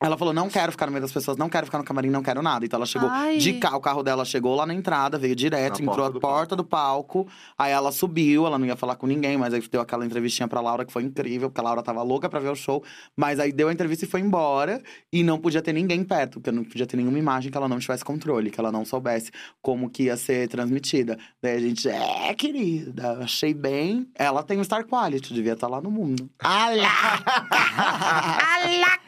[0.00, 2.22] Ela falou: não quero ficar no meio das pessoas, não quero ficar no camarim, não
[2.22, 2.66] quero nada.
[2.66, 3.38] Então ela chegou Ai.
[3.38, 6.12] de carro, o carro dela chegou lá na entrada, veio direto, Na entrou porta a
[6.12, 7.26] do porta do palco.
[7.56, 10.60] Aí ela subiu, ela não ia falar com ninguém, mas aí deu aquela entrevistinha pra
[10.60, 12.84] Laura que foi incrível, porque a Laura tava louca pra ver o show.
[13.16, 14.82] Mas aí deu a entrevista e foi embora.
[15.10, 17.78] E não podia ter ninguém perto, porque não podia ter nenhuma imagem que ela não
[17.78, 19.30] tivesse controle, que ela não soubesse
[19.62, 21.18] como que ia ser transmitida.
[21.40, 24.06] Daí a gente, é, querida, achei bem.
[24.14, 26.28] Ela tem um Star Quality, devia estar lá no mundo.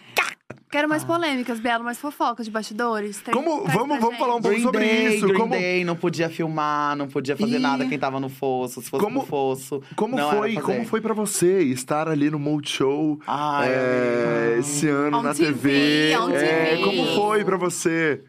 [0.71, 3.19] Quero mais polêmicas, Belo, mais fofocas de bastidores.
[3.21, 6.31] Tem- Como- vamos- vamos falar um pouco sobre Day, isso, Green como- Day, não podia
[6.31, 7.61] filmar, não podia fazer Ih.
[7.61, 8.81] nada quem tava no fosso.
[8.81, 9.83] Se fosse Como- no fosso.
[9.95, 15.23] Como foi, como foi para você estar ali no Multishow Ai, é, esse ano On
[15.23, 16.19] na TV, TV?
[16.19, 16.83] on É, TV.
[16.83, 18.23] como foi pra você?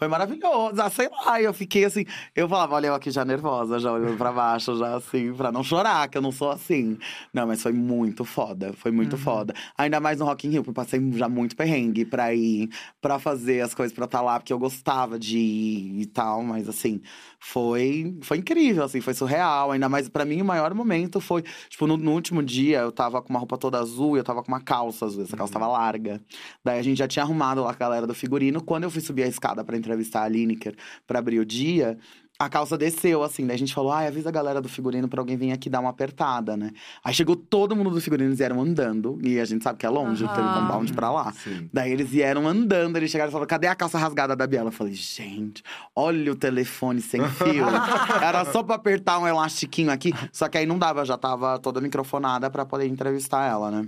[0.00, 0.80] Foi maravilhoso.
[0.80, 2.06] Ah, sei lá, eu fiquei assim.
[2.34, 5.62] Eu falava, olha, eu aqui já nervosa, já olhando pra baixo, já assim, pra não
[5.62, 6.96] chorar, que eu não sou assim.
[7.34, 8.72] Não, mas foi muito foda.
[8.72, 9.52] Foi muito foda.
[9.76, 13.18] Ainda mais no Rock in Rio, porque eu passei já muito perrengue pra ir, pra
[13.18, 17.02] fazer as coisas pra estar lá, porque eu gostava de ir e tal, mas assim,
[17.38, 19.70] foi, foi incrível, assim, foi surreal.
[19.72, 23.20] Ainda mais pra mim, o maior momento foi, tipo, no, no último dia, eu tava
[23.20, 25.66] com uma roupa toda azul e eu tava com uma calça azul, essa calça tava
[25.66, 26.22] larga.
[26.64, 28.62] Daí a gente já tinha arrumado lá a galera do figurino.
[28.62, 30.74] Quando eu fui subir a escada pra entrevistar a Lineker
[31.06, 31.98] pra abrir o dia,
[32.38, 33.46] a calça desceu, assim.
[33.46, 35.80] Daí a gente falou, ai, avisa a galera do figurino pra alguém vir aqui dar
[35.80, 36.70] uma apertada, né?
[37.04, 39.18] Aí chegou todo mundo do figurino, eles vieram andando.
[39.22, 40.32] E a gente sabe que é longe, Aham.
[40.32, 41.32] o telecompound pra lá.
[41.32, 41.68] Sim.
[41.70, 44.68] Daí eles vieram andando, eles chegaram e falaram: cadê a calça rasgada da Biela?
[44.68, 45.62] Eu falei, gente,
[45.94, 47.66] olha o telefone sem fio.
[48.24, 50.10] Era só pra apertar um elastiquinho aqui.
[50.32, 53.86] Só que aí não dava, eu já tava toda microfonada pra poder entrevistar ela, né?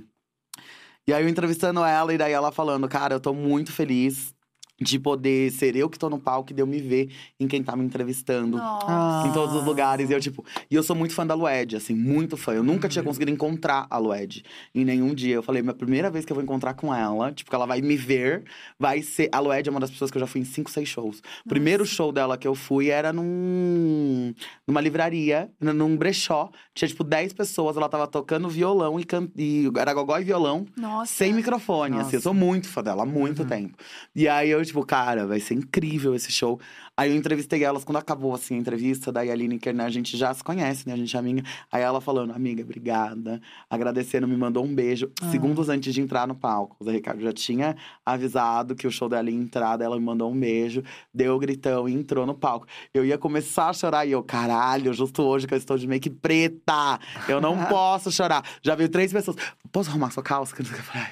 [1.07, 4.35] E aí eu entrevistando ela, e daí ela falando, cara, eu tô muito feliz
[4.83, 7.63] de poder ser eu que tô no palco e de eu me ver em quem
[7.63, 9.29] tá me entrevistando Nossa.
[9.29, 10.11] em todos os lugares.
[10.11, 12.53] E eu, tipo, e eu sou muito fã da Lued, assim, muito fã.
[12.53, 15.35] Eu nunca tinha conseguido encontrar a Lued em nenhum dia.
[15.35, 17.81] Eu falei, minha primeira vez que eu vou encontrar com ela, tipo, que ela vai
[17.81, 18.45] me ver,
[18.79, 19.29] vai ser.
[19.33, 21.23] A Lued é uma das pessoas que eu já fui em cinco, seis shows.
[21.45, 24.35] O primeiro show dela que eu fui era num.
[24.67, 26.51] numa livraria, num brechó.
[26.75, 29.29] Tinha, tipo, 10 pessoas, ela tava tocando violão e, can...
[29.37, 30.67] e era gogó e violão.
[30.77, 31.13] Nossa.
[31.13, 32.17] Sem microfone, assim.
[32.17, 33.77] Eu sou muito fã dela há muito tempo.
[34.15, 36.59] E aí eu, tipo, cara, vai ser incrível esse show.
[36.97, 39.11] Aí eu entrevistei elas quando acabou, assim, a entrevista.
[39.11, 40.95] Daí a Aline Kerner, a gente já se conhece, né?
[40.95, 41.43] A gente é amiga.
[41.71, 43.41] Aí ela falando, amiga, obrigada.
[43.69, 45.11] Agradecendo, me mandou um beijo.
[45.31, 46.77] Segundos antes de entrar no palco.
[46.81, 49.77] O Zé Ricardo já tinha avisado que o show dela ia entrar.
[49.77, 50.83] Daí ela me mandou um beijo.
[51.13, 52.67] Deu o gritão e entrou no palco.
[52.93, 54.07] Eu ia começar a chorar.
[54.07, 57.01] E eu, caralho, justo hoje que eu estou de make preta.
[57.27, 58.45] Eu não posso chorar.
[58.63, 59.37] Já veio três pessoas.
[59.71, 60.55] Posso arrumar sua calça?
[60.61, 61.07] Eu falei,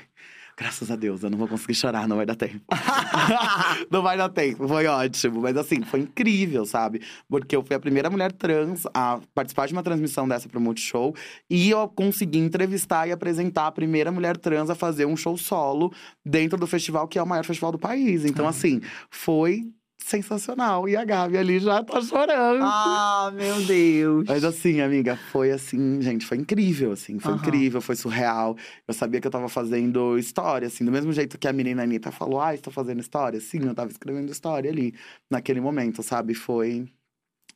[0.61, 2.61] Graças a Deus, eu não vou conseguir chorar, não vai dar tempo.
[3.91, 5.41] não vai dar tempo, foi ótimo.
[5.41, 7.01] Mas assim, foi incrível, sabe?
[7.31, 11.15] Porque eu fui a primeira mulher trans a participar de uma transmissão dessa pro Multishow.
[11.49, 15.91] E eu consegui entrevistar e apresentar a primeira mulher trans a fazer um show solo
[16.23, 18.27] dentro do festival, que é o maior festival do país.
[18.27, 19.65] Então, assim, foi
[20.11, 20.89] sensacional.
[20.89, 22.65] E a Gabi ali já tá chorando.
[22.65, 24.25] Ah, meu Deus.
[24.27, 27.41] Mas assim, amiga, foi assim, gente, foi incrível, assim, foi Aham.
[27.41, 28.57] incrível, foi surreal.
[28.89, 32.11] Eu sabia que eu tava fazendo história, assim, do mesmo jeito que a menina Anitta
[32.11, 33.41] falou, ah, estou fazendo história.
[33.41, 34.95] Sim, eu tava escrevendo história ali,
[35.31, 36.35] naquele momento, sabe?
[36.35, 36.87] Foi.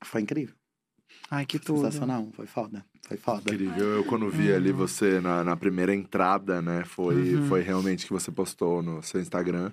[0.03, 0.55] Foi incrível.
[1.31, 1.79] Ai, que tudo.
[1.79, 2.85] Sensacional, foi foda.
[3.09, 3.53] Foi foda.
[3.53, 3.85] Incrível.
[3.97, 4.77] Eu, quando vi ali Uhum.
[4.77, 6.85] você na, na primeira entrada, né?
[6.87, 7.43] Foi, Uhum.
[7.49, 9.73] foi realmente que você postou no seu Instagram.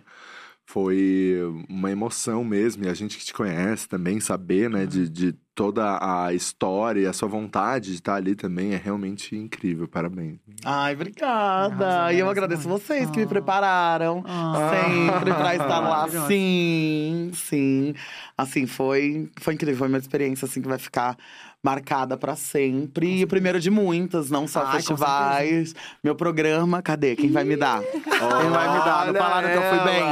[0.72, 2.86] Foi uma emoção mesmo.
[2.86, 4.86] E a gente que te conhece também, saber, né?
[4.86, 9.36] De, de toda a história e a sua vontade de estar ali também é realmente
[9.36, 9.88] incrível.
[9.88, 10.40] Parabéns.
[10.64, 11.88] Ai, obrigada.
[11.88, 12.82] Arrasou, e eu agradeço muito.
[12.84, 13.28] vocês que me Ah.
[13.28, 14.24] prepararam.
[14.28, 14.72] Ah.
[14.72, 16.08] Sempre pra estar lá.
[16.28, 17.94] Sim, sim.
[18.38, 19.78] Assim, foi, foi incrível.
[19.80, 21.18] Foi uma experiência, assim, que vai ficar
[21.64, 23.20] marcada pra sempre.
[23.20, 25.76] E o primeiro de muitas, não só Ai, festivais.
[26.04, 27.16] Meu programa, cadê?
[27.16, 27.82] Quem vai me dar?
[27.84, 29.06] Quem vai me dar?
[29.08, 30.04] Não falaram que eu fui bem?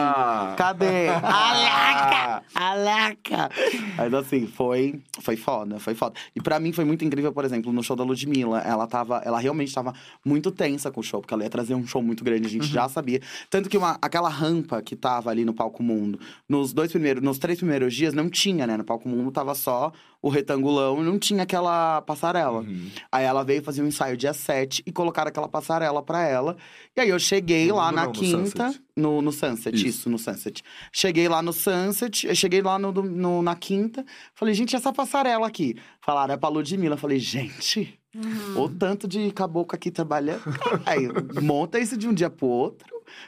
[0.57, 1.07] Cadê?
[1.23, 2.43] Alaca!
[2.53, 3.49] Alaca!
[3.97, 6.15] Mas assim, foi, foi foda, foi foda.
[6.36, 8.59] E pra mim foi muito incrível, por exemplo, no show da Ludmilla.
[8.59, 9.93] Ela tava, ela realmente tava
[10.25, 12.67] muito tensa com o show, porque ela ia trazer um show muito grande, a gente
[12.67, 13.21] já sabia.
[13.49, 17.38] Tanto que uma, aquela rampa que tava ali no Palco Mundo, nos dois primeiros, nos
[17.38, 18.77] três primeiros dias, não tinha, né?
[18.77, 19.91] No Palco Mundo tava só
[20.22, 22.59] o retangulão e não tinha aquela passarela.
[22.59, 22.89] Uhum.
[23.11, 26.57] Aí ela veio fazer um ensaio dia 7 e colocaram aquela passarela pra ela.
[26.95, 28.38] E aí eu cheguei No lá mundo na não, no quinta.
[28.67, 28.82] Sunset.
[28.95, 29.88] No, no Sunset, isso.
[29.88, 30.09] Isso.
[30.09, 30.61] no Sunset.
[30.91, 34.05] Cheguei lá no Sunset, eu cheguei lá no, no- na quinta.
[34.36, 35.76] Falei, gente, essa passarela aqui.
[36.01, 36.95] Falaram, é pra Ludmilla.
[36.95, 38.63] Eu falei, gente, Uhum.
[38.63, 40.41] o tanto de caboclo aqui trabalhando.
[40.86, 41.07] Aí,
[41.43, 42.88] monta isso de um dia pro outro.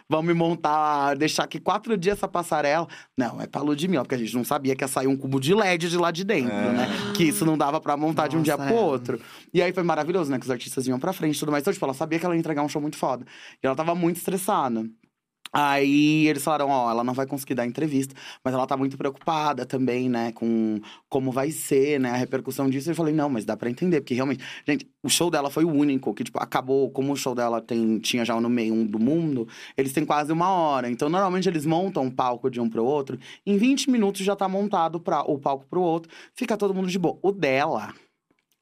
[0.09, 2.87] Vamos me montar, deixar aqui quatro dias essa passarela.
[3.17, 5.53] Não, é pra Ludmilla, porque a gente não sabia que ia sair um cubo de
[5.53, 6.71] LED de lá de dentro, É.
[6.71, 6.87] né?
[7.15, 8.81] Que isso não dava pra montar de um dia Nossa, pro é.
[8.81, 9.21] outro.
[9.53, 10.37] E aí foi maravilhoso, né?
[10.37, 11.61] Que os artistas iam pra frente e tudo mais.
[11.63, 13.25] Então, tipo, ela sabia que ela ia entregar um show muito foda.
[13.63, 14.85] E ela tava muito estressada.
[15.53, 19.65] Aí eles falaram, ó, ela não vai conseguir dar entrevista, mas ela tá muito preocupada
[19.65, 20.79] também, né, com
[21.09, 22.89] como vai ser, né, a repercussão disso.
[22.89, 25.69] Eu falei, não, mas dá pra entender, porque realmente, gente, o show dela foi o
[25.69, 28.97] único que, tipo, acabou, como o show dela tem, tinha já no meio um do
[28.97, 29.45] mundo,
[29.75, 30.89] eles têm quase uma hora.
[30.89, 34.47] Então, normalmente eles montam um palco de um pro outro, em 20 minutos já tá
[34.47, 37.19] montado pra, o palco pro outro, fica todo mundo de boa.
[37.21, 37.93] O dela,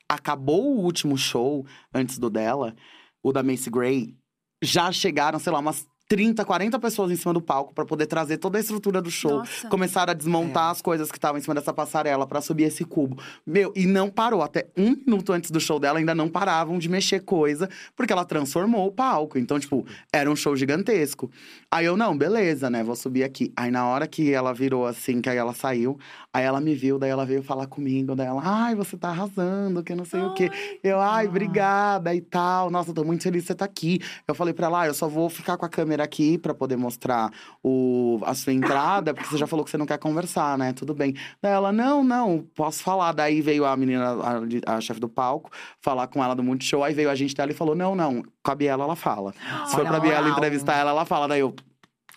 [0.09, 2.75] acabou o último show antes do dela,
[3.21, 4.15] o da Macy Gray,
[4.61, 8.37] já chegaram, sei lá, umas 30, 40 pessoas em cima do palco pra poder trazer
[8.37, 9.37] toda a estrutura do show.
[9.37, 9.69] Nossa.
[9.69, 13.21] Começaram a desmontar as coisas que estavam em cima dessa passarela pra subir esse cubo.
[13.45, 14.41] Meu, e não parou.
[14.41, 18.25] Até um minuto antes do show dela, ainda não paravam de mexer coisa, porque ela
[18.25, 19.37] transformou o palco.
[19.37, 21.29] Então, tipo, era um show gigantesco.
[21.71, 22.83] Aí eu, não, beleza, né?
[22.83, 23.53] Vou subir aqui.
[23.55, 25.99] Aí na hora que ela virou assim, que aí ela saiu,
[26.33, 29.83] aí ela me viu, daí ela veio falar comigo, daí ela, ai, você tá arrasando,
[29.83, 30.49] que não sei o quê.
[30.83, 32.71] Eu, ai, obrigada e tal.
[32.71, 33.99] Nossa, eu tô muito feliz que você tá aqui.
[34.27, 36.75] Eu falei pra ela, ah, eu só vou ficar com a câmera aqui pra poder
[36.75, 37.31] mostrar
[37.63, 40.73] o, a sua entrada, porque você já falou que você não quer conversar, né?
[40.73, 41.13] Tudo bem.
[41.39, 43.11] Daí ela, não, não, posso falar.
[43.11, 44.17] Daí veio a menina,
[44.65, 45.51] a, a chefe do palco,
[45.81, 46.83] falar com ela do Multishow.
[46.83, 49.33] Aí veio a gente dela e falou, não, não, com a Biela ela fala.
[49.67, 51.27] Se for pra Biela entrevistar ela, ela fala.
[51.27, 51.53] Daí eu,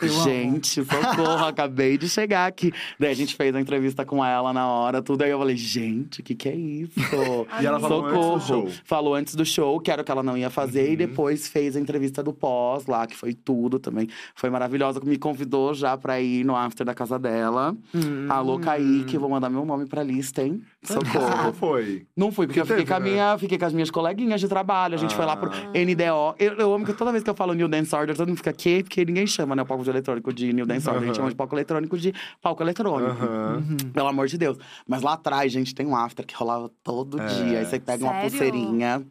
[0.00, 0.24] Eu amo.
[0.24, 2.72] Gente, socorro, acabei de chegar aqui.
[2.98, 5.22] Daí a gente fez a entrevista com ela na hora, tudo.
[5.22, 6.92] Aí eu falei, gente, o que, que é isso?
[7.60, 8.40] E ela falou antes do Socorro.
[8.40, 8.68] show.
[8.84, 10.86] Falou antes do show, que era o que ela não ia fazer.
[10.88, 10.96] E Uhum.
[10.96, 14.08] depois fez a entrevista do pós lá, que foi tudo também.
[14.34, 15.00] Foi maravilhosa.
[15.04, 17.76] Me convidou já pra ir no after da casa dela.
[17.94, 18.26] Hum.
[18.28, 20.62] Alô, Kaique, vou mandar meu nome pra lista, hein?
[20.90, 21.52] Não Socorro.
[21.52, 22.06] foi.
[22.16, 23.10] Não fui, porque eu Que fiquei teve, com, a né?
[23.12, 24.94] minha, fiquei com as minhas coleguinhas de trabalho.
[24.96, 25.70] A gente foi lá pro Ah.
[25.78, 26.34] NDO.
[26.40, 28.50] Eu, eu amo que toda vez que eu falo New Dance Order, todo mundo fica
[28.50, 29.62] aqui, porque ninguém chama, né?
[29.62, 31.02] O palco de eletrônico de New Dance Order.
[31.04, 33.10] A gente chama de palco eletrônico de palco eletrônico.
[33.22, 33.62] Aham.
[33.94, 34.58] Pelo amor de Deus.
[34.84, 37.26] Mas lá atrás, gente, tem um after que rolava todo É.
[37.26, 37.58] dia.
[37.60, 38.30] Aí você pega uma Sério?
[38.30, 39.02] pulseirinha,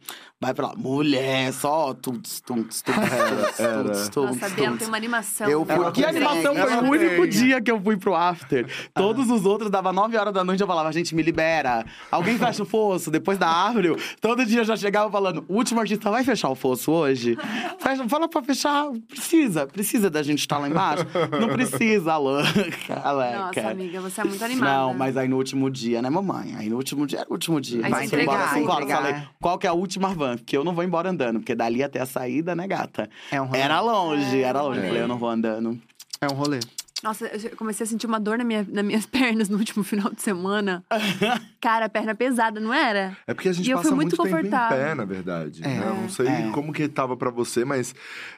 [0.42, 0.74] vai pra lá.
[0.76, 3.84] Mulher, só tuts, tuts, tuts, tuts, Era.
[3.84, 4.78] tuts, tuts, Nossa, tuts.
[4.78, 5.50] tem uma animação.
[5.50, 5.92] Eu fui.
[5.94, 8.68] Que animação foi o único dia que eu fui pro after.
[8.94, 11.61] Todos os outros dava 9 horas da noite, eu falava, gente, me libera.
[12.10, 13.96] Alguém fecha o fosso, depois da árvore.
[14.20, 17.38] Todo dia eu já chegava falando, o último artista vai fechar o fosso hoje?
[17.80, 18.88] Fecha, fala pra fechar.
[19.08, 21.06] Precisa, precisa da gente estar lá embaixo?
[21.40, 22.42] Não precisa, louca.
[23.38, 24.72] Nossa, amiga, você é muito animada.
[24.78, 26.56] Não, mas aí no último dia, né, mamãe?
[26.58, 27.86] Aí no último dia era o último dia.
[27.86, 28.84] Aí Mas você embora às cinco horas.
[28.84, 29.02] entregar.
[29.02, 30.36] Falei, qual que é a última van?
[30.38, 33.10] Porque eu não vou embora andando, porque dali até a saída, né, gata?
[33.32, 33.60] É um rolê.
[33.60, 34.80] Era longe, era longe.
[34.80, 34.88] É.
[34.88, 35.80] Falei, eu não vou andando.
[36.20, 36.60] É um rolê.
[37.04, 40.12] Nossa, eu comecei a sentir uma dor na minha, nas minhas pernas no último final
[40.12, 40.84] de semana.
[41.60, 43.18] Cara, perna pesada, não era?
[43.26, 44.78] É porque a gente E eu passa fui muito muito, tempo em confortável.
[44.78, 45.64] pé, na verdade.
[45.64, 45.68] É.
[45.68, 45.86] né?
[45.88, 46.52] Eu não sei É.
[46.52, 47.94] como que tava pra você, mas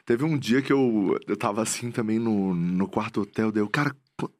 [0.06, 3.50] teve um dia que eu, eu tava assim também no, no quarto hotel.
[3.52, 3.94] Deu, cara,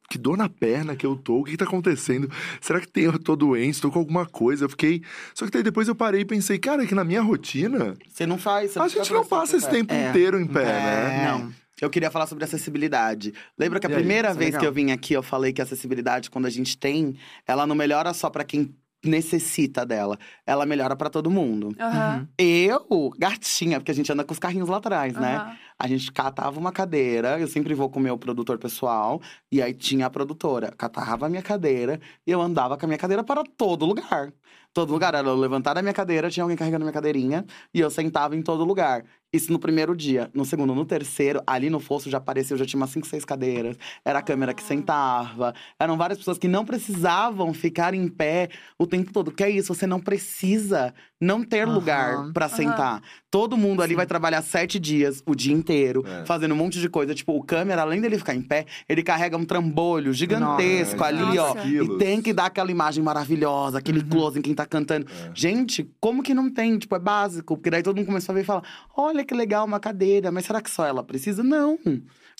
[0.09, 1.39] que dor na perna que eu tô.
[1.39, 2.29] O que, que tá acontecendo?
[2.61, 3.81] Será que tem, eu tô doente?
[3.81, 4.65] Tô com alguma coisa?
[4.65, 5.01] Eu fiquei.
[5.33, 8.25] Só que daí depois eu parei e pensei, cara, é que na minha rotina, Você
[8.25, 8.71] não faz.
[8.71, 10.09] Você a gente não passa esse tempo É.
[10.09, 10.65] inteiro em pé, É.
[10.65, 11.27] né?
[11.31, 11.64] Não.
[11.81, 13.33] Eu queria falar sobre acessibilidade.
[13.57, 13.99] Lembra que a E aí?
[13.99, 14.61] primeira Isso é vez legal.
[14.61, 17.15] que eu vim aqui, eu falei que a acessibilidade, quando a gente tem,
[17.45, 18.73] ela não melhora só pra quem
[19.03, 20.17] necessita dela.
[20.47, 21.75] Ela melhora pra todo mundo.
[21.79, 22.27] Aham.
[22.39, 25.35] Eu, gatinha, porque a gente anda com os carrinhos lá atrás, né?
[25.35, 25.55] aham.
[25.77, 29.21] A gente catava uma cadeira, eu sempre vou com o meu produtor pessoal,
[29.51, 30.73] e aí tinha a produtora.
[30.77, 34.31] Catava a minha cadeira e eu andava com a minha cadeira para todo lugar.
[34.73, 35.13] Todo lugar.
[35.13, 38.35] Era eu levantar da minha cadeira, tinha alguém carregando a minha cadeirinha, e eu sentava
[38.35, 39.03] em todo lugar.
[39.35, 40.29] Isso no primeiro dia.
[40.33, 43.77] No segundo, no terceiro, ali no fosso já apareceu, já tinha umas cinco, seis cadeiras.
[44.03, 45.53] Era a câmera que sentava.
[45.79, 49.31] Eram várias pessoas que não precisavam ficar em pé o tempo todo.
[49.31, 51.73] Que é isso, você não precisa não ter Aham.
[51.73, 53.01] lugar pra sentar.
[53.31, 56.25] Todo mundo ali vai trabalhar sete dias, o dia inteiro, É.
[56.25, 57.13] fazendo um monte de coisa.
[57.15, 61.37] Tipo, o câmera, além dele ficar em pé, ele carrega um trambolho gigantesco Nossa, ali,
[61.39, 61.53] ó.
[61.55, 61.67] Nossa.
[61.67, 61.97] E quilos.
[61.97, 64.09] tem que dar aquela imagem maravilhosa, aquele Uhum.
[64.09, 65.07] close em quem tá cantando.
[65.09, 65.31] É.
[65.33, 66.77] Gente, como que não tem?
[66.77, 67.55] Tipo, é básico.
[67.57, 68.63] Porque daí todo mundo começou a ver e falar:
[68.95, 71.43] olha que legal uma cadeira, mas será que só ela precisa?
[71.43, 71.77] Não.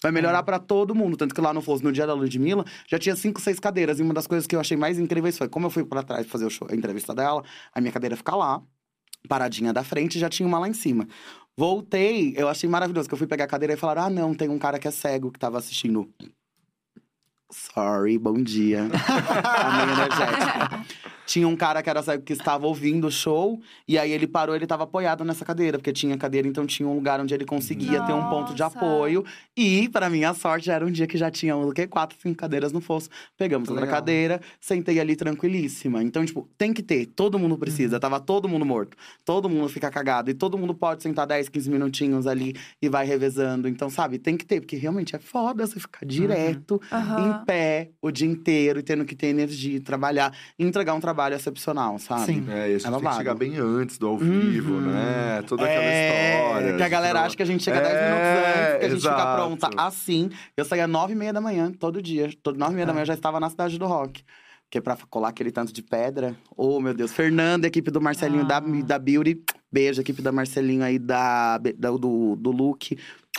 [0.02, 0.44] Vai melhorar É.
[0.44, 1.18] pra todo mundo.
[1.18, 4.00] Tanto que lá no Foz, no dia da Ludmilla, já tinha cinco, seis cadeiras.
[4.00, 6.28] E uma das coisas que eu achei mais incríveis foi: como eu fui pra trás
[6.28, 8.62] fazer show, a entrevista dela, a minha cadeira fica lá,
[9.28, 11.08] paradinha da frente, já tinha uma lá em cima.
[11.58, 14.50] Voltei, eu achei maravilhoso, que eu fui pegar a cadeira e falaram: ah, não, tem
[14.50, 16.08] um cara que é cego que tava assistindo.
[17.52, 18.90] Sorry, bom dia.
[18.90, 20.86] Tá meio energética.
[21.26, 24.66] Tinha um cara que era que estava ouvindo o show, e aí ele parou, ele
[24.66, 28.14] estava apoiado nessa cadeira, porque tinha cadeira, então tinha um lugar onde ele conseguia ter
[28.14, 28.78] um ponto de Nossa.
[28.78, 29.26] apoio.
[29.58, 31.88] E, para minha sorte, era um dia que já tinha o quê?
[31.88, 33.10] Quatro, cinco cadeiras no fosso.
[33.38, 34.00] Pegamos outra Legal.
[34.00, 36.04] cadeira, sentei ali tranquilíssima.
[36.04, 37.58] Então, tipo, tem que ter, todo mundo Uhum.
[37.60, 38.00] precisa.
[38.00, 41.70] Tava todo mundo morto, todo mundo fica cagado, e todo mundo pode sentar 10, 15
[41.72, 43.68] minutinhos ali e vai revezando.
[43.68, 45.82] Então, sabe, tem que ter, porque realmente é foda você Uhum.
[45.82, 47.20] ficar direto Aham.
[47.42, 51.98] em pé o dia inteiro e tendo que ter energia, trabalhar entregar um trabalho excepcional,
[52.00, 52.26] sabe?
[52.26, 52.46] Sim.
[52.50, 54.82] É, a gente tem que chegar bem antes do ao vivo, Uhum.
[54.82, 55.42] né?
[55.48, 56.78] Toda aquela É, história.
[56.78, 58.90] Que a galera de- acha que a gente chega É, 10 minutos antes, que a
[58.90, 59.36] gente fica exato.
[59.36, 60.30] pronta assim.
[60.56, 62.30] Eu saía 9 e meia da manhã, todo dia.
[62.44, 64.24] Todo 9 e meia da manhã eu já estava na cidade do rock.
[64.68, 66.36] Porque pra colar aquele tanto de pedra.
[66.58, 67.12] Oh, meu Deus.
[67.14, 68.62] Fernanda, equipe do Marcelinho da, Ah.
[68.84, 69.40] da Beauty.
[69.72, 72.98] Beijo, equipe da Marcelinho aí da, da- do, do look.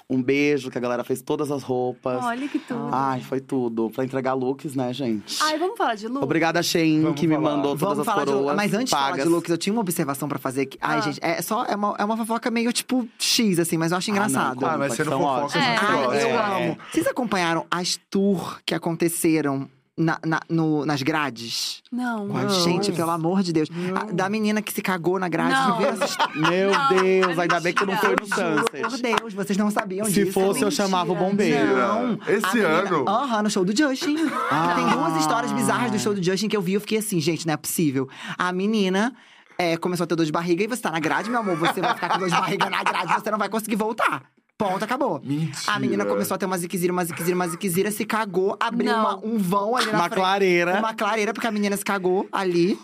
[0.09, 2.25] Um beijo, que a galera fez todas as roupas.
[2.25, 2.89] Olha que tudo.
[2.93, 3.91] Ai, foi tudo.
[3.91, 5.37] Pra entregar looks, né, gente?
[5.43, 6.23] Ai, vamos falar de Lu?
[6.23, 7.57] Obrigada, Shein, Vamos que me falar.
[7.57, 9.25] mandou todas Vamos as falar de coroas Mas antes de falar pagas.
[9.25, 10.67] de looks, eu tinha uma observação pra fazer.
[10.67, 11.01] Que, ai, Ah.
[11.01, 14.09] gente, é só é uma, é uma fofoca meio tipo X, assim, mas eu acho
[14.13, 14.65] Ah, não, engraçado.
[14.67, 16.21] Ah, mas você não fofoca, a gente Ai, gosta.
[16.21, 16.67] eu É.
[16.69, 16.79] amo.
[16.93, 21.83] Vocês acompanharam as tour que aconteceram na, na- no- nas grades?
[21.91, 22.37] Não.
[22.37, 22.51] Ai, Não.
[22.65, 23.69] gente, pelo amor de Deus.
[23.95, 25.53] A- da menina que se cagou na grade.
[25.55, 25.79] Não.
[26.51, 28.17] Meu Não, Deus, ainda bem que não fui no.
[28.27, 29.03] Juro por Sunset.
[29.03, 30.33] Deus, vocês não sabiam Se disso.
[30.33, 31.77] fosse, eu chamava o bombeiro.
[31.77, 32.19] Não.
[32.29, 33.09] Esse menina- ano?
[33.09, 34.17] Aham, no show do Justin.
[34.51, 34.75] Ah.
[34.77, 36.75] Tem duas histórias bizarras do show do Justin que eu vi.
[36.75, 38.09] Eu fiquei assim, gente, não é possível.
[38.37, 39.15] A menina
[39.59, 41.57] é, começou a ter dor de barriga e você tá na grade, meu amor.
[41.57, 44.23] Você vai ficar com dor de barriga na grade, você não vai conseguir voltar.
[44.59, 45.21] Ponto, acabou.
[45.23, 45.55] Mentira.
[45.75, 49.17] A menina começou a ter uma ziquezira, uma ziquezira, uma ziquezira, se cagou, abriu uma-
[49.23, 50.15] um vão ali na Uma frente.
[50.15, 50.79] clareira.
[50.79, 52.79] Uma clareira, porque a menina se cagou ali.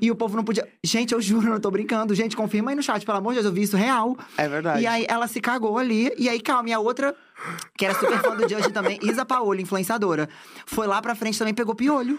[0.00, 0.66] E o povo não podia.
[0.82, 2.14] Gente, eu juro, não tô brincando.
[2.14, 4.16] Gente, confirma aí no chat, pelo amor de Deus, eu vi isso real.
[4.38, 4.82] É verdade.
[4.82, 6.10] E aí ela se cagou ali.
[6.16, 7.14] E aí, calma, e a outra,
[7.76, 10.26] que era super fã do Justin também, Isa Paola, influenciadora,
[10.64, 12.18] foi lá pra frente também pegou piolho.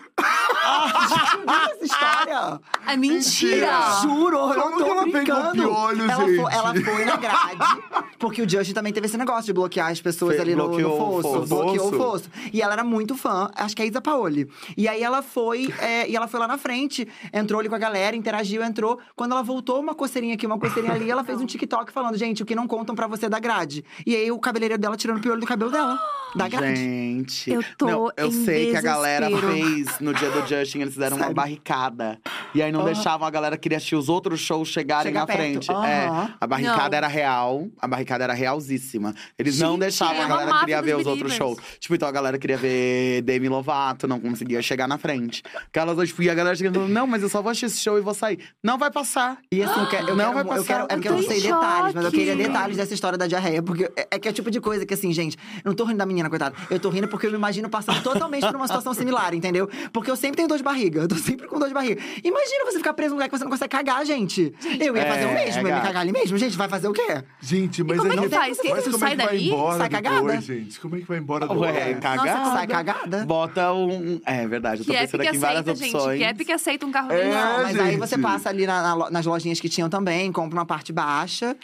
[1.08, 2.60] Gente, viu essa história?
[2.88, 4.00] É mentira!
[4.02, 5.52] Juro, eu não tô que ela pegou brincando.
[5.54, 6.42] piolho, ela gente?
[6.42, 7.82] Foi, ela foi na grade,
[8.20, 10.70] porque o Justin também teve esse negócio de bloquear as pessoas Fe- ali no, no
[10.70, 11.34] bloqueou o fosso.
[11.36, 11.48] fosso.
[11.48, 12.30] Bloqueou o Fosso.
[12.54, 14.50] E ela era muito fã, acho que é a Isa Paoli.
[14.78, 17.80] E aí ela foi, é, e ela foi lá na frente, entrou ali com a
[17.80, 19.00] galera, interagiu, entrou.
[19.16, 22.44] Quando ela voltou, uma coceirinha aqui, uma coceirinha ali, ela fez um TikTok falando, gente,
[22.44, 23.84] o que não contam pra você da grade.
[24.06, 26.00] E aí o cabeleireiro dela tirando o piolho do cabelo dela,
[26.36, 26.76] da grade.
[26.80, 27.52] Gente.
[27.52, 29.54] Eu tô Não, eu em sei que a galera desespero.
[29.54, 31.36] fez no dia do Justin, eles fizeram uma Sério?
[31.36, 32.20] barricada.
[32.54, 35.26] E aí não deixavam a galera que queria assistir os outros shows chegarem Chega na
[35.26, 35.40] perto.
[35.40, 35.72] frente.
[35.72, 35.86] Aham.
[35.88, 36.98] É, a barricada Não.
[36.98, 39.14] era real, a barricada era realzíssima.
[39.38, 41.58] Eles não Gente, deixavam, é a uma galera máfia queria dos ver os outros believers.
[41.60, 41.80] shows.
[41.80, 45.42] Tipo, então a galera queria ver Demi Lovato, não conseguia chegar na frente.
[45.68, 48.02] Aquelas, tipo, e a galera chegando, não, mas eu só vou assistir esse show e
[48.02, 48.40] vou sair.
[48.64, 49.38] Não vai passar.
[49.52, 50.66] E assim, eu quero, eu Não quero, vai eu passar.
[50.66, 52.48] quero, é porque eu não sei em detalhes, mas eu queria choque.
[52.48, 53.64] detalhes dessa história da diarreia.
[53.64, 55.84] Porque é, é que é o tipo de coisa que, assim, gente, eu não tô
[55.86, 56.56] rindo da menina, coitada.
[56.70, 59.70] Eu tô rindo porque eu me imagino passando totalmente por uma situação similar, entendeu?
[59.94, 61.02] Porque eu sempre tenho dor de barriga.
[61.02, 62.02] Eu tô sempre com dor de barriga.
[62.24, 64.54] Imagina você ficar preso num lugar que você não consegue cagar, gente.
[64.80, 66.38] eu ia fazer o É, mesmo, eu ia me cagar ali mesmo.
[66.38, 67.24] Gente, vai fazer o quê?
[67.40, 68.60] Gente, mas como é aí- que faz?
[68.60, 69.48] Que- como sai é que vai dali?
[69.48, 70.42] embora Sai depois, cagada?
[70.42, 70.80] gente?
[70.80, 72.46] Como é que vai embora do Ué, cagada.
[72.52, 73.26] Sai cagada.
[73.26, 74.20] Bota um.
[74.26, 75.96] É verdade, eu tô Que pensando aqui em várias aceita, gente.
[75.96, 76.18] opções.
[76.20, 77.24] Que Epic aceita um carro É.
[77.32, 78.00] Não, mas aí gente.
[78.00, 81.56] você passa ali na- na nas lojinhas que tinham também, compra uma parte baixa,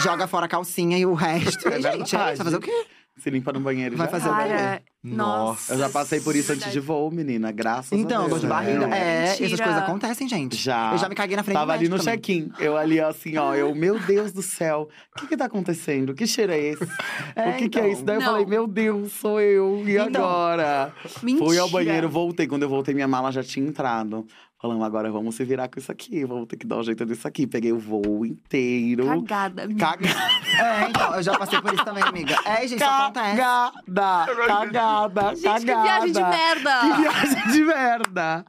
[0.00, 1.66] joga fora a calcinha e o resto.
[1.76, 2.36] É E, gente, é, verdade.
[2.36, 2.86] vai fazer o quê?
[3.18, 4.32] Se limpa no banheiro e Vai já fazer o?
[4.32, 5.16] Cara, Nossa.
[5.16, 5.74] nossa.
[5.74, 7.50] Eu já passei por isso antes de voo, menina.
[7.50, 8.30] Graças a Então, Deus.
[8.30, 8.48] dor de É.
[8.48, 8.84] barriga.
[8.94, 9.46] É, Mentira.
[9.46, 10.54] essas coisas acontecem, gente.
[10.56, 10.92] Já.
[10.92, 12.18] Eu já me caguei na frente Tava do ali no médico também.
[12.20, 12.52] check-in.
[12.62, 13.54] Eu ali assim, ó.
[13.54, 14.88] Eu, meu Deus do céu.
[15.16, 16.14] O que que tá acontecendo?
[16.14, 16.86] Que cheiro é esse?
[17.34, 17.92] É, o que que é então.
[17.92, 18.04] isso?
[18.04, 18.26] Daí eu Não.
[18.32, 19.82] falei, meu Deus, sou eu.
[19.86, 20.22] E Então.
[20.22, 20.92] agora?
[21.22, 21.46] Mentira.
[21.46, 22.46] Fui ao banheiro, voltei.
[22.46, 24.26] Quando eu voltei, minha mala já tinha entrado.
[24.58, 26.24] Falando, agora vamos se virar com isso aqui.
[26.24, 27.46] Vamos ter que dar um jeito disso aqui.
[27.46, 29.04] Peguei o voo inteiro.
[29.22, 29.64] Cagada.
[29.64, 29.86] amiga.
[29.86, 30.36] Cagada.
[30.56, 32.34] É, então, eu já passei por isso também, amiga.
[32.46, 33.36] É, gente, isso acontece.
[33.36, 34.34] Cagada.
[34.46, 35.34] Cagada.
[35.34, 35.60] Gente, cagada.
[35.60, 36.80] que viagem de merda!
[36.80, 38.44] Que viagem de merda!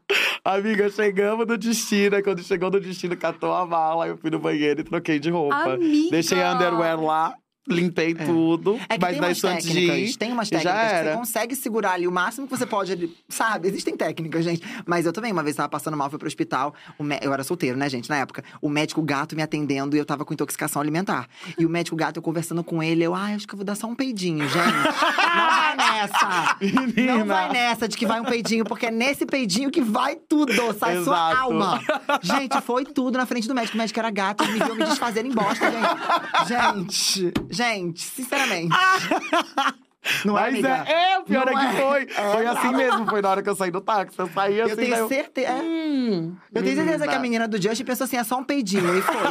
[0.45, 2.23] Amiga, chegamos no destino.
[2.23, 4.07] Quando chegou no destino, catou a mala.
[4.07, 5.73] Eu fui no banheiro e troquei de roupa.
[5.73, 6.11] Amiga!
[6.11, 7.35] Deixei a underwear lá,
[7.67, 8.79] limpei tudo.
[8.89, 11.91] É que mas tem umas de técnicas, ir, tem umas técnicas que você consegue segurar
[11.93, 13.67] ali o máximo que você pode ali, sabe?
[13.67, 14.61] Existem técnicas, gente.
[14.85, 16.73] Mas eu também, uma vez tava passando mal, fui pro hospital.
[16.97, 18.43] o mé- Eu era solteiro, né, gente, na época.
[18.61, 21.27] O médico gato me atendendo e eu tava com intoxicação alimentar.
[21.57, 23.75] E o médico gato, eu conversando com ele, eu, ai, acho que eu vou dar
[23.75, 24.55] só um peidinho, gente.
[24.55, 26.57] Não vai nessa!
[26.61, 27.17] Menina.
[27.17, 30.53] Não vai nessa de que vai um peidinho, porque é nesse peidinho que vai tudo,
[30.77, 31.37] sai sua Exato.
[31.43, 31.81] alma.
[32.21, 33.75] Gente, foi tudo na frente do médico.
[33.75, 36.47] O médico era gato, ele me viu me desfazer em bosta, gente.
[36.47, 38.75] Gente, gente, sinceramente.
[40.23, 40.85] Não é, Mas amiga?
[40.87, 41.81] é, é, o pior Não é que é.
[41.81, 42.07] foi.
[42.07, 44.17] Foi assim mesmo, foi na hora que eu saí do táxi.
[44.17, 45.07] Eu saí assim, Eu tenho eu...
[45.09, 45.47] certeza.
[45.49, 45.61] é.
[45.61, 48.97] Hum, Eu tenho certeza que a menina do Just pensou assim: é só um peidinho.
[48.97, 49.15] E foi.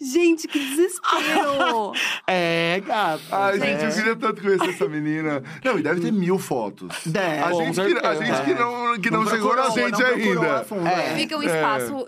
[0.00, 1.92] Gente, que desespero!
[2.28, 3.20] É, gata.
[3.30, 3.60] Ai, é.
[3.60, 5.42] gente, eu queria tanto conhecer essa menina.
[5.64, 6.88] Não, e deve ter mil fotos.
[7.06, 7.42] Deve.
[7.42, 10.64] A gente, que, a gente que não, que não, chegou procurou, na gente não ainda.
[10.64, 11.12] fundo, É.
[11.12, 11.16] é.
[11.16, 12.06] Fica um espaço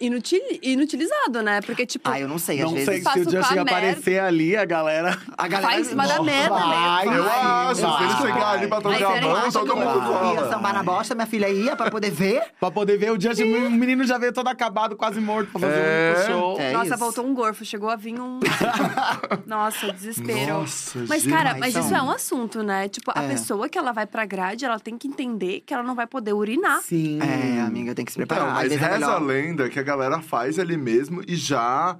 [0.00, 1.60] inutil- inutilizado, né?
[1.62, 3.02] Porque, tipo, Ah, eu não sei, às Não vezes.
[3.02, 3.70] sei se o Justin merda.
[3.70, 5.18] aparecer ali, a galera.
[5.36, 7.18] A galera Vai em cima da merda vai, mesmo.
[7.22, 10.82] Eu acho, se ele chegar ali pra tocar a mão, todo mundo ia sambar na
[10.82, 12.42] bosta, minha filha ia pra poder ver.
[12.60, 15.74] Pra poder ver o Justin, o menino já veio todo acabado, quase morto, pra fazer
[15.76, 15.78] É.
[15.78, 16.60] um único show.
[16.60, 16.98] É Nossa, isso.
[16.98, 18.40] voltou um gorfo, chegou a vir um.
[19.46, 20.54] Nossa, desespero.
[20.60, 21.32] Nossa, mas, gente.
[21.32, 22.88] cara, mas Então- isso é um assunto, né?
[22.88, 23.28] Tipo, a É.
[23.28, 26.32] pessoa que ela vai pra grade, ela tem que entender que ela não vai poder
[26.32, 26.80] urinar.
[26.82, 27.18] Sim.
[27.20, 28.44] É, amiga, tem que se preparar.
[28.44, 31.96] Então, Às mas é reza a lenda que a galera faz ali mesmo e já,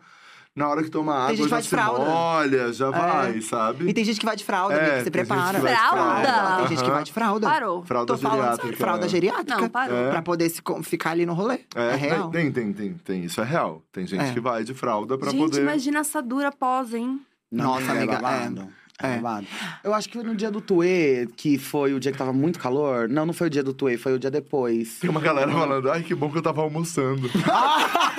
[0.55, 2.05] na hora que toma água, gente já se fralda.
[2.05, 3.89] molha, já vai, sabe?
[3.89, 5.61] E tem gente que vai de fralda, É, amiga, que se gente que prepara.
[5.61, 6.23] Fralda?
[6.29, 6.57] fralda.
[6.59, 7.47] Tem gente que vai de fralda.
[7.49, 7.85] Parou.
[7.85, 8.63] Fralda Tô falando geriátrica.
[8.67, 9.61] sério, fralda geriátrica.
[9.61, 9.97] Não, parou.
[9.97, 10.11] É.
[10.11, 11.61] Pra poder se, ficar ali no rolê.
[11.75, 12.31] É, É, real.
[12.31, 13.25] tem, tem, tem, tem.
[13.25, 13.83] Isso é real.
[13.93, 14.33] Tem gente É.
[14.33, 15.63] que vai de fralda pra Gente, poder.
[15.63, 17.21] imagina essa dura pós, hein?
[17.51, 18.67] Nossa, amiga, é.
[19.03, 19.09] É.
[19.09, 19.45] é.
[19.85, 23.09] Eu acho que no dia do Tuê, que foi o dia que tava muito calor.
[23.09, 24.99] Não, não foi o dia do Tuê, foi o dia depois.
[25.01, 27.31] Tem uma galera falando, ai, que bom que eu tava almoçando.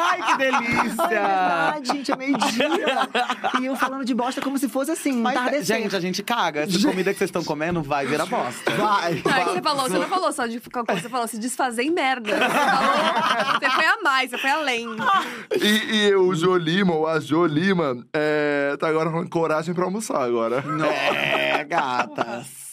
[0.09, 1.07] Ai, que É delícia!
[1.07, 2.69] verdade, gente, é meio-dia.
[3.61, 5.78] e eu falando de bosta como se fosse assim, um Mas, entardecer.
[5.78, 6.61] gente, a gente caga.
[6.61, 8.71] Essa comida que vocês estão comendo vai virar bosta.
[8.71, 9.21] Vai.
[9.25, 11.84] Não, é que você falou, você não falou só de cocô, você falou se desfazer
[11.84, 12.32] em merda.
[12.38, 14.88] Você, falou, você foi a mais, você foi além.
[15.61, 20.63] E, e o Jolima, ou a Jolima, é, tá agora falando coragem pra almoçar agora.
[20.84, 22.68] É, gatas.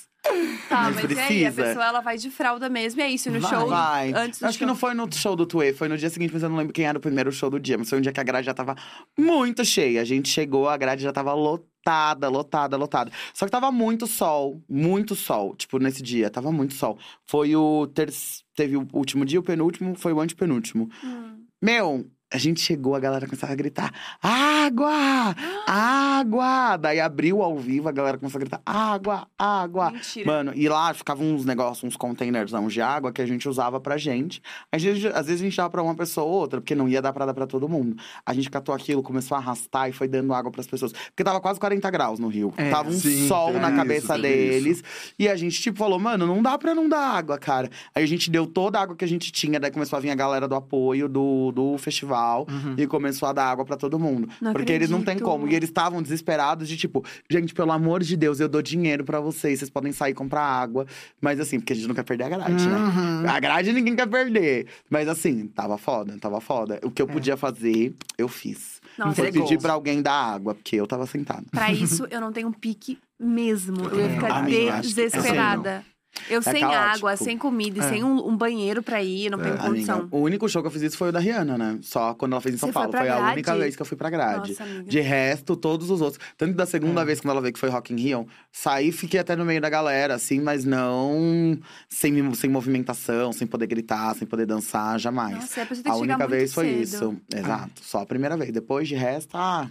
[0.71, 1.47] Tá, Mas mas, e aí?
[1.47, 2.99] A pessoa ela vai de fralda mesmo.
[2.99, 3.69] E é isso, no Vai, show.
[3.69, 4.13] Vai.
[4.15, 4.69] Antes do Acho que show.
[4.69, 6.87] não foi no show do Tuê, foi no dia seguinte, mas eu não lembro quem
[6.87, 7.77] era o primeiro show do dia.
[7.77, 8.75] Mas foi um dia que a grade já tava
[9.19, 10.01] muito cheia.
[10.01, 13.13] A gente chegou, a grade já tava lotada, lotada, lotada.
[13.35, 16.99] Só que tava muito sol, muito sol, tipo, nesse dia, tava muito sol.
[17.27, 18.11] Foi o ter...
[18.57, 20.89] Teve o último dia, o penúltimo, foi o antepenúltimo.
[21.05, 21.45] Hum.
[21.61, 25.37] Meu, a gente chegou, a galera começava a gritar: água!
[25.69, 26.77] Água!
[26.77, 29.93] Daí abriu ao vivo, a galera começou a gritar: água, água.
[29.93, 30.27] Mentira.
[30.27, 33.97] Mano, e lá ficavam uns negócios, uns containers de água que a gente usava pra
[33.97, 34.43] gente.
[34.73, 37.01] Às vezes, às vezes a gente dava pra uma pessoa ou outra, porque não ia
[37.01, 37.97] dar pra dar pra todo mundo.
[38.27, 40.91] A gente catou aquilo, começou a arrastar e foi dando água pras pessoas.
[40.91, 42.53] Porque tava quase 40 graus no Rio.
[42.57, 42.69] É.
[42.69, 44.83] tava um Sim, sol teve na isso, cabeça deles.
[45.17, 47.71] E a gente, tipo, falou, mano, não dá pra não dar água, cara.
[47.95, 50.11] Aí a gente deu toda a água que a gente tinha, daí começou a vir
[50.11, 52.75] a galera do apoio do, do festival Uhum.
[52.79, 54.29] e começou a dar água pra todo mundo.
[54.41, 55.25] Não porque eles não têm acredito.
[55.25, 55.49] como.
[55.49, 59.21] E eles estavam desesperados de tipo, gente, pelo amor de Deus, eu dou dinheiro pra
[59.21, 60.87] vocês, vocês podem sair e comprar água.
[61.21, 62.77] Mas assim, porque a gente não quer perder a grade, né?
[62.77, 63.29] Uhum.
[63.31, 64.67] A grade ninguém quer perder.
[64.91, 66.81] Mas assim, tava foda, tava foda.
[66.83, 68.81] O que eu podia fazer, eu fiz.
[68.99, 71.45] Nossa, Foi pedir pra alguém dar água, porque eu tava sentado.
[71.51, 73.85] Pra isso, eu não tenho um pique mesmo.
[73.89, 75.85] Eu ia ficar Amiga, acho que- desesperada.
[76.31, 76.81] Eu sem caótico.
[77.07, 77.89] água, sem comida, e É.
[77.89, 80.09] sem um, um banheiro pra ir, não tenho Amiga, condição.
[80.11, 81.79] o único show que eu fiz isso foi o da Rihanna, né?
[81.83, 82.91] Só quando ela fez em São Você foi Paulo.
[82.93, 84.51] pra Foi a única vez que eu fui pra grade.
[84.51, 84.85] Nossa, amiga.
[84.85, 86.25] De resto, todos os outros.
[86.39, 87.05] Tanto da segunda É.
[87.05, 89.61] vez quando ela veio, que foi Rock in Rio, saí e fiquei até no meio
[89.61, 91.59] da galera, assim, mas não
[91.89, 95.35] sem, sem movimentação, sem poder gritar, sem poder dançar, jamais.
[95.35, 96.81] Nossa, a a única vez foi cedo.
[96.83, 97.17] isso.
[97.35, 97.73] Exato.
[97.83, 98.53] Só a primeira vez.
[98.53, 99.69] Depois de resto, ah,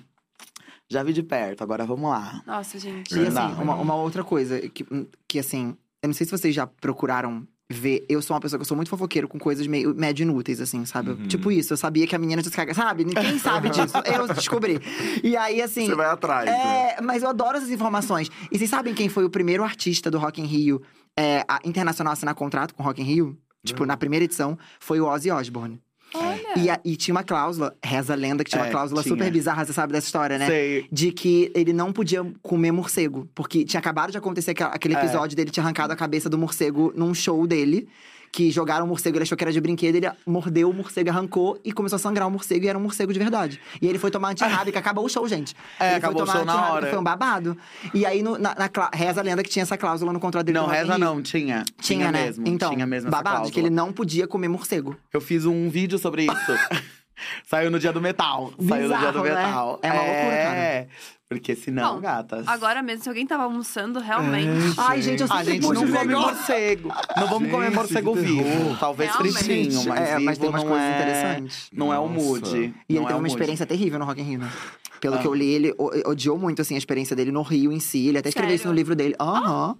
[0.89, 2.41] já vi de perto, agora vamos lá.
[2.46, 3.14] Nossa, gente.
[3.18, 4.86] E assim, uma, uma outra coisa que,
[5.28, 8.06] que, assim, eu não sei se vocês já procuraram ver.
[8.10, 10.86] Eu sou uma pessoa que eu sou muito fofoqueiro com coisas meio médio inúteis, assim,
[10.86, 11.12] sabe?
[11.12, 11.28] Uhum.
[11.28, 12.74] Tipo isso, eu sabia que a menina descarga.
[12.74, 13.06] Sabe?
[13.06, 13.97] Ninguém sabe disso.
[14.06, 14.82] Eu descobri.
[15.24, 15.86] E aí, assim.
[15.86, 16.95] Você vai atrás, né?
[16.97, 18.30] É, mas eu adoro essas informações.
[18.51, 20.82] E vocês sabem quem foi o primeiro artista do Rock in Rio
[21.18, 23.38] é, internacional a assinar contrato com o Rock in Rio?
[23.66, 25.80] Tipo, na primeira edição, foi o Ozzy Osbourne.
[26.14, 26.53] Olha.
[26.57, 29.14] E, a- e tinha uma cláusula, reza a lenda, que tinha uma É, cláusula tinha.
[29.16, 30.45] super bizarra, você sabe dessa história, né?
[30.47, 30.86] Sei.
[30.91, 33.28] de que ele não podia comer morcego.
[33.34, 34.99] Porque tinha acabado de acontecer aquele É.
[34.99, 37.88] episódio dele tinha arrancado a cabeça do morcego num show dele.
[38.36, 41.60] Que jogaram o morcego, ele achou que era de brinquedo, ele mordeu o morcego, arrancou
[41.64, 43.62] e começou a sangrar o morcego e era um morcego de verdade.
[43.80, 45.56] E ele foi tomar antirrábica, acabou o show, gente.
[45.80, 46.88] É, ele acabou foi o tomar show na hora.
[46.88, 47.56] Foi um babado.
[47.94, 50.58] E aí, no- na, na reza a lenda que tinha essa cláusula no contrato dele
[50.58, 51.64] Não, reza não, tinha.
[51.80, 52.24] Tinha, né?
[52.24, 52.48] mesmo.
[52.48, 54.98] Então, tinha mesmo babado, que ele não podia comer morcego.
[55.14, 56.34] Eu fiz um vídeo sobre isso.
[57.46, 58.52] Saiu no dia do metal.
[58.68, 59.46] Saiu no dia do Bizarro, né?
[59.46, 59.80] metal.
[59.84, 60.88] É uma loucura, É,
[61.34, 62.48] porque senão, Bom, gatas.
[62.48, 64.50] Agora mesmo, se alguém tava almoçando, realmente.
[64.78, 66.36] Ai, gente, eu A sempre gente puxo não come negócio.
[66.36, 66.90] morcego.
[67.18, 68.78] Não vamos comer Gente, morcego que vivo.
[68.80, 69.34] Talvez Realmente.
[69.44, 70.96] fritinho, mas é, vivo mas tem umas não coisas é...
[70.96, 71.70] interessantes.
[71.74, 72.14] Não é o Nossa.
[72.24, 72.50] mood.
[72.50, 73.28] E ele não teve é o uma mood.
[73.32, 74.50] experiência terrível no Rock in Rio, né?
[75.02, 75.18] Pelo Ah.
[75.20, 78.08] que eu li, ele o- odiou muito, assim, a experiência dele no Rio em si.
[78.08, 78.78] Ele até escreveu isso no Sério?
[78.78, 79.16] livro dele.
[79.20, 79.76] Aham.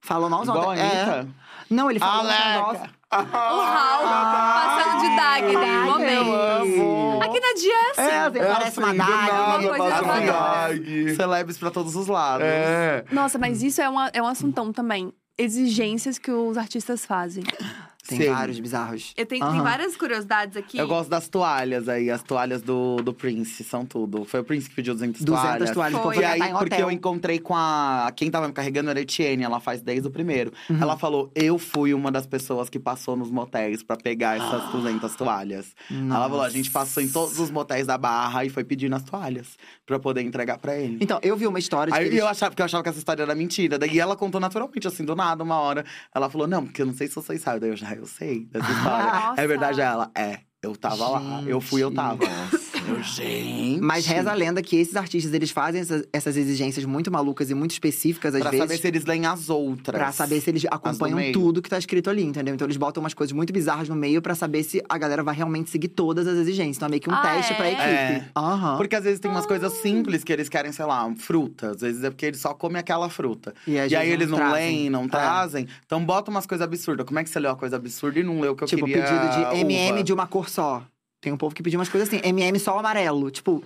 [0.00, 0.54] Falou malzão.
[0.54, 0.82] Igual a É.
[0.82, 1.28] Anitta.
[1.70, 2.48] Não, ele falou um Aleca.
[2.52, 2.90] negócio.
[3.12, 6.32] O Raul passando de Dagny, Ai, um momento.
[6.32, 7.22] amo.
[7.22, 8.00] Aqui na dia é assim.
[8.00, 11.14] É, assim, parece uma assim, do nada, alguma coisa um de dag.
[11.14, 12.44] Celebres pra todos os lados.
[12.46, 13.04] É.
[13.12, 15.12] Nossa, mas isso é, uma, é um assuntão também.
[15.38, 17.44] Exigências que os artistas fazem.
[18.08, 18.30] Tem Sim.
[18.30, 19.12] vários bizarros.
[19.16, 19.62] Eu tenho, tem Aham.
[19.64, 20.78] várias curiosidades aqui.
[20.78, 24.24] Eu gosto das toalhas aí, as toalhas do, do Prince, são tudo.
[24.24, 26.14] Foi o Prince que pediu 200, 200 toalhas, Foi.
[26.14, 26.86] pô, E aí, tá em porque hotel.
[26.86, 28.12] eu encontrei com a.
[28.14, 30.52] Quem tava me carregando era a Etienne, ela faz desde o primeiro.
[30.70, 30.78] Uhum.
[30.80, 35.14] Ela falou: eu fui uma das pessoas que passou nos motéis pra pegar essas 200
[35.16, 35.74] toalhas.
[35.90, 39.02] Ela falou: a gente passou em todos os motéis da barra e foi pedindo as
[39.02, 40.98] toalhas pra poder entregar pra ele.
[41.00, 42.88] Então, eu vi uma história de que Aí eles- eu achava, porque eu achava que
[42.88, 43.78] essa história era mentira.
[43.78, 45.84] Daí ela contou naturalmente, assim, do nada, uma hora.
[46.14, 47.60] Ela falou, não, porque eu não sei se vocês sabem.
[47.60, 49.12] Daí eu já, eu sei dessa história.
[49.12, 49.40] Nossa.
[49.42, 50.40] É verdade, ela, é.
[50.62, 51.42] Eu tava lá.
[51.46, 52.18] Eu fui, eu tava.
[53.02, 53.80] Gente.
[53.80, 57.54] Mas reza a lenda que esses artistas, eles fazem essas, essas exigências muito malucas e
[57.54, 58.66] muito específicas, às Pra vezes.
[58.66, 59.96] saber se eles leem as outras.
[60.00, 62.54] Pra saber se eles acompanham tudo que tá escrito ali, entendeu?
[62.54, 65.34] Então eles botam umas coisas muito bizarras no meio pra saber se a galera vai
[65.34, 66.76] realmente seguir todas as exigências.
[66.76, 67.72] Então é meio que um Ah, teste pra é?
[68.14, 68.30] equipe.
[68.36, 68.76] Aham.
[68.76, 71.70] Porque às vezes tem umas coisas simples que eles querem, sei lá, fruta.
[71.70, 73.54] Às vezes é porque eles só comem aquela fruta.
[73.66, 74.54] E, E aí vezes eles não trazem.
[74.76, 75.08] leem, não É.
[75.08, 75.68] trazem.
[75.84, 77.06] Então bota umas coisas absurdas.
[77.06, 78.86] Como é que você leu a coisa absurda e não leu o que eu Tipo,
[78.86, 79.02] queria?
[79.02, 80.04] pedido de MM uva?
[80.04, 80.82] de uma cor só.
[81.26, 83.32] Tem um povo que pediu umas coisas assim, MM só amarelo.
[83.32, 83.64] Tipo.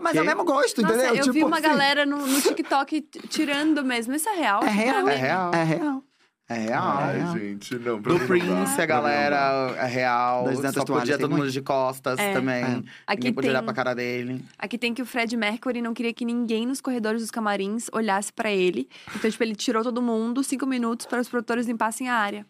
[0.00, 1.16] Mas é o mesmo gosto, Nossa, entendeu?
[1.16, 4.14] eu tipo, vi uma assim, galera no, no TikTok tirando mesmo.
[4.14, 4.62] Isso é real?
[4.62, 5.08] É real.
[5.08, 5.50] É real.
[5.52, 6.04] É real.
[6.48, 6.84] É real.
[6.86, 7.38] Ai, real.
[7.38, 8.00] gente, não.
[8.00, 10.44] Do dá, Prince, a não galera é real.
[10.44, 12.32] Das 200 Só podia todo mundo de costas É.
[12.32, 12.62] também.
[12.62, 12.82] É.
[13.04, 14.44] Aqui Ninguém podia olhar pra cara dele.
[14.56, 18.32] Aqui tem que o Fred Mercury não queria que ninguém nos corredores dos camarins olhasse
[18.32, 18.88] pra ele.
[19.16, 22.46] Então, tipo, ele tirou todo mundo, cinco minutos, para os produtores limpassem a área.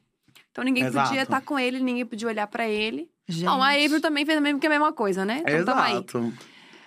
[0.50, 1.09] Então ninguém Exato.
[1.09, 3.09] podia estar com ele, ninguém podia olhar pra ele.
[3.29, 3.45] Gente.
[3.47, 5.43] Bom, a April também fez a mesma, que é a mesma coisa, né?
[5.47, 5.93] Então aí.
[5.95, 6.33] Exato.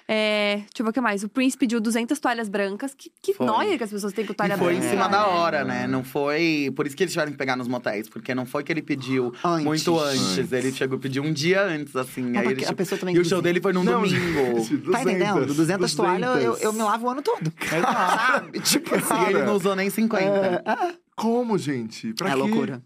[0.09, 1.21] É, deixa eu ver o que mais.
[1.21, 2.93] O Prince pediu 200 toalhas brancas.
[2.97, 3.45] Que, que Foi.
[3.45, 4.89] noia que as pessoas têm com toalha E foi em branca.
[4.91, 5.11] cima né?
[5.11, 5.85] da hora, né?
[5.85, 6.71] Não foi.
[6.73, 9.33] Por isso que eles tiveram que pegar nos motéis, porque não foi que ele pediu
[9.43, 9.65] Antes.
[9.65, 10.37] muito antes.
[10.39, 10.51] Antes.
[10.53, 12.21] Ele chegou pediu um dia antes, assim.
[12.21, 14.01] Não, aí porque ele, a tipo, pessoa também E o show dele foi num Não,
[14.03, 14.63] domingo.
[14.63, 15.45] gente, Tá entendendo?
[15.53, 17.51] 200 toalhas, eu, eu me lavo o ano todo.
[17.69, 18.61] Sabe?
[18.61, 19.13] Tipo assim.
[19.25, 20.63] E ele não usou nem 50.
[21.17, 22.13] Como, gente?
[22.13, 22.37] Pra É quê?
[22.37, 22.81] loucura.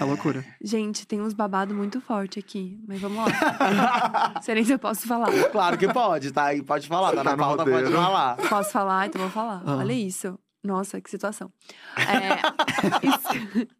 [0.00, 0.44] É loucura.
[0.62, 2.78] Gente, tem uns babado muito forte aqui.
[2.86, 4.34] Mas vamos lá.
[4.42, 5.30] Sei nem se eu posso falar.
[5.50, 6.44] Claro que pode, tá?
[6.46, 7.90] aí pode falar, tá, Tá na pauta, roteiro.
[7.90, 8.36] pode falar.
[8.36, 9.06] Posso falar?
[9.06, 9.62] Então vou falar.
[9.64, 9.76] Ah.
[9.76, 10.38] Olha isso.
[10.64, 11.52] Nossa, que situação.
[11.98, 12.40] É,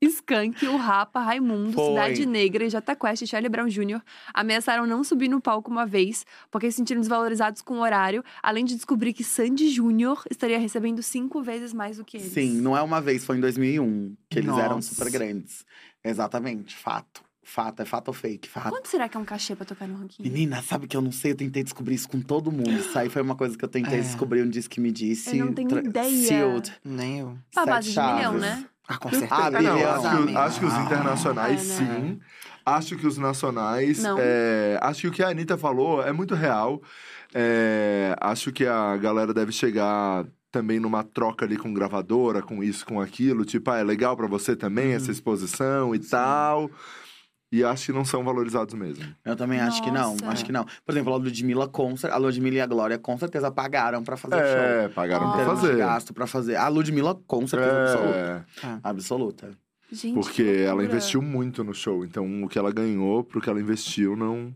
[0.06, 1.88] Skank, o Rapa, Raimundo, Foi.
[1.88, 4.02] Cidade Negra, Jota Quest e Charlie Brown Jr.
[4.34, 8.66] ameaçaram não subir no palco uma vez, porque se sentiram desvalorizados com o horário, além
[8.66, 10.24] de descobrir que Sandy Jr.
[10.30, 12.32] estaria recebendo cinco vezes mais do que eles.
[12.32, 14.94] Sim, não é uma vez, foi em 2001 que eles eram Nossa.
[14.94, 15.64] super grandes.
[16.04, 17.22] Exatamente, fato.
[17.44, 18.48] Fato, é fato ou fake?
[18.48, 18.70] Fato.
[18.70, 20.22] Quanto será que é um cachê pra tocar no ranking?
[20.22, 22.70] Menina, sabe que eu não sei, eu tentei descobrir isso com todo mundo.
[22.72, 24.02] Isso aí foi uma coisa que eu tentei É.
[24.02, 25.36] descobrir, um disco que me disse.
[25.38, 26.26] Eu não tenho ideia.
[26.26, 26.72] Sealed.
[26.84, 27.38] Nem eu.
[27.54, 28.64] A Sete base de milhão, né?
[28.88, 29.34] Ah, com Ah, certeza.
[29.46, 29.94] É, não, bilhão.
[29.94, 30.82] acho, que, acho que os Ah.
[30.82, 31.74] internacionais, né?
[32.02, 32.20] sim.
[32.66, 33.98] Acho que os nacionais.
[34.02, 34.16] Não.
[34.18, 36.80] é, acho que o que a Anitta falou é muito real.
[37.32, 42.86] É, acho que a galera deve chegar também numa troca ali com gravadora, com isso,
[42.86, 43.44] com aquilo.
[43.44, 46.70] Tipo, ah, é legal pra você também essa exposição e tal.
[47.52, 49.04] E acho que não são valorizados mesmo.
[49.24, 50.28] Eu também acho que não, Nossa.
[50.28, 50.64] acho que não.
[50.64, 54.16] Por exemplo, a Ludmilla, com cer- a Ludmilla e a Glória com certeza pagaram pra
[54.16, 54.46] fazer o show.
[54.64, 55.78] É, pagaram pra Termos de fazer.
[55.78, 56.56] gasto pra fazer.
[56.56, 58.46] A Ludmilla, com certeza, absoluta.
[58.64, 59.50] É, Absoluta.
[59.92, 62.04] Gente, porque que ela investiu muito no show.
[62.04, 64.52] Então, o que ela ganhou pro que ela investiu, não.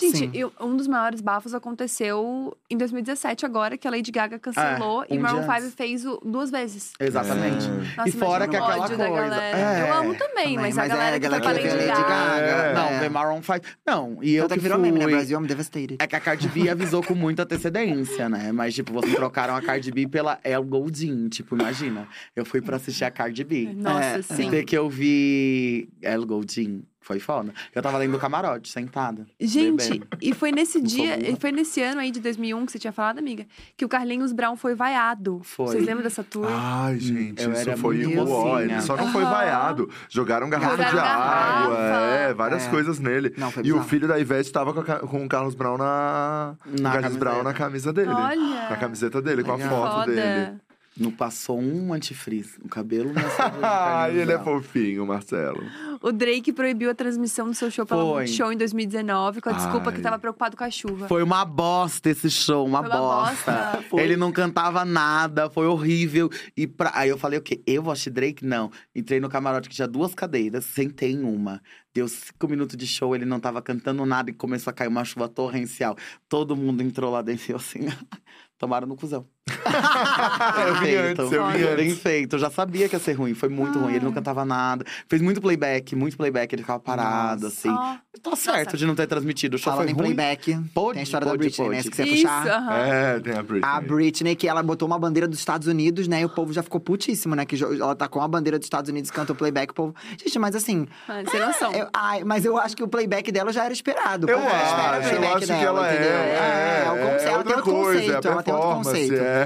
[0.00, 5.02] Gente, eu- um dos maiores bafos aconteceu em 2017, agora, que a Lady Gaga cancelou
[5.04, 5.74] É, e um Maroon dia 5 antes.
[5.74, 6.92] fez o duas vezes.
[7.00, 7.66] Exatamente.
[7.66, 7.96] É.
[7.96, 8.96] Nossa, E fora que aquela coisa.
[8.96, 9.42] galera.
[9.58, 9.88] É.
[9.90, 11.68] Eu amo também, Também, mas, a mas é, galera a que foi galera pra que
[11.68, 12.40] Lady quer Lady Gaga.
[12.40, 12.62] Gaga.
[12.62, 12.74] É.
[12.74, 13.00] Não, É.
[13.00, 13.60] The Maroon 5.
[13.86, 14.90] Não, e eu que que virou fui...
[14.90, 15.06] meme, né?
[15.10, 15.96] Brasil, I'm devastated.
[15.98, 18.52] É que a Cardi B avisou com muita antecedência, né?
[18.52, 21.28] Mas, tipo, vocês trocaram a Cardi B pela El Goldin.
[21.28, 22.06] Tipo, imagina.
[22.36, 23.68] Eu fui pra assistir a Cardi B.
[23.74, 24.48] Nossa, É, sim.
[24.48, 26.82] Até que eu vi El Goldin.
[27.08, 27.54] Foi foda.
[27.74, 29.26] Eu tava dentro do camarote, sentada.
[29.40, 30.06] Gente, bebendo.
[30.20, 33.18] e foi nesse dia, e foi nesse ano aí de 2001 que você tinha falado,
[33.18, 33.46] amiga,
[33.78, 35.40] que o Carlinhos Brown foi vaiado.
[35.42, 35.68] Foi.
[35.68, 36.46] Vocês lembram dessa tour?
[36.50, 38.24] Ai, gente, eu isso foi o ó.
[38.26, 38.62] mocinha.
[38.74, 39.88] Ele só não foi vaiado.
[40.10, 42.04] Jogaram garrafa Jogaram de água, garrafa.
[42.14, 42.68] é, várias É.
[42.70, 43.32] coisas nele.
[43.38, 46.56] Não, foi E o filho da Ivete tava com, a com o Carlos Brown na.
[46.66, 47.18] Na o Carlos camiseta.
[47.18, 48.10] Brown na camisa dele.
[48.10, 48.68] Olha!
[48.68, 50.12] Na camiseta dele, com a foto Foda.
[50.12, 50.58] dele.
[50.98, 52.58] Não passou um antifreeze.
[52.64, 55.62] O cabelo não no Ai, Carlinhos ele é fofinho, Marcelo.
[56.02, 58.24] O Drake proibiu a transmissão do seu show pela Foi.
[58.24, 61.08] Multishow em 2019 com a desculpa que tava preocupado com a chuva.
[61.08, 63.52] Foi uma bosta esse show, uma, Foi uma bosta.
[63.52, 63.82] bosta.
[63.88, 64.02] Foi.
[64.02, 66.28] Ele não cantava nada, foi horrível.
[66.56, 66.90] E pra...
[66.94, 67.62] Aí eu falei, o quê?
[67.66, 68.44] Eu vou assistir Drake?
[68.44, 68.70] Não.
[68.94, 71.62] Entrei no camarote que tinha duas cadeiras, sentei em uma.
[71.94, 75.04] Deu cinco minutos de show, ele não tava cantando nada e começou a cair uma
[75.04, 75.96] chuva torrencial.
[76.28, 77.80] Todo mundo entrou lá dentro e eu assim.
[78.58, 79.26] Tomaram no cuzão.
[80.66, 81.22] eu vi Feito.
[81.22, 81.98] antes, eu vi Bem antes.
[82.00, 82.36] feito.
[82.36, 83.34] Eu já sabia que ia ser ruim.
[83.34, 83.94] Foi muito ruim.
[83.94, 84.84] Ele não cantava nada.
[85.08, 86.54] Fez muito playback, muito playback.
[86.54, 87.46] Ele ficava parado, Nossa.
[87.58, 87.68] assim.
[87.70, 88.76] Ó, Tá certo Nossa.
[88.76, 89.54] de não ter transmitido.
[89.54, 90.14] O show Falando foi ruim.
[90.14, 91.74] playback, Pode, tem a história da pode, Britney, né?
[91.76, 91.82] pode.
[91.84, 92.46] Se quiser Isso, puxar.
[92.48, 92.76] aham.
[92.76, 93.70] É, tem a Britney.
[93.70, 96.22] A Britney, que ela botou uma bandeira dos Estados Unidos, né?
[96.22, 97.46] E o povo já ficou putíssimo, né?
[97.46, 99.94] Que ela tá com a bandeira dos Estados Unidos, canta o playback, o povo.
[100.20, 100.88] Gente, mas assim.
[101.08, 101.72] Ah, Sem noção.
[101.72, 104.28] eu- ai, mas eu acho que o playback dela já era esperado.
[104.28, 105.94] Eu acho, eu playback acho que dela, ela é.
[105.94, 106.10] entendeu?
[106.12, 109.14] É, é, é ela tem outra outro coisa, conceito, é ela tem outro performance, conceito.
[109.22, 109.28] é.
[109.28, 109.37] É.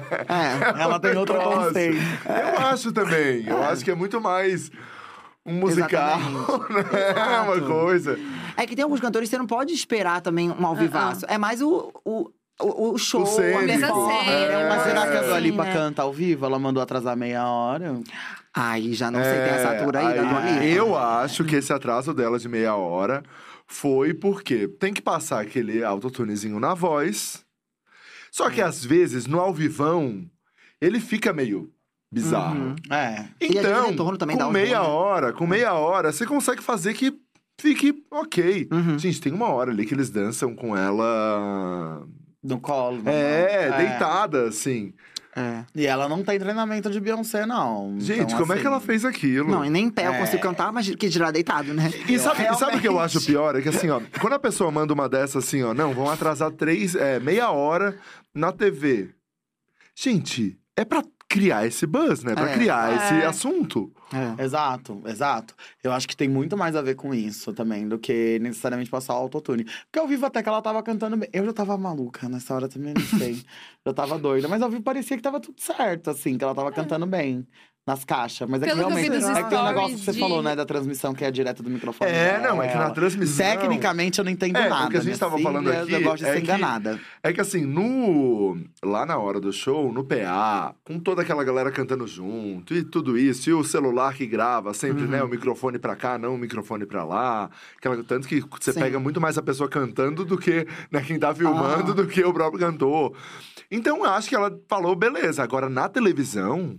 [0.78, 1.98] Ela tem outro conceito.
[2.26, 3.46] Eu acho também.
[3.46, 4.70] Eu acho que é muito mais
[5.44, 6.72] um musical, Exatamente.
[6.92, 7.10] né?
[7.16, 8.18] É uma coisa.
[8.56, 11.24] É que tem alguns cantores que você não pode esperar também um ao vivaço.
[11.28, 12.30] É mais o, o,
[12.60, 13.58] o, o show, O cênico.
[13.58, 15.72] a é uma Mas será que a Dua Lipa né?
[15.72, 16.46] canta ao vivo?
[16.46, 17.98] Ela mandou atrasar meia hora?
[18.54, 20.64] Aí já não sei, tem essa altura aí, da Dua Lipa.
[20.64, 23.22] Eu acho que esse atraso dela de meia hora
[23.66, 27.41] foi porque tem que passar aquele autotunezinho na voz.
[28.32, 30.24] Só que às vezes, no ao vivão,
[30.80, 31.70] ele fica meio
[32.10, 32.58] bizarro.
[32.58, 32.74] Uhum.
[32.90, 33.28] É.
[33.38, 34.94] Então, o retorno também dá com um meia ruim, né?
[34.94, 37.12] hora, com meia hora, você consegue fazer que
[37.60, 38.68] fique ok.
[38.72, 38.98] Uhum.
[38.98, 42.06] Gente, tem uma hora ali que eles dançam com ela.
[42.42, 43.02] No colo.
[43.02, 43.82] no É, colo.
[43.82, 44.94] deitada, assim.
[45.34, 45.64] É.
[45.74, 47.96] E ela não tem treinamento de Beyoncé, não.
[47.98, 49.50] Gente, Então, como é assim, que ela fez aquilo?
[49.50, 50.18] Não, e nem em pé eu É.
[50.18, 51.90] consigo cantar, mas que dirá deitado, né?
[52.06, 53.16] E sabe, e sabe o que eu Realmente.
[53.16, 53.56] acho pior?
[53.56, 56.50] É que assim, ó, quando a pessoa manda uma dessa assim, ó, não, vão atrasar
[56.50, 57.96] três, é, meia hora
[58.34, 59.08] na TV.
[59.94, 62.34] Gente, é pra criar esse buzz, né?
[62.34, 62.54] Pra É.
[62.54, 62.96] criar É.
[62.96, 63.90] esse assunto.
[64.12, 64.42] É.
[64.42, 65.54] Exato, exato.
[65.82, 69.14] Eu acho que tem muito mais a ver com isso também, do que necessariamente passar
[69.14, 69.64] o autotune.
[69.64, 71.28] Porque ao vivo até que ela tava cantando bem.
[71.32, 73.42] Eu já tava maluca nessa hora também, não sei.
[73.86, 74.48] já tava doida.
[74.48, 77.46] Mas ao vivo parecia que tava tudo certo, assim, que ela tava cantando bem.
[77.84, 79.18] Nas caixas, mas é Pelo que que realmente.
[79.18, 81.24] dos É que tem um negócio que você stories falou, de- né, da transmissão que
[81.24, 82.12] é direto do microfone.
[82.12, 82.54] É, dela.
[82.54, 83.44] não, é que na transmissão.
[83.44, 84.88] Tecnicamente eu não entendo É, o nada.
[84.88, 87.00] que a gente minha tava falando filha, aqui Eu gosto de é ser que- enganada.
[87.24, 91.72] É que assim, no lá na hora do show, no PA, com toda aquela galera
[91.72, 95.10] cantando junto e tudo isso, e o celular que grava sempre, Uhum.
[95.10, 98.80] né, o microfone pra cá, não o microfone pra lá, aquela, tanto que você Sim.
[98.80, 101.94] pega muito mais a pessoa cantando do que né, quem tá filmando Ah.
[101.94, 103.14] do que o próprio cantor.
[103.70, 105.42] Então eu acho que ela falou beleza.
[105.42, 106.78] Agora na televisão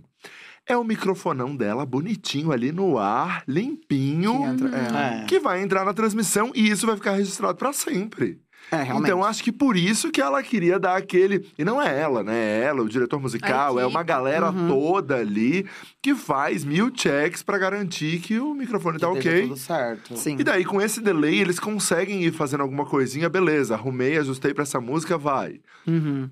[0.66, 4.32] é o microfonão dela bonitinho ali no ar, limpinho.
[4.38, 5.22] Que entra- é.
[5.22, 5.24] É.
[5.26, 8.40] Que vai entrar na transmissão e isso vai ficar registrado pra sempre.
[8.70, 9.06] É, realmente.
[9.08, 11.46] Então, acho que por isso que ela queria dar aquele.
[11.58, 12.34] E não é ela, né?
[12.34, 14.68] É ela, o diretor musical, é uma galera Uhum.
[14.68, 15.66] toda ali
[16.02, 19.48] que faz mil checks pra garantir que o microfone tá Que esteja ok.
[19.48, 20.16] Tudo certo.
[20.16, 20.36] Sim.
[20.38, 24.62] E daí, com esse delay, eles conseguem ir fazendo alguma coisinha, beleza, arrumei, ajustei pra
[24.62, 25.60] essa música, vai.
[25.86, 26.28] Uhum.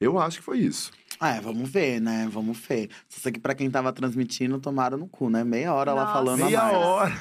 [0.00, 0.90] Eu acho que foi isso.
[1.20, 2.28] É, vamos ver, né?
[2.30, 2.88] Vamos ver.
[3.08, 5.42] Só sei que pra quem tava transmitindo, tomaram no cu, né?
[5.44, 6.12] Meia hora lá Nossa.
[6.14, 6.76] falando a Meia mais.
[6.76, 7.12] hora.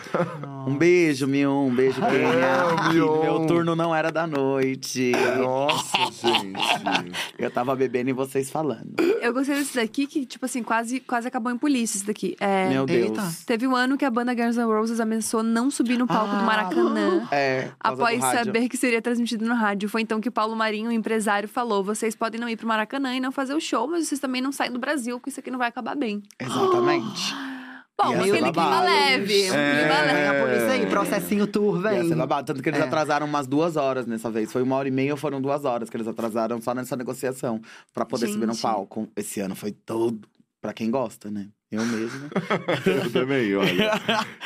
[0.68, 1.68] Um beijo, Mion.
[1.68, 2.94] Um beijo, É, Kenia.
[2.94, 3.22] Mion.
[3.22, 5.12] Meu turno não era da noite.
[5.38, 7.14] Nossa, gente.
[7.38, 8.94] Eu tava bebendo e vocês falando.
[9.22, 12.36] Eu gostei desse daqui que, tipo assim, quase, quase acabou em polícia esse daqui.
[12.40, 13.08] É, Meu Deus.
[13.10, 13.24] Eita.
[13.46, 16.42] Teve um ano que a banda Guns N' Roses ameaçou não subir no palco do
[16.42, 17.28] Ah, Maracanã.
[17.32, 17.70] É.
[17.80, 18.46] causa Após do rádio.
[18.46, 19.88] saber que seria transmitido no rádio.
[19.90, 23.20] Foi então que Paulo Marinho, o empresário, falou: vocês podem não ir pro Maracanã e
[23.20, 25.60] não fazer o show, mas vocês também não saem do Brasil, porque isso aqui não
[25.60, 26.22] vai acabar bem.
[26.40, 27.34] Exatamente.
[27.98, 28.86] Bom, Ia ser aquele clima babado.
[28.86, 29.52] leve.
[29.52, 29.80] um É.
[29.80, 30.28] clima leve.
[30.38, 32.08] a polícia aí, processinho tour, Ia vem.
[32.10, 32.46] ser babado.
[32.48, 32.84] Tanto que eles É.
[32.84, 34.52] atrasaram umas duas horas nessa vez.
[34.52, 37.62] Foi uma hora e meia ou foram duas horas que eles atrasaram só nessa negociação.
[37.94, 38.62] Pra poder subir no Gente.
[38.64, 39.08] palco.
[39.16, 40.28] Esse ano foi todo.
[40.62, 41.48] Pra quem gosta, né?
[41.72, 42.30] Eu mesmo.
[42.86, 43.92] Eu também, olha.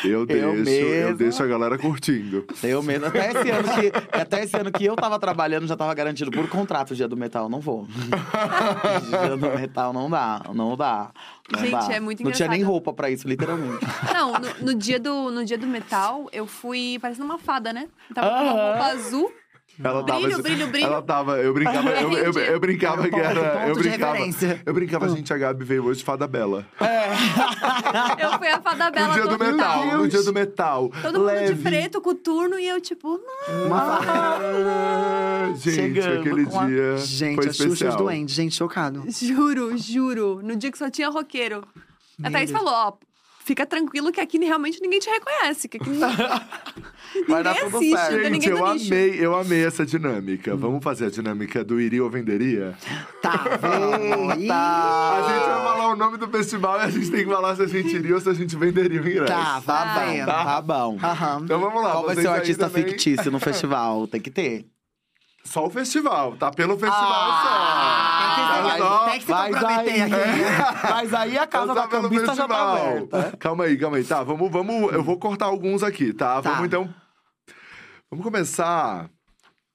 [0.05, 1.13] Eu deixo, eu, mesma.
[1.15, 2.45] deixo a galera curtindo.
[2.63, 3.05] Eu mesmo.
[3.07, 6.47] Até esse ano que, até esse ano que eu tava trabalhando, já tava garantido por
[6.47, 7.49] contrato o dia do metal.
[7.49, 7.85] Não vou.
[9.09, 10.41] dia do metal não dá.
[10.53, 11.11] Não dá.
[11.51, 11.93] Não Gente, dá.
[11.93, 12.71] é muito Não tinha nem engraçado.
[12.71, 13.85] roupa pra isso, literalmente.
[14.13, 17.89] Não, no, no dia do, no dia do metal, eu fui parecendo uma fada, né?
[18.13, 19.31] Tava com uma roupa azul.
[19.81, 20.85] Ela tava, Brilho, brilho, brilho.
[20.87, 24.17] Ela tava, eu brincava, eu, eu, eu brincava que ponto- era, eu brincava,
[24.65, 26.65] eu brincava, gente, a Gabi veio hoje de fada bela.
[28.19, 29.47] Eu fui a fada No bela dia do total.
[29.53, 30.91] metal, no dia do metal.
[31.01, 31.53] Todo mundo leve.
[31.53, 33.19] de preto, coturno, e eu, tipo,
[33.71, 37.91] Ah, gente, Chegando aquele com a- dia Gente, foi a Xuxa especial.
[37.91, 39.03] os doentes, gente, chocado.
[39.09, 40.41] Juro, juro.
[40.43, 41.63] No dia que só tinha roqueiro.
[42.21, 42.93] A Thaís falou, ó,
[43.45, 45.67] fica tranquilo que aqui realmente ninguém te reconhece.
[45.69, 45.89] Que aqui
[47.27, 48.33] Vai dar tudo assiste, certo.
[48.33, 50.55] Gente, eu amei, eu amei essa dinâmica.
[50.55, 52.75] Vamos fazer a dinâmica do iria ou venderia?
[53.21, 54.49] Tá, vem.
[54.51, 57.61] A gente vai falar o nome do festival e a gente tem que falar se
[57.63, 59.25] a gente iria ou se a gente venderia o ingresso.
[59.25, 60.19] Tá, Tá vai.
[60.19, 60.97] bom, tá bom.
[61.03, 61.41] Aham.
[61.43, 61.91] Então vamos lá.
[61.91, 64.07] Qual vai ser o artista também- fictício no festival?
[64.07, 64.65] Tem que ter.
[65.43, 66.51] Só o festival, tá?
[66.51, 68.35] Pelo festival Ah, só.
[68.35, 69.05] tem que Tá se- só.
[69.09, 70.11] tem que se Mas comprometer aí, aqui.
[70.11, 70.47] né?
[70.89, 72.87] mas aí a casa da pelo cambista já tá festival.
[72.87, 73.37] aberta.
[73.37, 74.03] Calma aí, calma aí.
[74.03, 74.93] Tá, vamos, vamos.
[74.93, 76.41] Eu vou cortar alguns aqui, tá?
[76.41, 76.49] Tá.
[76.51, 76.93] Vamos então.
[78.11, 79.09] Vamos começar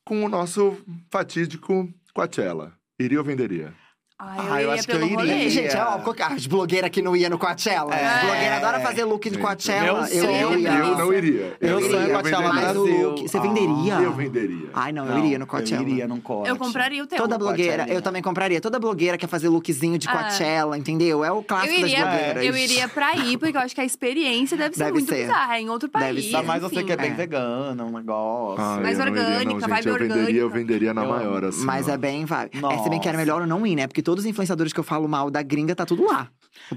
[0.05, 0.77] com o nosso
[1.11, 2.73] fatídico Coachella.
[3.01, 3.75] Iria ou venderia?
[4.17, 5.17] Ai, eu Ah, eu acho que eu iria.
[5.17, 5.49] rolê.
[5.51, 7.93] Gente, é óbvio que as blogueiras que não iam no Coachella.
[7.93, 8.07] É.
[8.07, 10.09] As blogueiras adoram fazer look de Coachella.
[10.09, 10.71] eu, eu, ia.
[10.71, 11.57] Eu não iria.
[11.61, 12.53] Eu sou iria, Coachella.
[12.53, 13.11] Mas Brasil.
[13.11, 13.41] look, você Ah.
[13.41, 13.95] venderia?
[13.95, 14.69] Eu venderia.
[14.73, 15.83] Ai, não, eu iria no Coachella.
[15.83, 16.49] Eu iria num corte.
[16.49, 17.19] Eu compraria o teu.
[17.19, 17.93] Toda blogueira, Coachella.
[17.99, 18.61] eu também compraria.
[18.61, 20.13] Toda blogueira quer fazer lookzinho de Ah.
[20.13, 21.25] Coachella, entendeu?
[21.25, 22.45] É o Eu clássico das iria, blogueiras.
[22.45, 25.23] eu iria pra ir, porque eu acho que a experiência deve ser Deve muito ser.
[25.27, 25.57] bizarra.
[25.57, 26.25] É em outro Deve país.
[26.31, 26.37] ser.
[26.37, 26.87] Ainda mais você enfim.
[26.87, 27.15] que é bem É.
[27.15, 28.65] vegana, um negócio.
[28.65, 30.49] Ai, Mais eu não orgânica, não, vibe eu venderia, eu orgânica.
[30.73, 31.65] venderia na Eu maior, assim.
[31.65, 32.51] Mas é bem vibe.
[32.73, 33.89] É, se bem que era melhor eu não ir, né?
[33.89, 36.29] Porque todos os influenciadores que eu falo mal da gringa, tá tudo lá.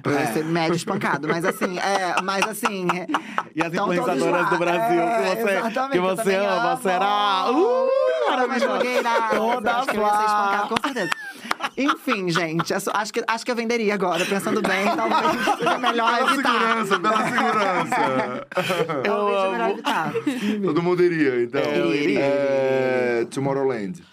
[0.02, 0.26] Pra eu É.
[0.34, 1.28] ser médio espancado.
[1.28, 2.88] Mas assim, é, mas assim.
[2.96, 3.06] é,
[3.56, 6.82] E as influenciadoras do Brasil É, que você, exatamente, que eu você ama, amo.
[6.82, 7.46] será?
[7.52, 7.90] Uh, Amo
[8.28, 8.78] maravilhosa.
[9.36, 10.26] Toda eu flá.
[10.26, 11.10] espancado, com certeza.
[11.78, 16.18] Enfim, gente, é acho que, acho que eu venderia agora, pensando bem, talvez seja melhor
[16.18, 16.52] Pela evitar.
[16.54, 18.48] segurança, pela segurança.
[19.04, 20.14] Talvez seja melhor evitar.
[20.64, 21.62] Todo mundo iria, então.
[21.62, 22.20] Eu iria.
[22.20, 24.04] É, Tomorrowland.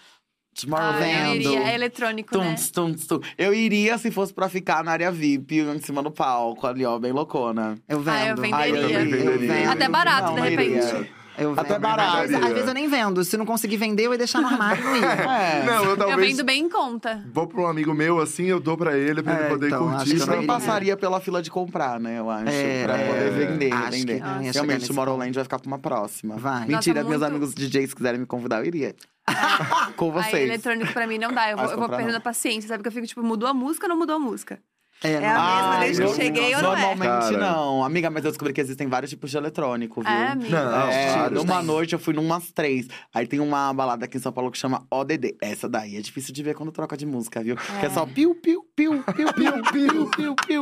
[0.59, 1.59] Tomorrow Ah, eu iria.
[1.59, 2.55] É eletrônico, né?
[2.73, 3.27] Tum, tum, tum.
[3.37, 6.97] Eu iria se fosse pra ficar na área VIP, em cima do palco, ali, ó,
[6.97, 7.77] bem loucona.
[7.89, 8.15] Eu vendo.
[8.15, 8.55] Ah, eu venderia.
[8.57, 9.37] Ai, eu venderia.
[9.37, 9.69] vendo.
[9.71, 10.71] Até barato, Não, de repente.
[10.71, 11.24] iria.
[11.37, 11.81] Eu Até vendo.
[11.81, 12.17] barato.
[12.17, 13.23] Às, às vezes eu nem vendo.
[13.23, 15.05] Se não conseguir vender, eu ia deixar no armário e não ia.
[15.35, 15.63] É.
[15.65, 17.23] Não, eu Eu talvez vendo bem em conta.
[17.33, 19.87] vou pra um amigo meu, assim, eu dou pra ele, pra É, ele poder então,
[19.89, 20.15] acho curtir.
[20.15, 20.47] que eu não iria.
[20.47, 22.19] passaria pela fila de comprar, né?
[22.19, 22.49] Eu acho.
[22.49, 24.21] É, pra é, poder vender, acho vender.
[24.21, 26.35] que Realmente, Tomorrowland vai ficar pra uma próxima.
[26.37, 26.65] Vai.
[26.67, 28.95] Mentira, Nossa, meus muito- amigos DJs quiserem me convidar, eu iria.
[29.97, 30.43] Com Aí vocês.
[30.49, 31.49] eletrônico pra mim não dá.
[31.51, 32.83] Eu vou, eu vou perdendo a paciência, sabe?
[32.83, 34.59] Que eu fico tipo, mudou a música ou não mudou a música?
[35.03, 36.81] É, É a não- mesma desde que eu eu- cheguei ou não é?
[36.81, 37.37] Normalmente Cara.
[37.37, 37.83] não.
[37.83, 40.09] Amiga, mas eu descobri que existem vários tipos de eletrônico, viu?
[40.09, 40.49] É, amiga.
[40.63, 41.65] Não, É, vários numa tem.
[41.65, 42.87] noite eu fui numas três.
[43.13, 45.35] Aí tem uma balada aqui em São Paulo que chama ODD.
[45.41, 47.55] Essa daí é difícil de ver quando troca de música, viu?
[47.79, 49.63] Que é só piu, piu, piu, piu, piu, piu,
[50.09, 50.61] piu, piu, piu.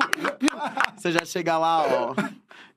[0.97, 2.15] Você já chega lá, ó.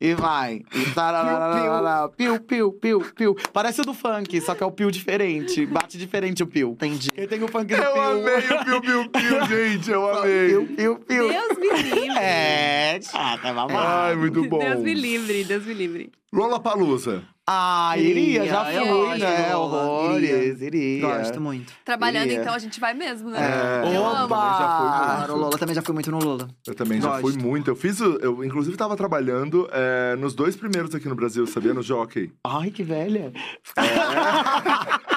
[0.01, 0.62] E vai.
[0.74, 3.36] E tararararara, piu, piu, piu, piu.
[3.53, 5.64] Parece o do funk, só que é o piu diferente.
[5.64, 6.72] Bate diferente o piu.
[6.72, 7.11] Entendi.
[7.11, 8.03] Porque tem o funk do Eu piu.
[8.03, 10.49] amei o Piu Piu Piu, gente, eu amei.
[10.49, 11.28] Piu, piu, piu.
[11.28, 12.18] Deus me livre.
[12.18, 13.78] É, chata, é babado.
[13.78, 14.59] Ai, muito bom.
[14.59, 16.12] Deus me livre, Deus me livre.
[16.33, 17.22] Lola Palusa.
[17.49, 19.57] Ah, iria, já Iria, eu fui, gosto, né?
[19.57, 21.01] Horrores, iria.
[21.18, 21.72] Gosto muito.
[21.85, 22.41] Trabalhando, Iria.
[22.41, 23.39] então, a gente vai mesmo, né?
[23.85, 24.59] É, eu Opa!
[24.59, 24.89] já fui.
[24.89, 26.49] Claro, o Lola também já fui muito no Lola.
[26.66, 27.20] Eu também já Gosto.
[27.22, 27.70] fui muito.
[27.70, 28.01] Eu fiz.
[28.01, 31.72] Eu, inclusive, tava trabalhando é, nos dois primeiros aqui no Brasil, sabia?
[31.72, 32.33] No Jockey.
[32.45, 33.33] Ai, que velha.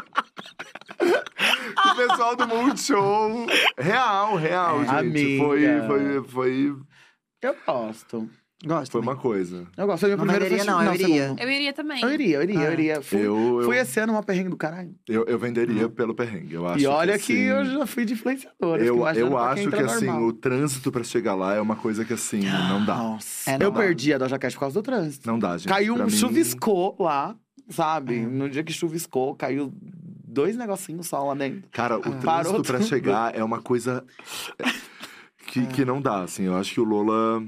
[1.92, 3.46] O pessoal do Multishow.
[3.78, 4.96] Real, real, É, gente.
[4.96, 5.44] amiga.
[5.44, 6.76] Foi, foi, foi,
[7.42, 8.30] Eu gosto.
[8.66, 8.92] Gosto.
[8.92, 9.16] foi também.
[9.16, 9.66] uma coisa.
[9.78, 10.00] Eu gosto.
[10.02, 10.84] Foi meu Não primeiro venderia, festival.
[10.84, 11.24] não, eu iria.
[11.24, 11.40] segundo.
[11.42, 12.02] Eu iria também.
[12.04, 12.74] Eu iria, eu iria, eu Ah.
[12.74, 13.02] iria.
[13.02, 14.94] Fui, Eu, eu, fui esse ano uma perrengue do caralho.
[15.08, 16.56] eu, eu venderia pelo perrengue.
[16.56, 18.84] Eu acho e olha que, assim, eu já fui de influenciadora.
[18.84, 20.24] Eu, eu acho que assim, normal.
[20.28, 22.96] o trânsito pra chegar lá é uma coisa que assim, não dá.
[22.98, 23.50] Nossa.
[23.52, 23.80] É, não eu dá.
[23.80, 25.26] perdi a Doja Cat por causa do trânsito.
[25.28, 25.68] Não dá, gente.
[25.70, 27.36] caiu um mim- chuviscou lá,
[27.70, 28.20] sabe?
[28.20, 28.26] É.
[28.26, 29.72] No dia que chuviscou, caiu
[30.32, 31.64] dois negocinhos só lá dentro.
[31.72, 32.88] Cara, o Parou trânsito pra tudo.
[32.90, 34.04] chegar é uma coisa
[35.50, 36.44] que, que não dá, assim.
[36.44, 37.44] Eu acho que o Lola,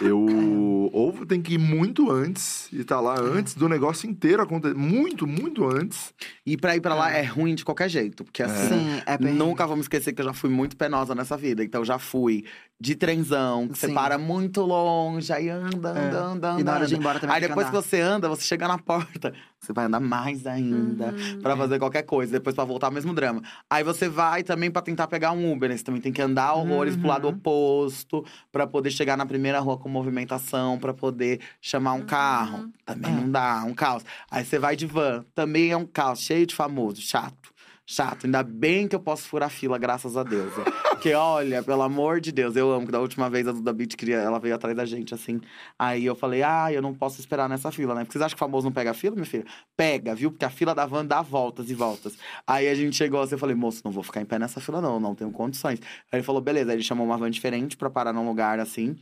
[0.00, 0.90] eu...
[0.92, 4.74] Ou tem que ir muito antes e tá lá antes do negócio inteiro acontecer.
[4.74, 6.14] Muito, muito antes.
[6.44, 8.24] E pra ir pra lá é ruim de qualquer jeito.
[8.24, 9.38] Porque assim, Sim, é perrengue.
[9.38, 11.64] Nunca vamos esquecer que eu já fui muito penosa nessa vida.
[11.64, 12.44] Então já fui
[12.78, 13.94] de trenzão, que você Sim.
[13.94, 16.02] para muito longe, aí anda, anda, É.
[16.20, 16.60] anda, anda.
[16.60, 17.82] E na hora de ir embora também Aí que depois que andar.
[17.82, 21.40] você anda, você chega na porta, você vai andar mais ainda Uhum.
[21.40, 22.32] pra fazer qualquer coisa.
[22.32, 23.42] Depois pra voltar, mesmo drama.
[23.70, 25.76] Aí você vai também pra tentar pegar um Uber, né?
[25.78, 27.34] Você também tem que andar horrores pro lado Uhum.
[27.34, 28.22] oposto
[28.52, 32.70] pra poder chegar na primeira rua com movimentação, pra poder chamar um carro.
[32.84, 33.14] Também É.
[33.14, 34.04] não dá, um caos.
[34.30, 37.55] Aí você vai de van, também é um caos, cheio de famoso, chato.
[37.88, 40.52] Chato, ainda bem que eu posso furar fila, graças a Deus.
[40.90, 43.94] Porque, olha, pelo amor de Deus, eu amo que da última vez a Duda Beat
[43.94, 45.40] queria, ela veio atrás da gente, assim.
[45.78, 48.02] Aí eu falei, ah, eu não posso esperar nessa fila, né?
[48.02, 49.44] Porque vocês acham que famoso não pega fila, minha filha?
[49.76, 50.32] Pega, viu?
[50.32, 52.18] Porque a fila da van dá voltas e voltas.
[52.44, 54.80] Aí a gente chegou assim, eu falei, moço, não vou ficar em pé nessa fila,
[54.80, 55.80] não, não tenho condições.
[56.10, 58.96] Aí ele falou, beleza, aí ele chamou uma van diferente pra parar num lugar assim.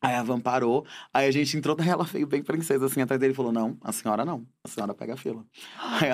[0.00, 3.18] Aí a van parou, aí a gente entrou, daí ela veio bem princesa assim atrás
[3.20, 5.44] dele e falou: Não, a senhora não, a senhora pega a fila.
[6.00, 6.10] Aí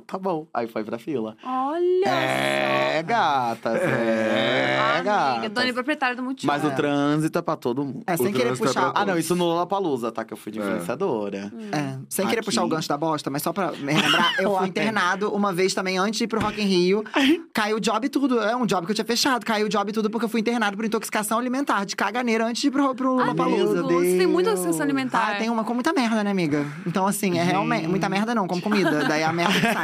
[0.00, 0.46] tá bom.
[0.52, 1.36] Aí foi pra fila.
[1.44, 3.02] Olha É, só.
[3.06, 5.50] gatas, é, Amiga, gatas.
[5.52, 6.52] dona e proprietária do Multishow.
[6.52, 8.02] Mas o trânsito é pra todo mundo.
[8.06, 8.92] É, sem O querer trânsito é puxar.
[8.92, 10.24] pra Ah, não, isso no Lollapalooza, tá?
[10.24, 10.62] Que eu fui de É.
[10.62, 11.52] influenciadora.
[11.72, 12.46] É, sem querer Aqui.
[12.46, 15.74] puxar o gancho da bosta, mas só pra me relembrar, eu fui internado uma vez
[15.74, 17.04] também antes de ir pro Rock in Rio.
[17.52, 18.40] Caiu o job e tudo.
[18.40, 19.44] É um job que eu tinha fechado.
[19.44, 22.62] Caiu o job e tudo porque eu fui internado por intoxicação alimentar, de caganeira, antes
[22.62, 23.82] de ir pro, pro Amigo, Lollapalooza.
[23.82, 24.60] você tem muita Deus.
[24.60, 25.32] associação alimentar.
[25.32, 26.66] Ah, tem uma com muita merda, né, amiga?
[26.86, 27.86] Então, assim, é realmente.
[27.88, 29.04] Muita merda não, como comida.
[29.04, 29.83] Daí a merda que sai.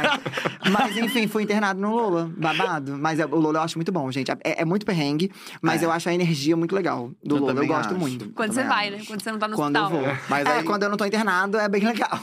[0.71, 2.97] Mas, enfim, fui internado no Lola, babado.
[2.97, 4.31] Mas é- o Lola eu acho muito bom, gente.
[4.31, 5.31] É, é muito perrengue,
[5.61, 5.85] mas É.
[5.85, 7.53] eu acho a energia muito legal do Eu Lola.
[7.61, 7.99] Eu gosto acho.
[7.99, 8.29] muito.
[8.31, 9.01] Quando você vai, né?
[9.05, 10.03] Quando você não tá no Quando eu hospital.
[10.05, 10.17] vou.
[10.29, 12.19] Mas é, aí- quando eu não tô internado, é bem legal.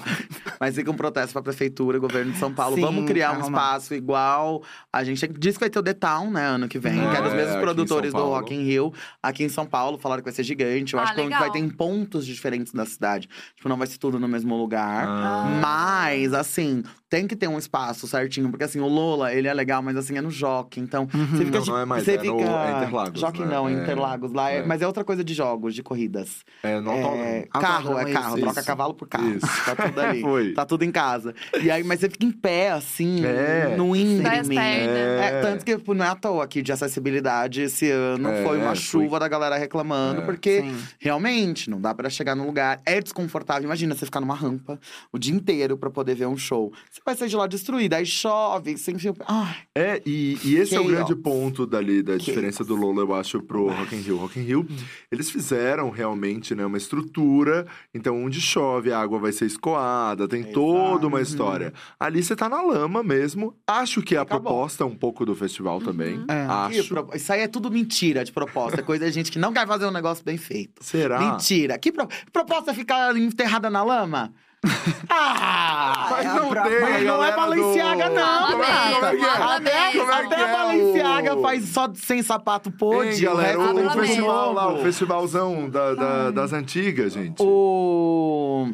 [0.61, 2.75] Mas fica um protesto pra prefeitura, governo de São Paulo.
[2.75, 3.59] Sim, Vamos criar um arrumar.
[3.59, 4.63] espaço igual.
[4.93, 6.99] A gente disse que vai ter o The Town, né, ano que vem.
[7.01, 8.19] É, que é dos mesmos aqui em produtores do.
[8.29, 8.93] Rock in Rio.
[9.23, 10.95] Aqui em São Paulo, falaram que vai ser gigante.
[10.95, 11.41] Eu Ah, acho que legal.
[11.41, 13.29] vai ter em pontos diferentes da cidade.
[13.57, 15.07] Tipo, não vai ser tudo no mesmo lugar.
[15.07, 15.59] Ah.
[15.61, 18.49] Mas, assim, tem que ter um espaço certinho.
[18.51, 20.81] Porque, assim, o Lola, ele é legal, mas, assim, é no Jockey.
[20.81, 21.59] Então, você fica…
[21.61, 22.51] Não, não é mais, você é no- fica…
[22.51, 23.47] é Interlagos, Jockey né?
[23.55, 24.33] não, É, Interlagos.
[24.33, 24.67] Lá é, é.
[24.67, 26.45] Mas é outra coisa de jogos, de corridas.
[26.63, 27.49] É, no É, autódromo.
[27.51, 28.35] carro, Autódromo, é carro.
[28.37, 28.45] isso.
[28.45, 29.29] Troca cavalo por carro.
[29.31, 29.47] Isso.
[29.65, 30.21] Tá tudo ali.
[30.29, 30.53] Foi.
[30.55, 31.35] Tá tudo em casa.
[31.63, 33.75] E aí, mas você fica em pé, assim, É.
[33.77, 34.57] no íngreme.
[34.57, 38.59] É, tanto que tipo, não é à toa aqui de acessibilidade esse ano É, foi
[38.59, 40.25] uma chuva da galera reclamando, É.
[40.25, 40.77] porque Sim.
[40.99, 42.81] realmente não dá pra chegar no lugar.
[42.87, 43.65] É desconfortável.
[43.65, 44.79] Imagina você ficar numa rampa
[45.13, 46.73] o dia inteiro pra poder ver um show.
[46.91, 49.25] Você vai sair de lá destruída, aí chove, pé.
[49.27, 52.25] Ai, É, e, e esse é o grande ponto dali, da Chaos.
[52.25, 54.17] diferença do Lola, eu acho, pro Rock in Rio.
[54.17, 54.67] Rock in Rio,
[55.11, 60.41] eles fizeram realmente, né, uma estrutura, então onde chove, a água vai ser escoada, tem
[60.41, 60.55] Exato.
[60.55, 61.73] toda uma história.
[61.99, 63.55] Ali você tá na lama mesmo.
[63.67, 64.43] Acho que a Acabou.
[64.53, 66.25] proposta é um pouco do festival também.
[66.29, 66.47] É.
[66.49, 66.89] Acho.
[66.89, 68.81] pro- Isso aí é tudo mentira de proposta.
[68.81, 70.83] É coisa de gente que não quer fazer um negócio bem feito.
[70.85, 71.19] Será?
[71.33, 71.79] Mentira.
[71.79, 74.33] Que pro- proposta é ficar enterrada na lama?
[75.09, 76.09] ah!
[76.11, 78.91] Mas É não própria- tem, Mas não é galera do- Balenciaga, não, Como é, é
[78.93, 79.25] que
[79.69, 79.93] é?
[79.93, 83.11] Como é que Até a é Balenciaga o- faz só sem sapato pôde.
[83.11, 87.41] Hein, galera, o o, festival lá, o festivalzão da- da- das antigas, gente.
[87.43, 88.69] O...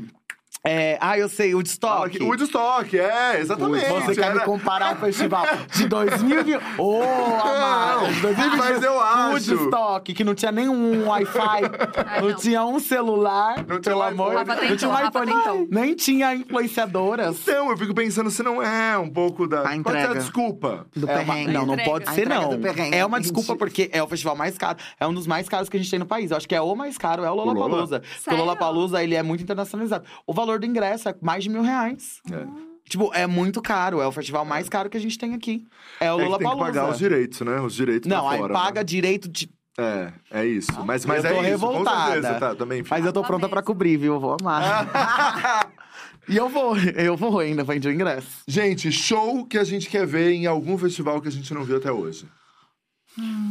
[0.66, 2.18] É, ah, eu sei, o de Fala estoque.
[2.18, 3.84] que- Woodstock, é, exatamente.
[3.86, 5.44] Você quer me comparar o festival
[5.74, 6.58] de 2020?
[6.78, 8.06] Ô, amado!
[8.14, 9.54] de 2020, mas eu acho.
[9.54, 11.60] Woodstock, que não tinha nenhum Wi-Fi,
[12.22, 12.36] não, não.
[12.36, 14.70] tinha um celular, Não pelo amor Rafa de Deus.
[14.70, 15.68] Não tinha um iPhone, tentou.
[15.70, 17.36] nem tinha influenciadoras.
[17.42, 19.60] Então, eu fico pensando se não é um pouco da.
[19.60, 20.14] A Pode ser a entrega.
[20.14, 20.86] desculpa.
[20.96, 21.52] Do É uma- perrengue.
[21.52, 21.90] não, não Entrega.
[21.90, 22.90] pode ser, entrega não.
[22.98, 24.78] É uma desculpa porque é o festival mais caro.
[24.98, 26.30] É um dos mais caros que a gente tem no país.
[26.30, 28.00] Eu acho que é o mais caro, é o Lollapalooza.
[28.22, 28.38] Porque o?
[28.38, 30.04] Lollapalooza, ele é muito internacionalizado.
[30.26, 32.20] O valor do ingresso é mais de mil reais.
[32.30, 32.46] É.
[32.88, 34.00] Tipo, é muito caro.
[34.00, 35.66] É o festival mais caro que a gente tem aqui.
[36.00, 37.60] É o É que tem que pagar os direitos, né?
[37.60, 38.84] Os direitos Não, pra aí fora, paga né?
[38.84, 39.48] direito de.
[39.76, 40.70] É, é isso.
[40.84, 42.12] Mas, mas eu tô é isso, com revoltada.
[42.12, 42.54] certeza, tá?
[42.54, 42.84] Também.
[42.88, 43.66] Mas eu tô pronta pra mesmo.
[43.66, 44.14] cobrir, viu?
[44.14, 45.68] Eu vou amar.
[46.28, 48.42] e eu vou, eu vou ainda, vendi o ingresso.
[48.46, 51.78] Gente, show que a gente quer ver em algum festival que a gente não viu
[51.78, 52.28] até hoje.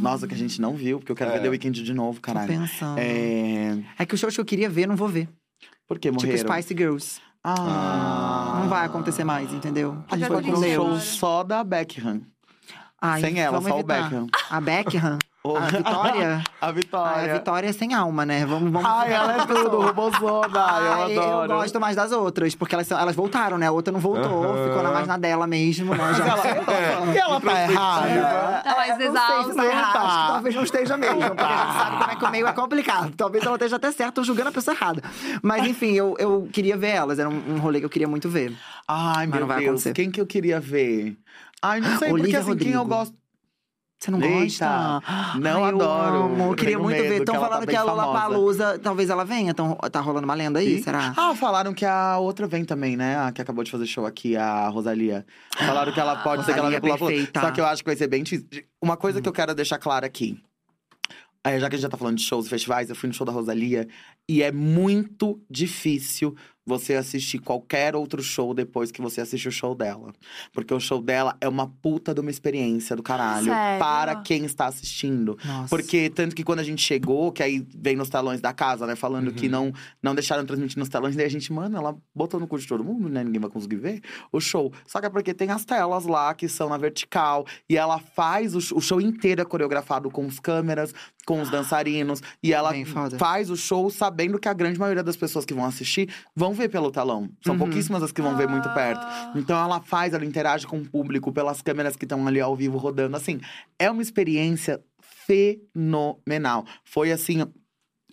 [0.00, 1.34] Nossa, que a gente não viu, porque eu quero É.
[1.34, 2.48] ver The Weeknd de novo, Tô caralho.
[2.48, 2.98] pensando.
[2.98, 3.78] É.
[3.98, 5.28] É que o show que eu queria ver, não vou ver.
[5.86, 6.36] Por que morreram?
[6.36, 7.20] Tipo Spice Girls.
[7.42, 8.58] Ah.
[8.60, 10.02] Não vai acontecer mais, entendeu?
[10.10, 12.22] A gente vai ter um show só da Beckham.
[13.00, 14.02] Ai, Sem ela, só o evitar.
[14.04, 14.26] Beckham.
[14.50, 15.18] A Beckham?
[15.46, 15.58] Oh.
[15.58, 16.42] A Vitória?
[16.58, 17.30] A Ah, Vitória.
[17.30, 18.46] a Vitória é sem alma, né?
[18.46, 20.48] Vamos, vamos Ai, ela é tudo, robozona.
[20.58, 21.52] Ai, eu adoro.
[21.52, 23.66] eu gosto mais das outras, porque elas, são- elas voltaram, né?
[23.66, 26.14] A outra não voltou, ficou na mais na dela mesmo, né?
[26.14, 28.62] Já E ela tá errada.
[28.64, 30.00] Tá mais É, não sei se tá Tá.
[30.00, 32.46] acho que talvez não esteja mesmo, porque a gente sabe como é que o meio
[32.46, 33.12] é complicado.
[33.14, 35.02] Talvez ela esteja até certa, julgando a pessoa errada.
[35.42, 38.30] Mas enfim, eu, eu queria ver elas, era um, um rolê que eu queria muito
[38.30, 38.56] ver.
[38.88, 39.68] Ai, Mas meu não vai Deus.
[39.68, 39.92] acontecer.
[39.92, 41.16] Quem que eu queria ver?
[41.60, 42.84] Ai, não sei, porque Olivia assim, quem eu Rodrigo.
[42.96, 43.23] gosto.
[44.04, 45.38] Você não Eita, gosta?
[45.40, 46.16] não Ai, eu adoro.
[46.24, 47.20] amo, Eu queria tenho muito ver.
[47.20, 48.18] Estão tá falando bem que a Lula famosa.
[48.20, 49.54] Palusa, talvez ela venha.
[49.54, 51.14] Tão, tá rolando uma lenda aí, E- será?
[51.16, 53.16] Ah, falaram que a outra vem também, né?
[53.18, 55.24] A que acabou de fazer show aqui, a Rosalia.
[55.56, 57.40] Falaram que ela pode ser que ela venha perfeita.
[57.40, 58.46] Só que eu acho que vai ser bem difícil.
[58.82, 60.36] Uma coisa que eu quero deixar clara aqui.
[61.42, 63.14] é, já que a gente já tá falando de shows e festivais, eu fui no
[63.14, 63.86] show da Rosalia.
[64.28, 66.34] E é muito difícil
[66.66, 70.12] você assistir qualquer outro show depois que você assiste o show dela.
[70.52, 73.46] Porque o show dela é uma puta de uma experiência do caralho.
[73.46, 73.78] Sério?
[73.78, 75.38] Para quem está assistindo.
[75.44, 75.68] Nossa.
[75.68, 78.96] Porque tanto que quando a gente chegou, que aí vem nos telões da casa, né?
[78.96, 79.72] Falando que não,
[80.02, 82.82] não deixaram transmitir nos telões, daí a gente, mano, ela botou no cu de todo
[82.82, 83.22] mundo, né?
[83.22, 84.00] Ninguém vai conseguir ver
[84.32, 84.72] o show.
[84.86, 87.46] Só que é porque tem as telas lá que são na vertical.
[87.68, 90.94] E ela faz o, o show inteiro é coreografado com as câmeras,
[91.26, 92.22] com os dançarinos.
[92.42, 92.72] E ela
[93.18, 96.68] faz o show sabendo que a grande maioria das pessoas que vão assistir vão ver
[96.70, 97.28] pelo telão.
[97.44, 97.58] São Uhum.
[97.58, 99.00] pouquíssimas as que vão ver muito perto.
[99.04, 99.32] Ah.
[99.36, 102.78] Então ela faz, ela interage com o público pelas câmeras que estão ali ao vivo
[102.78, 103.16] rodando.
[103.16, 103.40] Assim,
[103.78, 106.64] é uma experiência fenomenal.
[106.84, 107.44] Foi assim,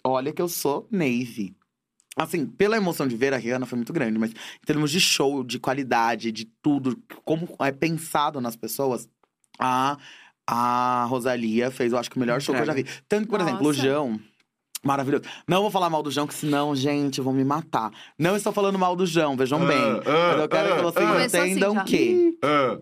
[0.04, 1.56] olha que eu sou Navy.
[2.18, 5.44] Assim, pela emoção de ver a Rihanna foi muito grande, mas em termos de show,
[5.44, 9.08] de qualidade, de tudo, como é pensado nas pessoas,
[9.58, 9.98] a,
[10.46, 12.86] a Rosalia fez, eu acho que o melhor show que eu já vi.
[13.08, 13.82] Tanto que, por exemplo, o Nossa.
[13.82, 14.20] João.
[14.84, 15.24] Maravilhoso.
[15.48, 17.92] Não vou falar mal do João, que senão, gente, vão me matar.
[18.18, 19.78] Não estou falando mal do João, vejam Ah, bem.
[19.80, 21.12] ah, Mas eu quero ah, que vocês ah.
[21.12, 21.84] Começou assim entendam já.
[21.84, 22.38] que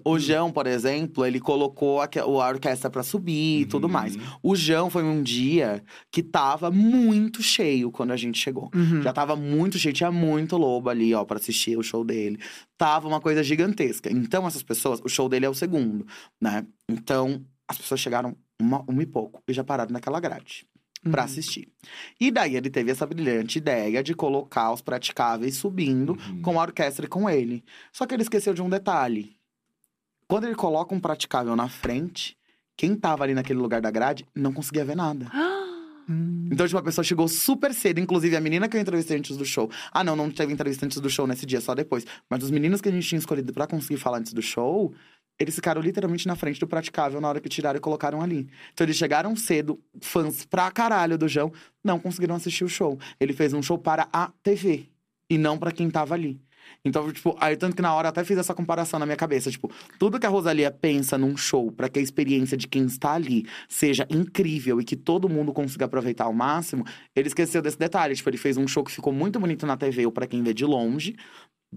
[0.06, 3.92] o João, por exemplo, ele colocou a, a orquestra pra subir e tudo Uhum.
[3.94, 4.18] mais.
[4.42, 8.72] O João foi um dia que tava muito cheio quando a gente chegou.
[8.74, 9.02] Uhum.
[9.02, 12.40] Já tava muito cheio, tinha muito lobo ali, ó, pra assistir o show dele.
[12.78, 14.10] Tava uma coisa gigantesca.
[14.10, 16.06] Então, essas pessoas, o show dele é o segundo,
[16.40, 16.66] né?
[16.88, 20.66] Então, as pessoas chegaram uma, uma e pouco e já pararam naquela grade
[21.04, 21.26] pra Uhum.
[21.26, 21.68] assistir.
[22.20, 26.42] E daí ele teve essa brilhante ideia de colocar os praticáveis subindo Uhum.
[26.42, 27.64] com a orquestra e com ele.
[27.92, 29.36] Só que ele esqueceu de um detalhe.
[30.28, 32.38] Quando ele coloca um praticável na frente,
[32.78, 35.30] quem tava ali naquele lugar da grade não conseguia ver nada.
[36.12, 36.50] Hum.
[36.52, 38.00] Então, tipo, a pessoa chegou super cedo.
[38.00, 39.70] Inclusive, a menina que eu entrevistei antes do show.
[39.92, 42.04] Ah, não, não teve entrevista antes do show nesse dia, só depois.
[42.28, 44.92] Mas os meninos que a gente tinha escolhido pra conseguir falar antes do show,
[45.40, 48.50] eles ficaram literalmente na frente do praticável na hora que tiraram e colocaram ali.
[48.74, 51.52] Então, eles chegaram cedo, fãs pra caralho do João,
[51.84, 53.00] não conseguiram assistir o show.
[53.20, 54.90] Ele fez um show para a TV
[55.30, 56.42] e não pra quem tava ali.
[56.84, 59.50] Então, tipo, aí tanto que na hora eu até fiz essa comparação na minha cabeça.
[59.52, 63.14] Tipo, tudo que a Rosalia pensa num show pra que a experiência de quem está
[63.14, 66.86] ali seja incrível e que todo mundo consiga aproveitar ao máximo,
[67.16, 68.16] ele esqueceu desse detalhe.
[68.16, 70.54] Tipo, ele fez um show que ficou muito bonito na TV ou pra quem vê
[70.54, 71.16] de longe.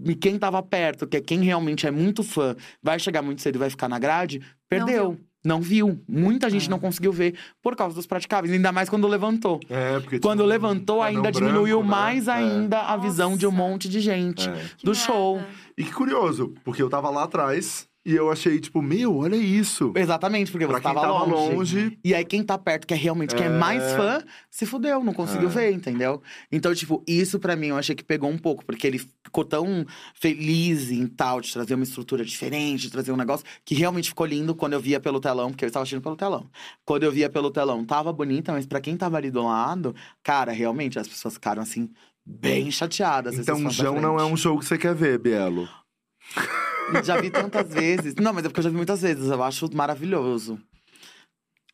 [0.01, 3.55] E quem tava perto, que é quem realmente é muito fã, vai chegar muito cedo
[3.55, 5.19] e vai ficar na grade, perdeu.
[5.45, 6.01] Não viu.
[6.07, 6.69] Muita gente Ah.
[6.69, 9.59] não conseguiu ver por causa dos praticáveis, ainda mais quando levantou.
[9.69, 11.89] É, porque Quando tinha um levantou, ainda branco, diminuiu né?
[11.89, 12.31] mais É.
[12.31, 14.53] ainda a visão de um monte de gente É.
[14.77, 15.05] Que do merda.
[15.05, 15.41] show.
[15.77, 19.93] E que curioso, porque eu tava lá atrás e eu achei, tipo, meu, olha isso.
[19.95, 21.55] Exatamente, porque Pra você tava, tava longe.
[21.55, 23.51] longe, E aí, quem tá perto, que é realmente quem é É.
[23.57, 24.21] mais fã,
[24.51, 25.51] se fudeu, não conseguiu É.
[25.51, 26.21] ver, entendeu?
[26.51, 29.85] Então, tipo, isso pra mim eu achei que pegou um pouco, porque ele ficou tão
[30.13, 34.25] feliz em tal, de trazer uma estrutura diferente, de trazer um negócio que realmente ficou
[34.25, 36.45] lindo quando eu via pelo telão, porque eu estava assistindo pelo telão.
[36.85, 40.51] Quando eu via pelo telão, tava bonita, mas pra quem tava ali do lado, cara,
[40.51, 41.89] realmente as pessoas ficaram assim,
[42.25, 43.37] bem chateadas.
[43.37, 45.67] Então, da Jão não é um show que você quer ver, Bielo.
[47.03, 48.15] Já vi tantas vezes.
[48.15, 49.29] Não, mas é porque eu já vi muitas vezes.
[49.29, 50.59] Eu acho maravilhoso.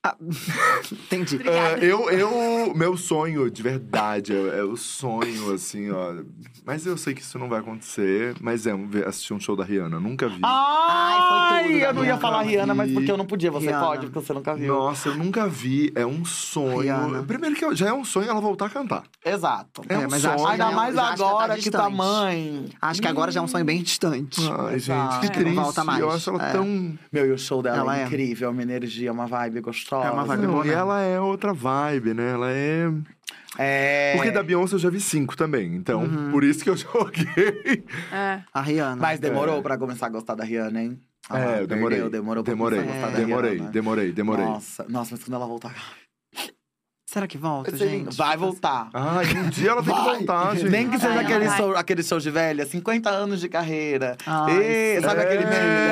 [0.91, 1.35] Entendi.
[1.35, 1.85] Obrigada.
[1.85, 6.23] É, eu, eu, meu sonho, de verdade, é, é o sonho, assim, ó.
[6.65, 8.33] Mas eu sei que isso não vai acontecer.
[8.39, 9.99] Mas é um- assistir um show da Rihanna.
[9.99, 10.39] Nunca vi.
[10.43, 13.51] Ai, foi da eu não ia falar Rihanna, mas porque eu não podia.
[13.51, 13.85] Você Rihanna.
[13.85, 14.73] pode, porque você nunca viu.
[14.75, 15.91] Nossa, eu nunca vi.
[15.93, 16.79] É um sonho.
[16.79, 17.23] Rihanna.
[17.23, 19.03] Primeiro que eu- já é um sonho ela voltar a cantar.
[19.23, 19.83] Exato.
[19.87, 20.47] É, É, um mas sonho.
[20.47, 22.65] Ainda é um- mais que tá agora que tá mãe.
[22.81, 24.39] Acho que agora já é um sonho bem distante.
[24.41, 25.13] Ai, Exato.
[25.13, 25.55] gente, que É, triste.
[25.55, 25.99] não volta mais.
[25.99, 26.51] Eu acho ela É.
[26.51, 26.97] tão.
[27.11, 28.05] Meu, e o show dela Ela é é.
[28.05, 28.49] incrível.
[28.51, 30.07] Uma energia, uma vibe gostosa.
[30.07, 30.73] É uma vibe Não, boa, e né?
[30.73, 32.31] ela é outra vibe, né?
[32.31, 32.91] Ela é.
[33.57, 34.13] É.
[34.15, 35.75] Porque da Beyoncé eu já vi cinco também.
[35.75, 37.83] Então, por isso que eu joguei.
[38.11, 38.39] É.
[38.53, 38.95] A Rihanna.
[38.95, 39.61] Mas demorou É.
[39.61, 40.99] pra começar a gostar da Rihanna, hein?
[41.31, 41.97] É, Ah, eu demorei.
[41.99, 43.71] perdeu, demorou pra demorei, começar a gostar da demorei, Rihanna.
[43.71, 44.45] demorei, demorei.
[44.45, 45.75] Nossa, nossa, mas quando ela voltar.
[47.07, 48.15] Será que volta, gente?
[48.15, 48.87] Vai voltar.
[48.93, 50.69] Ai, um dia ela tem que voltar, gente.
[50.69, 51.57] Nem que seja Vai, aquele, vai.
[51.57, 54.15] show, aquele show de velha, 50 anos de carreira.
[54.27, 55.01] Ai, sim.
[55.01, 55.87] sabe aquele meme É.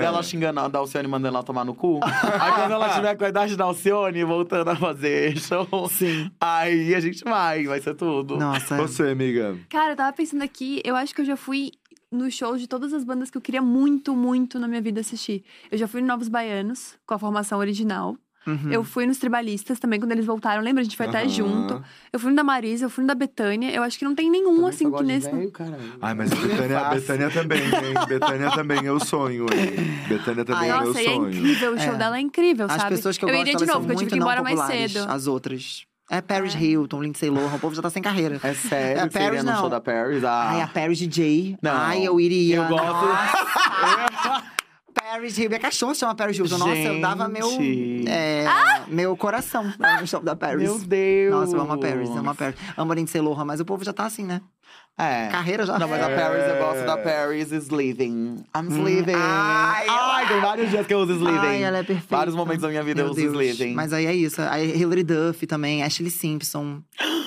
[0.00, 2.00] Dela xingando a Dalcione e mandando ela tomar no cu?
[2.40, 6.30] aí quando ela tiver com a idade da Alcione, voltando a fazer show, Sim.
[6.40, 8.38] aí a gente vai, vai ser tudo.
[8.38, 8.78] Nossa.
[8.78, 9.58] Você, amiga.
[9.68, 11.70] Cara, eu tava pensando aqui, eu acho que eu já fui
[12.10, 15.44] nos shows de todas as bandas que eu queria muito, muito na minha vida assistir.
[15.70, 18.16] Eu já fui no Novos Baianos, com a formação original.
[18.46, 18.70] Uhum.
[18.70, 20.62] Eu fui nos Tribalistas também, quando eles voltaram.
[20.62, 20.80] Lembra?
[20.80, 21.28] A gente foi até Aham.
[21.28, 21.82] junto.
[22.12, 23.72] Eu fui no da Marisa, eu fui no da Betânia.
[23.72, 25.28] Eu acho que não tem nenhum, assim, que nesse.
[26.00, 27.94] Ai, mas Betânia, Betânia também, hein?
[28.06, 30.06] Betânia também é o sonho, hein?
[30.08, 31.28] Betânia também Ai, é o Nossa, e é sonho.
[31.28, 31.96] incrível, o show É.
[31.96, 32.94] dela é incrível, As sabe?
[32.94, 34.60] pessoas que eu, eu gosto, iria de novo, porque eu tive que ir embora mais
[34.60, 35.04] cedo.
[35.08, 35.84] As outras.
[36.08, 36.58] É Paris É.
[36.58, 38.38] Hilton, Lindsay Lohan, o povo já tá sem carreira.
[38.42, 39.60] É sério É, Paris no não.
[39.60, 40.22] show da Paris?
[40.24, 40.50] Ah.
[40.50, 41.56] Ai, a Paris DJ.
[41.60, 41.72] Não.
[41.72, 42.56] Ai, eu iria.
[42.56, 43.06] Eu gosto.
[44.94, 45.48] Paris Hilton.
[45.50, 46.58] Minha cachorra chama Paris Hilton.
[46.58, 47.48] Nossa, eu dava meu,
[48.08, 48.44] é,
[48.88, 49.64] meu coração
[50.00, 50.62] no show da Paris.
[50.62, 51.34] Meu Deus.
[51.34, 52.56] Nossa, eu amo a Paris, amo a Paris.
[52.76, 54.40] Amo a Lindsay Lohan, mas o povo já tá assim, né?
[54.98, 55.28] É.
[55.28, 55.78] Carreira já.
[55.78, 56.16] Não, mas a É.
[56.16, 58.36] Paris, eu gosto da Paris is leaving.
[58.56, 59.12] I'm sleeping.
[59.14, 61.38] Ai, Ai, tem vários dias que eu uso sleeping.
[61.38, 62.16] Ai, ela é perfeita.
[62.16, 63.32] Vários momentos da minha vida Meu eu uso Deus.
[63.50, 63.74] sleeping.
[63.74, 64.40] Mas aí é isso.
[64.40, 66.80] Aí Hilary Duff também, Ashley Simpson.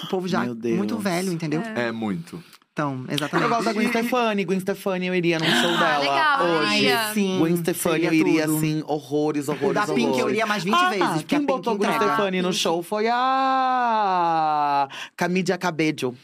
[0.03, 0.77] O povo já Meu Deus.
[0.77, 1.61] muito velho, entendeu?
[1.75, 2.43] É muito.
[2.79, 3.43] Então, exatamente.
[3.43, 4.45] Eu gosto da Gwen Stefani.
[4.45, 6.75] Gwen Stefani, eu iria num show dela Ah, legal, eu hoje.
[6.77, 7.13] iria.
[7.13, 8.57] Sim, Gwen Stefani, eu iria tudo.
[8.57, 10.19] assim, horrores, horrores, da Pink horrores.
[10.19, 11.91] eu iria mais 20 ah, vezes, porque quem a Pink botou Gwen.
[11.91, 14.87] Stefani no show foi a
[15.17, 16.15] Camidia Cabello.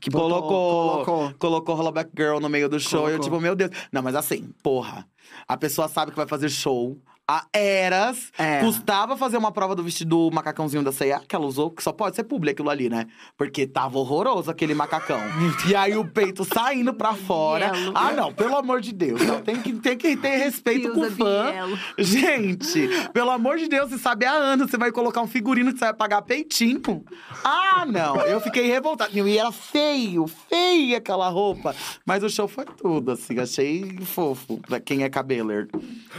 [0.00, 1.34] Que Botou- colocou, colocou.
[1.38, 3.02] colocou Hollaback Girl no meio do show.
[3.08, 3.24] E eu, Colocou.
[3.24, 3.70] tipo, meu Deus.
[3.92, 5.06] Não, mas assim, porra.
[5.46, 6.98] A pessoa sabe que vai fazer show.
[7.26, 8.60] A Eras É.
[8.60, 11.92] custava fazer uma prova do vestido do macacãozinho da C&A que ela usou, que só
[11.92, 13.06] pode ser público aquilo ali, né?
[13.38, 15.20] Porque tava horroroso aquele macacão.
[15.68, 17.70] e aí o peito saindo pra fora.
[17.70, 17.92] Bielo.
[17.94, 19.22] Ah, não, pelo amor de Deus.
[19.22, 21.50] Não, tem, que, tem que ter respeito com o fã.
[21.52, 21.78] Bielo.
[21.98, 25.78] Gente, pelo amor de Deus, você sabe há anos, você vai colocar um figurino que
[25.78, 27.04] você vai pagar peitinho.
[27.44, 28.16] Ah, não.
[28.22, 29.10] Eu fiquei revoltada.
[29.12, 31.74] E era feio, feia aquela roupa.
[32.04, 33.38] Mas o show foi tudo, assim.
[33.38, 34.58] Achei fofo.
[34.66, 35.68] Pra quem é cabeler.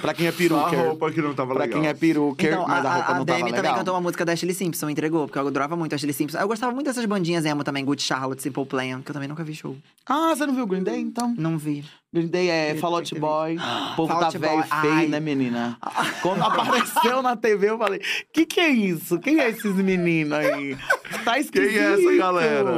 [0.01, 0.92] Pra quem é Só a peruquer.
[0.93, 1.79] Roupa que não tava Pra legal.
[1.81, 3.77] quem é peruquer, Então, mas a, a, roupa a, não tava Demi também legal.
[3.77, 6.37] cantou uma música da Ashley Simpson, entregou, porque eu adorava muito a Ashley Simpson.
[6.39, 9.43] Eu gostava muito dessas bandinhas emo também, Good Charlotte, Simple Plan, que eu também nunca
[9.43, 9.75] vi show.
[10.05, 11.33] Ah, você não viu o Green Day, então?
[11.37, 11.83] Não vi.
[12.13, 13.57] Green Day é Fall Out Boy.
[13.93, 15.07] O povo Fall tá velho e feio, ai.
[15.07, 15.77] né, menina?
[16.21, 17.99] Quando apareceu na TV, eu falei:
[18.31, 19.19] que que é isso?
[19.19, 20.77] Quem é esses meninos aí?
[21.23, 21.69] Tá esquisito.
[21.71, 22.71] Quem é essa galera?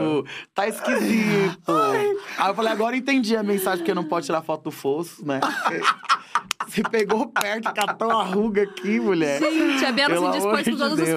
[0.54, 1.72] Tá esquisito.
[2.38, 5.40] Aí eu falei: agora entendi a mensagem que não pode tirar foto do fosso, né?
[6.68, 9.40] Você pegou perto, catou a ruga aqui, mulher.
[9.40, 11.10] Gente, a Bela Pelo se dispôs com todos Deus.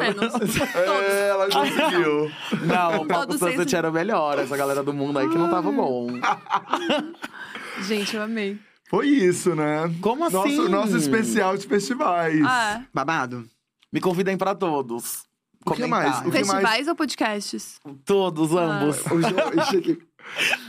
[0.43, 0.75] os fãs.
[0.77, 2.31] É, ela conseguiu.
[2.66, 4.39] Não, o Papo Todos Sunset vocês- era o melhor.
[4.39, 6.09] Essa galera do mundo aí que não tava bom.
[7.83, 8.59] Gente, eu amei.
[8.91, 9.93] Foi isso, né?
[10.01, 10.35] Como assim?
[10.57, 12.41] Nosso, nosso especial de festivais.
[12.45, 13.47] Ah, Babado?
[13.93, 15.25] Me convidem pra todos.
[15.65, 16.19] O que mais?
[16.20, 16.89] O que festivais mais?
[16.89, 17.79] ou podcasts?
[18.05, 18.97] Todos, ambos.
[18.97, 19.99] Jo- Ixi, aqui.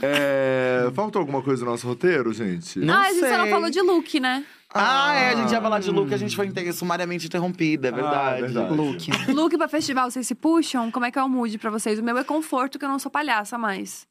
[0.02, 2.78] É, faltou alguma coisa no nosso roteiro, gente?
[2.78, 3.50] Não ah, a gente só não sei.
[3.52, 4.44] falou de look, né?
[4.72, 7.92] Ah, é, a gente ia falar de look, a gente foi inter- sumariamente interrompida, é
[7.92, 8.16] verdade.
[8.16, 8.74] Ah, é verdade.
[8.74, 9.32] Look.
[9.34, 10.90] Look pra festival, vocês se puxam?
[10.90, 11.98] Como é que é o mood pra vocês?
[11.98, 14.06] O meu é conforto, que eu não sou palhaça mais.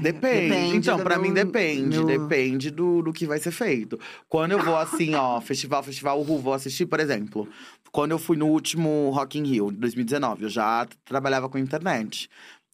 [0.00, 0.48] Depende.
[0.48, 1.98] Depende Então, do pra meu- mim depende.
[1.98, 4.00] meu- Depende do, do que vai ser feito.
[4.28, 7.46] Quando eu vou assim, ó, festival, festival, uhul, vou assistir, por exemplo.
[7.92, 12.28] Quando eu fui no último Rock in Rio, 2019, eu já t- trabalhava com internet.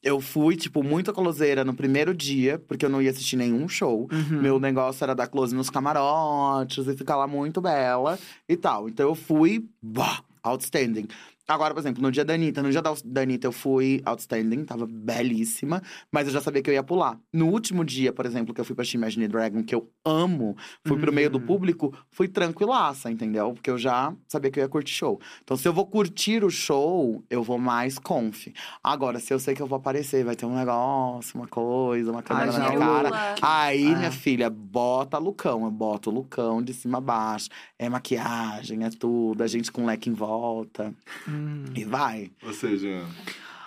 [0.05, 4.07] Eu fui, tipo, muito closeira no primeiro dia, porque eu não ia assistir nenhum show.
[4.13, 4.43] Uhum.
[4.43, 8.87] Meu negócio era dar close nos camarotes e ficar lá muito bela e tal.
[8.87, 11.09] Então eu fui, bah, outstanding.
[11.47, 14.87] Agora, por exemplo, no dia da Anitta, no dia da Anitta eu fui outstanding, tava
[14.87, 17.19] belíssima, mas eu já sabia que eu ia pular.
[17.33, 20.57] No último dia, por exemplo, que eu fui pra She Imagine Dragon, que eu amo,
[20.87, 21.47] fui pro meio do Hum.
[21.47, 23.53] público, fui tranquilaça, entendeu?
[23.53, 25.21] Porque eu já sabia que eu ia curtir show.
[25.43, 28.49] Então, se eu vou curtir o show, eu vou mais conf.
[28.83, 32.23] Agora, se eu sei que eu vou aparecer, vai ter um negócio, uma coisa, uma
[32.23, 33.35] câmera na minha cara.
[33.43, 33.97] Aí, É.
[33.97, 35.65] minha filha, bota Lucão.
[35.65, 37.49] Eu boto o Lucão de cima a baixo.
[37.79, 39.43] É maquiagem, é tudo.
[39.43, 40.95] A gente com leque em volta.
[41.35, 41.65] Hum.
[41.75, 42.31] E vai.
[42.43, 43.05] Ou seja,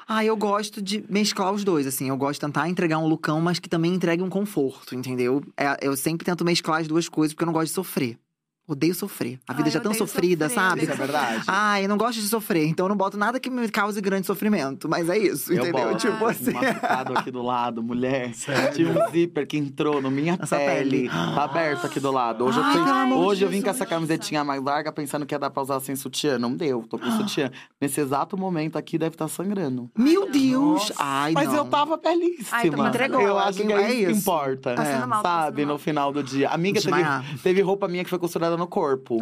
[0.07, 2.07] Ah, eu gosto de mesclar os dois, assim.
[2.07, 5.43] Eu gosto de tentar entregar um lookão, mas que também entregue um conforto, entendeu?
[5.57, 8.17] É, eu sempre tento mesclar as duas coisas, porque eu não gosto de sofrer.
[8.67, 9.39] Odeio sofrer.
[9.47, 10.81] A vida Ai, já é tão sofrida, sofrer, sabe?
[10.83, 11.43] Isso é verdade.
[11.47, 14.27] Ah, eu não gosto de sofrer, então eu não boto nada que me cause grande
[14.27, 14.89] sofrimento.
[14.89, 15.85] Mas é isso, Eu entendeu?
[15.85, 16.51] boto Tipo um assim.
[16.51, 18.31] machucado aqui do lado, mulher.
[18.75, 20.89] Tinha um zíper que entrou na minha Essa pele.
[21.07, 21.09] pele.
[21.09, 22.43] Tá aberto aqui do lado.
[22.43, 25.39] Hoje, Ai, eu, fui, hoje eu vim com essa camisetinha mais larga, pensando que ia
[25.39, 26.37] dar pra usar sem sutiã.
[26.37, 27.49] Não deu, tô com sutiã.
[27.79, 29.89] Nesse exato momento aqui deve estar sangrando.
[29.97, 30.89] Meu Deus!
[30.89, 30.93] Nossa.
[30.97, 31.55] Ai, Mas não.
[31.55, 32.49] eu tava belíssima.
[32.51, 33.21] Ai, tu me entregou.
[33.21, 34.75] Eu acho que é, É isso que importa.
[34.75, 35.73] Passando mal, sabe, passando mal.
[35.75, 36.49] no final do dia.
[36.49, 39.19] Amiga, teve, teve roupa minha que foi costurada no corpo.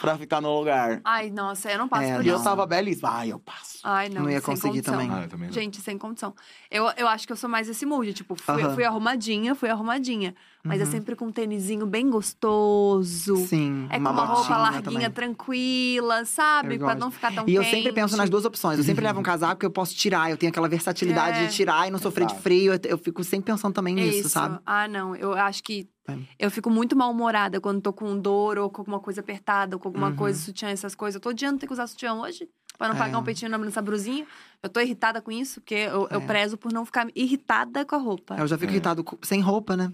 [0.00, 1.00] pra ficar no lugar.
[1.04, 2.44] Ai, nossa, eu não passo É, por E eu isso.
[2.44, 3.08] tava belíssima.
[3.10, 3.78] Ai, eu passo.
[3.84, 4.22] Ai, não.
[4.22, 4.94] Não ia sem conseguir condição.
[4.94, 5.10] também.
[5.12, 5.54] Ah, eu também não.
[5.54, 6.34] Gente, sem condição.
[6.70, 8.12] Eu, eu acho que eu sou mais esse mood.
[8.12, 8.74] Tipo, fui, Aham.
[8.74, 10.34] fui arrumadinha, fui arrumadinha.
[10.64, 10.90] Mas é Uhum.
[10.90, 12.08] sempre com um tênisinho bem
[12.56, 13.36] gostoso.
[13.46, 15.10] Sim, É com uma roupa botinha larguinha, também.
[15.10, 16.74] tranquila, sabe?
[16.76, 17.76] Eu Pra não ficar tão E eu quente.
[17.76, 18.78] sempre penso nas duas opções.
[18.78, 20.30] Eu sempre levo um casaco que eu posso tirar.
[20.30, 21.46] Eu tenho aquela versatilidade É.
[21.46, 22.42] de tirar e não sofrer de Exato.
[22.42, 22.72] frio.
[22.74, 24.28] Eu, eu fico sempre pensando também É nisso, isso.
[24.30, 24.58] sabe?
[24.66, 25.14] Ah, não.
[25.16, 26.18] Eu acho que É.
[26.38, 29.88] eu fico muito mal-humorada quando tô com dor ou com alguma coisa apertada, ou com
[29.88, 30.16] alguma Uhum.
[30.16, 31.14] coisa, sutiã, essas coisas.
[31.14, 32.48] Eu tô odiando ter que usar sutiã hoje.
[32.76, 32.98] Pra não É.
[32.98, 34.26] pagar um peitinho na nessa brusinha.
[34.62, 36.26] Eu tô irritada com isso, porque eu, eu É.
[36.26, 38.34] prezo por não ficar irritada com a roupa.
[38.36, 38.74] Eu já fico É.
[38.74, 39.92] irritado com- sem roupa, né?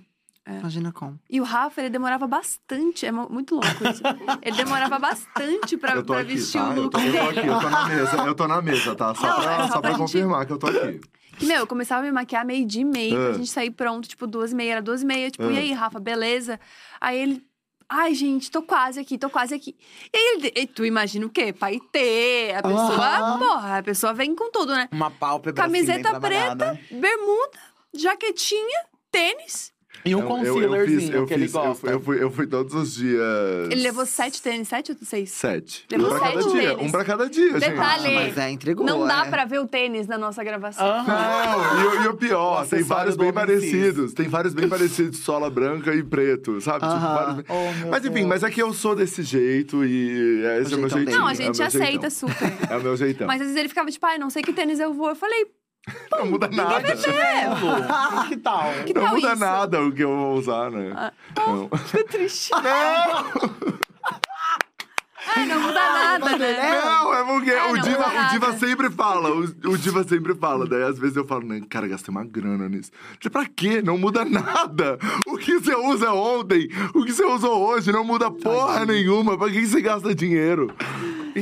[0.50, 0.60] É.
[0.60, 1.20] Imagina como.
[1.28, 3.04] E o Rafa, ele demorava bastante.
[3.04, 4.02] É mu- muito louco isso.
[4.40, 6.70] ele demorava bastante pra, eu tô pra aqui, vestir tá?
[6.70, 7.38] o Eu look tô, eu tô dele.
[7.40, 9.14] aqui, eu tô na mesa, eu tô na mesa, tá?
[9.14, 11.00] Só Não, pra, é só pra pra gente- confirmar que eu tô aqui.
[11.38, 13.32] Que, meu, eu começava a me maquiar meio-dia e meia, pra Ah.
[13.34, 15.30] gente sair pronto, tipo, duas e meia, era duas e meia.
[15.30, 16.58] Tipo, e aí, Rafa, beleza?
[17.00, 17.46] Aí ele.
[17.90, 19.76] Ai, gente, tô quase aqui, tô quase aqui.
[20.12, 20.52] E aí ele.
[20.56, 21.52] E tu imagina o quê?
[21.52, 22.54] Paetê.
[22.56, 23.06] A pessoa.
[23.06, 23.38] Aham.
[23.38, 24.88] Porra, a pessoa vem com tudo, né?
[24.92, 26.80] Uma pálpebra assim, Camiseta bem trabalhada.
[26.90, 27.58] Bermuda,
[27.94, 28.80] jaquetinha,
[29.10, 29.72] tênis.
[30.04, 31.74] E um Eu- eu- eu concealerzinho fiz- eu que ele fiz- eu gosta.
[31.86, 33.20] fui- Eu fui, eu fui todos os dias.
[33.70, 35.30] Ele levou sete tênis, sete ou seis?
[35.30, 35.84] Sete.
[35.90, 36.68] Levou um pra cada sete dia.
[36.68, 36.82] tênis.
[36.86, 37.60] Um pra cada dia, gente.
[37.70, 38.14] Detalhe.
[38.14, 38.86] Mas é, entregou.
[38.86, 39.30] Não dá é.
[39.30, 40.86] pra ver o tênis na nossa gravação.
[40.86, 41.04] Aham.
[41.06, 44.12] Não, e, o- e o pior, O tem vários bem parecidos.
[44.14, 46.80] Tem vários bem parecidos, sola branca e preto, sabe?
[46.80, 47.14] Tipo, Aham.
[47.14, 48.26] vários bem- Oh, meu Mas enfim, Deus.
[48.26, 51.04] mas é que eu sou desse jeito e é, esse é o meu jeitão jeitinho.
[51.06, 51.16] dele.
[51.18, 52.10] Não, a é o gente meu aceita jeitão.
[52.10, 52.28] super.
[52.72, 53.26] É o meu jeitão.
[53.26, 55.08] Mas às vezes ele ficava tipo, ai, não sei que tênis eu vou.
[55.10, 55.46] Eu falei,
[56.12, 56.94] não muda nada.
[58.28, 58.72] que tal?
[58.86, 59.40] que Não tal muda isso?
[59.40, 60.92] nada o que eu vou usar, né?
[60.94, 61.12] Ah.
[61.36, 61.68] Não.
[61.90, 62.50] Que triste.
[65.30, 66.80] Ai, não muda nada, né?
[66.82, 69.30] Não, é porque É, o, não diva, o Diva sempre fala.
[69.30, 70.66] O, o Diva sempre fala.
[70.66, 72.90] Daí às vezes eu falo, né, cara, gastei uma grana nisso.
[73.20, 73.82] Tipo, pra quê?
[73.82, 74.98] Não muda nada.
[75.26, 79.36] O que você usa ontem, o que você usou hoje, não muda porra nenhuma.
[79.36, 80.72] Pra que você gasta dinheiro?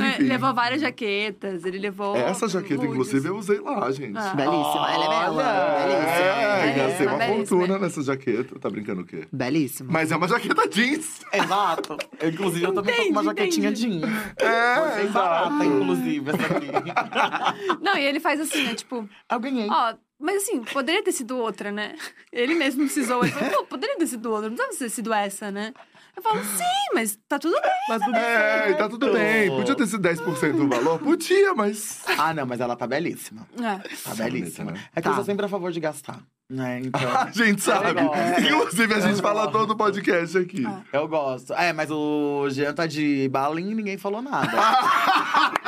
[0.03, 0.23] É, Enfim.
[0.25, 2.17] levou várias jaquetas, ele levou.
[2.17, 4.17] Essa jaqueta, inclusive, eu usei lá, gente.
[4.17, 4.35] Ah.
[4.35, 5.33] Belíssima, ela é bela.
[5.33, 5.87] Olha!
[5.87, 6.17] Belíssima.
[6.17, 7.47] É, É, gastei uma belíssima.
[7.47, 8.59] fortuna nessa jaqueta.
[8.59, 9.27] Tá brincando o quê?
[9.33, 9.93] Belíssima.
[9.93, 11.21] Mas é uma jaqueta jeans.
[11.33, 11.97] Exato.
[12.21, 13.27] Eu, inclusive, eu também tô com uma Entendi,
[13.61, 14.01] jaquetinha entendi.
[14.01, 14.13] jeans.
[14.39, 17.77] É, Bem barata, inclusive, essa aqui.
[17.83, 18.75] Não, e ele faz assim, né?
[18.75, 19.69] Tipo, Eu ganhei.
[19.71, 21.95] ó, mas assim, poderia ter sido outra, né?
[22.33, 23.23] Ele mesmo precisou.
[23.23, 25.73] Ele falou, pô, poderia ter sido outra, não precisava ter sido essa, né?
[26.17, 26.65] Eu falo, sim,
[26.95, 27.71] mas tá tudo bem.
[27.91, 29.51] Mas tudo É, tá tudo bem.
[29.51, 30.99] Podia ter sido 10% do valor?
[30.99, 32.03] Podia, mas.
[32.19, 33.47] Ah, não, mas ela tá belíssima.
[33.59, 33.77] É.
[33.99, 34.73] Tá belíssima.
[34.73, 34.81] né?
[34.95, 35.11] É que Tá.
[35.11, 36.19] eu sou sempre a favor de gastar.
[36.49, 36.81] Né?
[36.85, 37.01] Então.
[37.17, 37.89] A gente sabe.
[37.89, 38.15] legal.
[38.39, 40.65] Inclusive, a gente É fala todo o podcast aqui.
[40.67, 40.81] Ah.
[40.93, 41.53] Eu gosto.
[41.53, 44.47] É, mas o Jean tá de balinha e ninguém falou nada.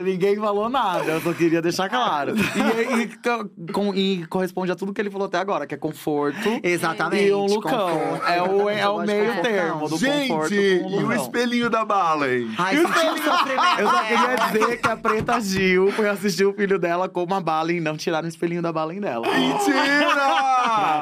[0.00, 2.34] ninguém falou nada, eu só queria deixar claro.
[2.36, 5.78] E, e co- com- e corresponde a tudo que ele falou até agora, que é
[5.78, 7.24] conforto Exatamente.
[7.24, 7.70] e um lucão.
[7.90, 8.26] conforto.
[8.26, 9.42] É o, é o meio confortão.
[9.52, 12.50] termo do conforto Gente, e o espelhinho da bala, hein?
[12.58, 12.76] Ai.
[12.76, 14.36] Eu só queria
[14.66, 17.96] dizer que a Preta Gil foi assistir o filho dela com uma bala e não
[17.96, 19.26] tiraram o espelhinho da bala em dela.
[19.26, 20.06] Mentira!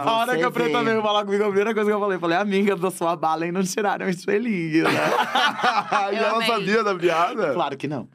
[0.05, 2.39] A hora que a Preta veio falar comigo, a primeira coisa que eu falei, falei,
[2.39, 4.91] amiga da sua bala e não tiraram o espelhinho, né?
[6.13, 6.47] e ela amei.
[6.47, 7.53] sabia da piada?
[7.55, 8.09] claro que não.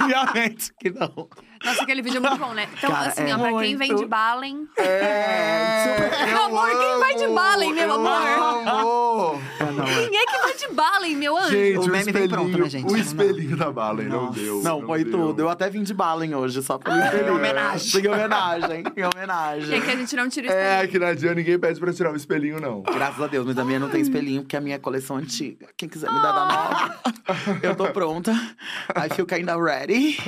[0.00, 1.28] Obviamente que não.
[1.64, 2.68] Nossa, aquele vídeo é muito bom, né?
[2.76, 4.68] Então, Cara, assim, é ó, pra quem vem de Balen.
[4.76, 6.26] É, super.
[6.26, 8.10] Meu amor, quem vai de bala, hein, meu eu amor?
[8.10, 9.42] amo.
[9.60, 9.94] É, não, é.
[10.08, 11.50] Quem é que vai de Balen, meu anjo.
[11.50, 12.92] Gente, O o, meme vem espelhinho, pronto, né, gente?
[12.92, 14.62] o espelhinho da Balen, não deu.
[14.62, 15.12] Não, foi deu.
[15.12, 15.40] tudo.
[15.42, 17.28] Eu até vim de Balen hoje, só pelo espelho.
[17.28, 18.00] Em homenagem.
[18.02, 19.78] Em homenagem, em homenagem.
[19.78, 20.84] aqui a gente não tira o É, espelho.
[20.88, 22.82] aqui na Dia ninguém pede pra tirar o espelhinho, não.
[22.82, 25.68] Graças a Deus, mas a minha não tem espelhinho, porque a minha é coleção antiga.
[25.76, 27.00] Quem quiser me dar da nova,
[27.62, 28.32] eu tô pronta.
[28.96, 30.18] I feel kinda ready.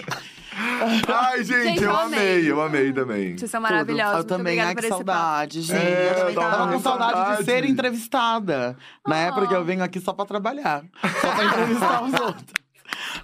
[1.09, 2.51] Ai, gente, Gente, eu eu amei, amei.
[2.52, 3.36] eu amei também.
[3.36, 4.18] Vocês são maravilhosos.
[4.18, 5.76] Eu também, ai, que saudade, gente.
[5.76, 7.44] É, eu também tava com saudade, de saudade.
[7.44, 8.76] ser entrevistada.
[9.06, 9.28] Né?
[9.28, 9.32] Ah.
[9.32, 10.85] Porque eu venho aqui só pra trabalhar.
[11.20, 12.63] Só pra entrevistar os outros.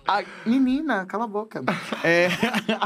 [0.07, 1.63] Ai, menina, cala a boca.
[2.03, 2.29] É,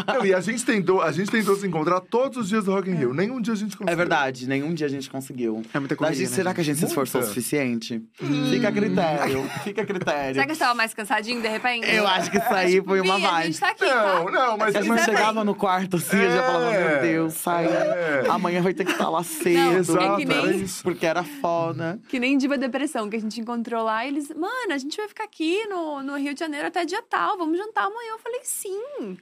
[0.07, 2.91] Não, e a gente, tentou, a gente tentou se encontrar todos os dias do Rock
[2.91, 3.15] in Rio.
[3.15, 3.93] Nenhum dia a gente conseguiu.
[3.93, 5.63] é verdade, nenhum dia a gente conseguiu.
[5.73, 6.55] É muita gente, né, será gente?
[6.57, 8.03] que a gente se esforçou o suficiente?
[8.51, 10.35] Fica a critério, fica a critério.
[10.35, 11.89] Será que você tava mais cansadinho, de repente?
[11.91, 13.47] Eu acho que isso aí foi uma Bia, A vibe.
[13.47, 14.31] gente tá aqui, Não, tá?
[14.31, 16.89] não, mas a a gente chegava no quarto assim, eu já falava, É.
[16.93, 17.67] meu Deus, sai.
[17.67, 18.25] É.
[18.29, 19.55] Amanhã vai ter que estar lá cedo.
[19.59, 20.83] Não, Exato, é que nem- isso.
[20.83, 21.99] Porque era foda.
[22.09, 24.05] Que nem Diva Depressão, que a gente encontrou lá.
[24.05, 27.03] E eles, mano, a gente vai ficar aqui no, no Rio de Janeiro até dia
[27.03, 27.36] tal.
[27.39, 28.11] Vamos jantar amanhã.
[28.12, 29.19] Eu falei, sim.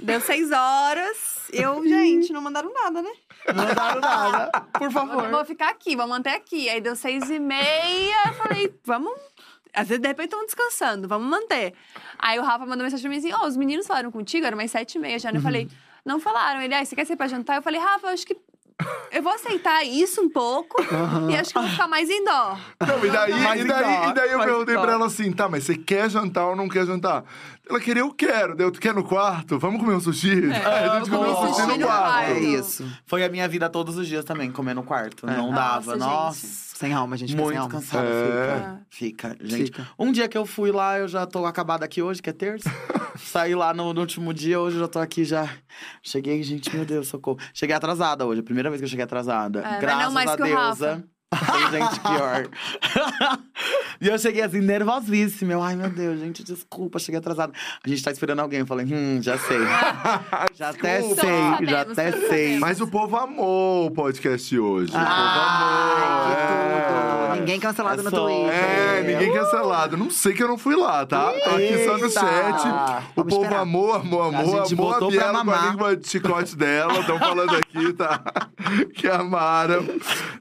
[0.00, 1.48] Deu seis horas.
[1.52, 3.10] Eu, gente, não mandaram nada, né?
[3.48, 4.60] Não mandaram nada.
[4.78, 5.28] Por favor.
[5.28, 6.68] vou ficar aqui, vou manter aqui.
[6.68, 8.16] Aí deu seis e meia.
[8.26, 9.12] Eu falei, vamos.
[9.74, 11.74] Às vezes, de repente, estão descansando, vamos manter.
[12.18, 14.70] Aí o Rafa mandou mensagem pra mim assim: Ó, os meninos falaram contigo, era umas
[14.70, 15.30] sete e meia já.
[15.30, 15.36] né?
[15.38, 15.68] Eu falei,
[16.02, 16.62] não falaram.
[16.62, 17.56] Ele, ah, você quer sair pra jantar?
[17.56, 18.34] Eu falei, Rafa, acho que.
[19.10, 20.76] Eu vou aceitar isso um pouco
[21.30, 22.58] e acho que eu vou ficar mais em dó.
[22.86, 25.64] Não, e daí, e daí, então, e daí eu perguntei pra ela assim, tá, mas
[25.64, 27.24] você quer jantar ou não quer jantar?
[27.68, 28.54] Ela queria, eu quero.
[28.54, 29.58] Deu, tu quer no quarto?
[29.58, 30.52] Vamos comer um sushi?
[30.52, 32.30] Aí a gente comeu um sushi no quarto.
[32.30, 32.86] É isso.
[33.06, 35.26] Foi a minha vida todos os dias também, comer no quarto.
[35.26, 35.92] Não Nossa, dava.
[35.92, 36.00] gente.
[36.00, 36.65] Nossa.
[36.76, 37.30] Sem alma, gente.
[37.30, 37.70] fica sem Muito alma.
[37.72, 38.26] cansada, É.
[38.90, 39.30] fica.
[39.30, 39.64] Fica, gente.
[39.66, 39.88] Fica.
[39.98, 42.68] Um dia que eu fui lá, eu já tô acabada aqui hoje, que é terça.
[43.16, 45.48] Saí lá no, no último dia, hoje eu já tô aqui já.
[46.02, 47.38] Cheguei, gente, meu Deus, socorro.
[47.54, 49.60] Cheguei atrasada hoje, a primeira vez que eu cheguei atrasada.
[49.60, 51.04] É, Graças não mais a que o deusa.
[51.70, 52.48] Tem gente pior.
[54.00, 55.52] e eu cheguei assim, nervosíssima.
[55.52, 57.52] Eu, ai, meu Deus, gente, desculpa, cheguei atrasada.
[57.84, 58.60] A gente tá esperando alguém.
[58.60, 59.58] Eu falei, hum, já sei.
[60.54, 61.20] já até Desculpa.
[61.22, 62.28] sei, Sabemos, já até sabemos.
[62.28, 62.58] sei.
[62.58, 64.92] Mas o povo amou o podcast hoje.
[64.94, 66.76] Ah, o Ai, povo amou.
[66.76, 67.36] que tudo.
[67.36, 67.40] É.
[67.40, 68.54] Ninguém cancelado É no Twitter.
[68.54, 69.96] É, ninguém cancelado.
[69.96, 71.32] Não sei que eu não fui lá, tá?
[71.44, 72.66] Tô aqui só no chat.
[72.66, 73.60] O Vamos povo esperar.
[73.60, 74.64] amou, amou, amou.
[74.64, 76.98] gente amou a botou pra Biela com a língua de chicote dela.
[77.00, 78.22] Estão falando aqui, tá?
[78.94, 79.84] que amaram.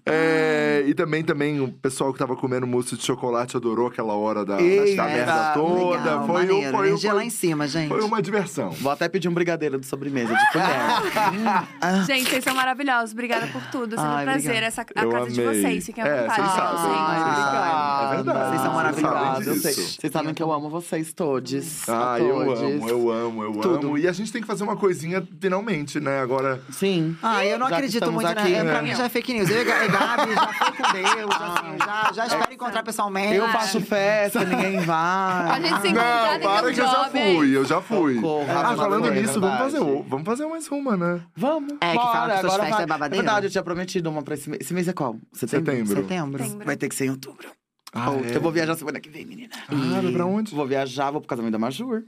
[0.05, 4.45] É, e também, também, o pessoal que tava comendo mousse de chocolate adorou aquela hora
[4.45, 5.97] da, Eita, da merda toda.
[5.97, 6.71] Legal, foi, maneiro.
[6.77, 7.87] foi, Energia foi, lá em cima, gente.
[7.89, 8.69] foi uma diversão.
[8.71, 12.05] Vou até pedir um brigadeiro de sobremesa, de colher.
[12.05, 13.11] Gente, vocês são maravilhosos.
[13.13, 13.95] Obrigada por tudo.
[13.95, 14.39] Sempre um prazer.
[14.51, 14.65] obrigada.
[14.65, 15.61] Essa, a Eu casa de amei.
[15.61, 15.85] vocês.
[15.85, 16.41] Fiquem à É, vontade.
[16.41, 18.05] vocês sabem, sabem.
[18.11, 18.49] É verdade.
[18.49, 19.61] Vocês são maravilhosos.
[19.61, 21.87] Vocês, sabem que eu amo vocês todos.
[21.89, 23.87] Ah, eu amo, eu amo, eu Tudo.
[23.87, 23.97] amo.
[23.97, 26.19] E a gente tem que fazer uma coisinha finalmente, né?
[26.19, 26.61] Agora.
[26.71, 27.15] Sim.
[27.21, 28.63] Ah, eu não acredito muito, aqui, né?
[28.63, 28.71] né?
[28.71, 29.49] Pra mim já é fake news.
[29.49, 33.35] Eu e Gabi já foi com Deus, assim, já, já espero encontrar pessoalmente.
[33.35, 35.49] Eu faço festa, ninguém vai.
[35.49, 38.15] A gente se encontrar Não, para que eu já fui, eu já fui.
[38.15, 41.21] Socorro, Ah, falando nisso, é vamos fazer, o- vamos fazer mais uma, né?
[41.35, 41.73] Vamos.
[41.81, 42.83] É, que bora, fala que suas agora festas vai.
[42.83, 43.23] é babadeira.
[43.23, 44.61] verdade, eu tinha prometido uma pra esse mês.
[44.61, 45.15] Esse mês é qual?
[45.33, 45.71] Setembro?
[45.71, 45.95] Setembro.
[46.01, 46.43] Setembro.
[46.43, 46.65] Setembro.
[46.65, 47.47] Vai ter que ser em outubro.
[47.93, 48.35] Ah, Ou- é?
[48.35, 49.53] Eu vou viajar semana que vem, menina.
[49.69, 50.53] Ah, vai pra onde?
[50.53, 52.03] Vou viajar, vou pro casamento da Majur.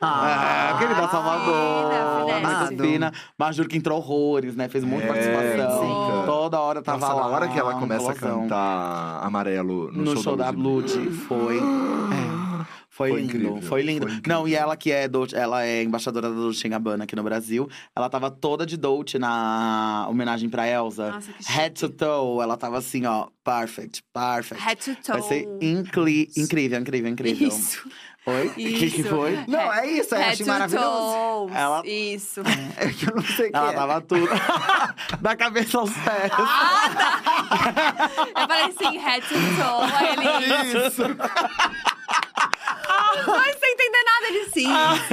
[0.00, 1.90] Ah, é, querida Salvador.
[1.90, 2.92] fina, Muito finesse.
[2.92, 3.12] fina.
[3.38, 4.68] Majur que entrou horrores, né?
[4.68, 5.80] Fez muita É, participação.
[5.82, 6.26] sim.
[6.26, 7.20] Toda hora tava Nossa, lá.
[7.22, 10.90] na hora que ela começa a cantar amarelo no, No, show, da Blood.
[11.28, 11.58] Foi.
[11.58, 12.40] é,
[12.92, 14.02] Foi, Foi lindo, incrível, foi lindo.
[14.06, 14.36] foi incrível.
[14.38, 17.66] Não, e ela que é Dolce, ela é embaixadora da Dolce Gabbana aqui no Brasil.
[17.96, 21.12] Ela tava toda de Dolce na homenagem pra Elsa.
[21.12, 24.62] Nossa, que Head to toe, ela tava assim, ó, perfect, perfect.
[24.62, 25.12] Head to toe.
[25.20, 27.48] Vai ser incri incrível, incrível, incrível.
[27.48, 27.88] Isso.
[28.26, 28.48] Oi?
[28.48, 29.42] O que, que foi?
[29.48, 30.88] Não, é isso, eu Head achei to maravilhoso.
[30.88, 31.54] toes.
[31.56, 32.42] Ela- Isso.
[32.76, 33.74] É que eu não sei o que Ela é.
[33.74, 34.28] tava tudo.
[35.20, 36.30] da cabeça aos pés.
[38.36, 39.92] Eu falei assim, head to toe.
[39.96, 40.26] Aí ele.
[40.86, 41.02] Isso.
[43.26, 44.68] Mas sem entender nada, ele sim.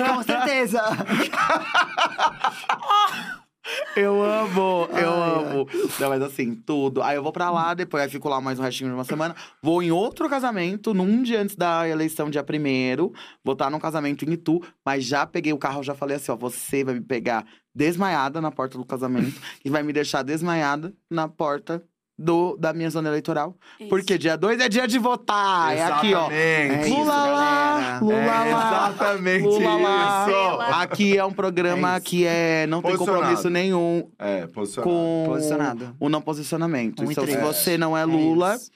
[0.06, 0.84] Com certeza.
[3.96, 5.68] Eu amo, eu Ai, amo.
[6.00, 7.02] Não, mas assim, tudo.
[7.02, 9.36] Aí eu vou pra lá, depois aí fico lá mais um restinho de uma semana.
[9.62, 13.14] Vou em outro casamento, num dia antes da eleição, dia primeiro.
[13.44, 16.36] Vou estar num casamento em Itu, mas já peguei o carro, já falei assim: ó,
[16.36, 21.28] você vai me pegar desmaiada na porta do casamento e vai me deixar desmaiada na
[21.28, 21.84] porta
[22.18, 23.56] do, da minha zona eleitoral.
[23.80, 23.90] Isso.
[23.90, 25.76] Porque dia 2 é dia de votar.
[25.76, 26.30] É aqui, ó.
[26.32, 28.00] É isso, Lula lá.
[28.02, 28.90] Lula É lá.
[28.90, 30.26] exatamente Lula lá.
[30.28, 30.74] isso.
[30.82, 34.90] Aqui é um programa É que é, não tem compromisso nenhum É, posicionado.
[34.90, 35.96] com Posicionado.
[36.00, 37.04] o não posicionamento.
[37.04, 38.72] Um então, se você não é É Lula, isso.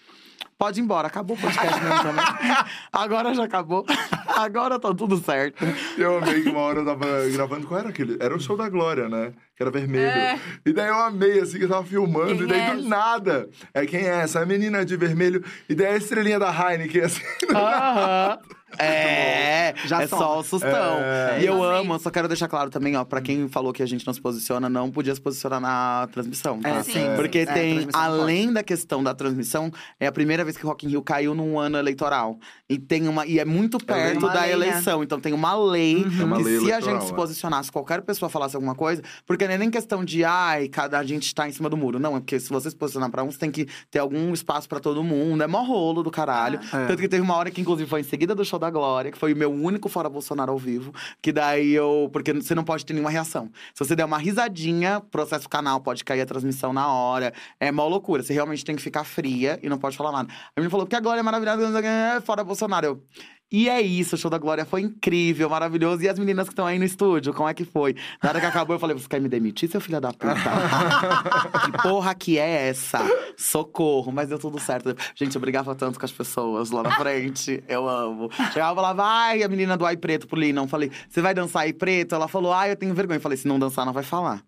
[0.61, 2.23] Pode ir embora, acabou o podcast mesmo também.
[2.93, 3.83] Agora já acabou.
[4.27, 5.65] Agora tá tudo certo.
[5.97, 7.65] Eu amei que uma hora eu tava gravando.
[7.65, 8.15] Qual era aquele?
[8.19, 9.33] Era o show da Glória, né?
[9.57, 10.05] Que era vermelho.
[10.05, 10.39] É.
[10.63, 12.35] E daí eu amei, assim, que eu tava filmando.
[12.35, 13.49] Quem e daí é do nada.
[13.73, 14.39] É quem é essa?
[14.39, 15.43] A menina de vermelho.
[15.67, 17.23] E daí a estrelinha da Heineken, assim.
[17.49, 18.37] Aham.
[18.77, 20.21] É, Já é soma.
[20.21, 20.97] só o sustão.
[20.99, 21.39] É.
[21.41, 24.05] E eu amo, só quero deixar claro também, ó, pra quem falou que a gente
[24.05, 26.69] não se posiciona, não podia se posicionar na transmissão, tá?
[26.69, 27.05] É, Sim.
[27.15, 30.85] Porque É, tem, além da questão da transmissão, é a primeira vez que o Rock
[30.85, 32.37] in Rio caiu num ano eleitoral.
[32.69, 34.53] E tem uma e é muito perto uma da lei, né?
[34.67, 37.15] eleição, então tem uma lei É uma que lei se a gente se é.
[37.15, 41.03] posicionasse, qualquer pessoa falasse alguma coisa, porque não é nem questão de ai, cada a
[41.03, 43.37] gente tá em cima do muro, não, é porque se você se posicionar pra uns
[43.37, 46.59] tem que ter algum espaço pra todo mundo, é mó rolo do caralho.
[46.73, 46.85] É.
[46.87, 49.17] Tanto que teve uma hora que inclusive foi em seguida do show da Glória, que
[49.17, 52.85] foi o meu único fora Bolsonaro ao vivo, que daí eu, porque você não pode
[52.85, 53.49] ter nenhuma reação.
[53.73, 57.33] Se você der uma risadinha, processo canal, pode cair a transmissão na hora.
[57.59, 58.23] É mó loucura.
[58.23, 60.31] Você realmente tem que ficar fria e não pode falar nada.
[60.31, 61.81] A menina falou que a Glória é maravilhosa,
[62.23, 62.85] fora Bolsonaro.
[62.85, 63.03] Eu,
[63.51, 66.01] e é isso, o show da Glória foi incrível, maravilhoso.
[66.03, 67.95] E as meninas que estão aí no estúdio, como é que foi?
[68.23, 70.33] Na hora que acabou, eu falei: você quer me demitir, seu filho da puta?
[71.65, 72.99] que porra que é essa?
[73.37, 74.95] Socorro, mas deu tudo certo.
[75.15, 77.61] Gente, eu brigava tanto com as pessoas lá na frente.
[77.67, 78.29] Eu amo.
[78.53, 80.61] Chegava e falava, ai, a menina do Ai Preto pro Lina.
[80.61, 82.15] Eu falei, você vai dançar Ai Preto?
[82.15, 83.17] Ela falou, ai, eu tenho vergonha.
[83.17, 84.41] Eu falei, se não dançar, não vai falar.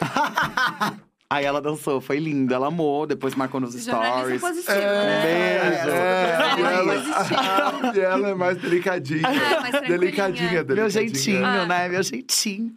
[1.32, 4.40] Aí ela dançou, foi linda, ela amou, depois marcou nos Jornalista stories.
[4.42, 5.22] positivo, né?
[5.22, 5.90] beijo.
[5.90, 7.96] É, e Jornalista ela, positivo.
[7.96, 9.26] e ela é mais delicadinha.
[9.26, 9.30] É,
[9.60, 9.98] mais tranquilinha.
[9.98, 10.90] delicadinha, Meu delicadinha.
[10.90, 11.64] jeitinho, Ah.
[11.66, 11.88] né?
[11.88, 12.72] Meu jeitinho.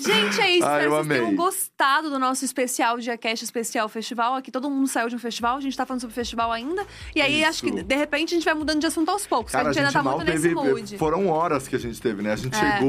[0.00, 0.66] Gente, é isso.
[0.66, 1.36] Ah, Espero eu que vocês tenham amei.
[1.36, 4.34] gostado do nosso especial Diacast Especial Festival.
[4.34, 6.84] Aqui todo mundo saiu de um festival, a gente tá falando sobre festival ainda.
[7.14, 7.48] E aí, Isso.
[7.50, 9.52] acho que de repente a gente vai mudando de assunto aos poucos.
[9.52, 10.48] Cara, a gente ainda tá mal muito teve.
[10.48, 10.98] nesse mood.
[10.98, 12.32] Foram horas que a gente teve, né?
[12.32, 12.80] A gente É.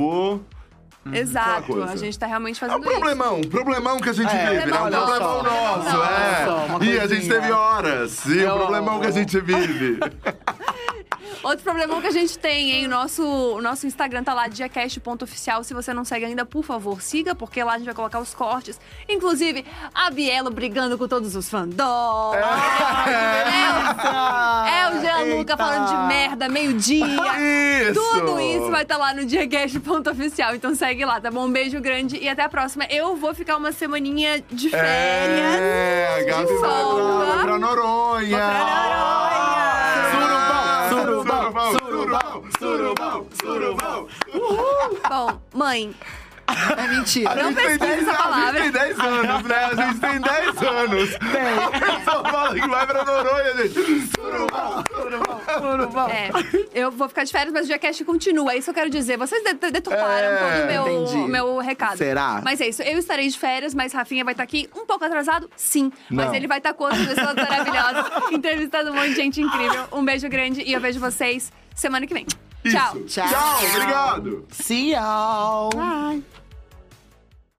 [1.10, 1.22] chegou.
[1.22, 1.84] Exato.
[1.84, 2.92] A gente tá realmente É um fazendo isso.
[3.00, 4.78] problemão, problemão que a gente É, vive, né?
[4.78, 5.44] Um problemão só.
[5.44, 6.46] nosso, Olha é.
[6.46, 8.26] só, e a gente teve horas.
[8.26, 10.00] E o problemão que a gente vive.
[11.44, 12.88] Outro problemão que a gente tem, hein?
[12.88, 15.64] O nosso, o nosso Instagram tá lá, diacast.oficial.
[15.64, 18.34] Se você não segue ainda, por favor, siga, porque lá a gente vai colocar os
[18.34, 18.78] cortes.
[19.08, 19.64] Inclusive,
[19.94, 22.34] a Bielo brigando com todos os fandom.
[24.68, 25.58] É, o Jean Luca Eita.
[25.58, 27.06] falando de merda, meio-dia.
[27.94, 30.56] Tudo isso vai estar lá no diacast.oficial.
[30.56, 31.46] Então segue lá, tá bom?
[31.46, 32.86] Um beijo grande e até a próxima.
[32.90, 35.56] Eu vou ficar uma semaninha de férias.
[35.60, 38.38] É, a Gabi de vai pra, vai pra Noronha.
[38.38, 40.38] Vou pra Noronha.
[40.90, 44.08] Surubão, surubão, surubão, surubão, surubão.
[45.10, 45.94] Bom, mãe,
[46.78, 47.30] É mentira.
[47.32, 49.56] A gente tem pesquisa 10 essa a gente tem 10 anos, né?
[49.66, 51.10] A gente tem 10 anos.
[51.16, 54.08] A pessoa fala que vai pra Noronha, gente.
[54.08, 56.08] Surubão, surubão, surubão.
[56.10, 56.30] É,
[56.74, 58.54] eu vou ficar de férias, mas o Diacast continua.
[58.54, 59.18] É isso que eu quero dizer.
[59.18, 61.98] Vocês de- deturparam É, todo o meu, meu recado.
[61.98, 62.42] Será?
[62.44, 62.82] Mas é isso.
[62.82, 65.50] Eu estarei de férias, mas Rafinha vai estar aqui um pouco atrasado?
[65.56, 65.92] Sim.
[66.10, 66.36] Mas Não.
[66.36, 69.84] ele vai estar com outras pessoas maravilhosas, entrevistando um monte de gente incrível.
[69.92, 72.26] Um beijo grande e eu vejo vocês semana que vem.
[72.72, 72.98] Tchau.
[73.06, 73.20] Isso.
[73.22, 74.46] Tchau, obrigado.
[74.52, 75.70] See y'all.
[75.70, 76.24] Bye.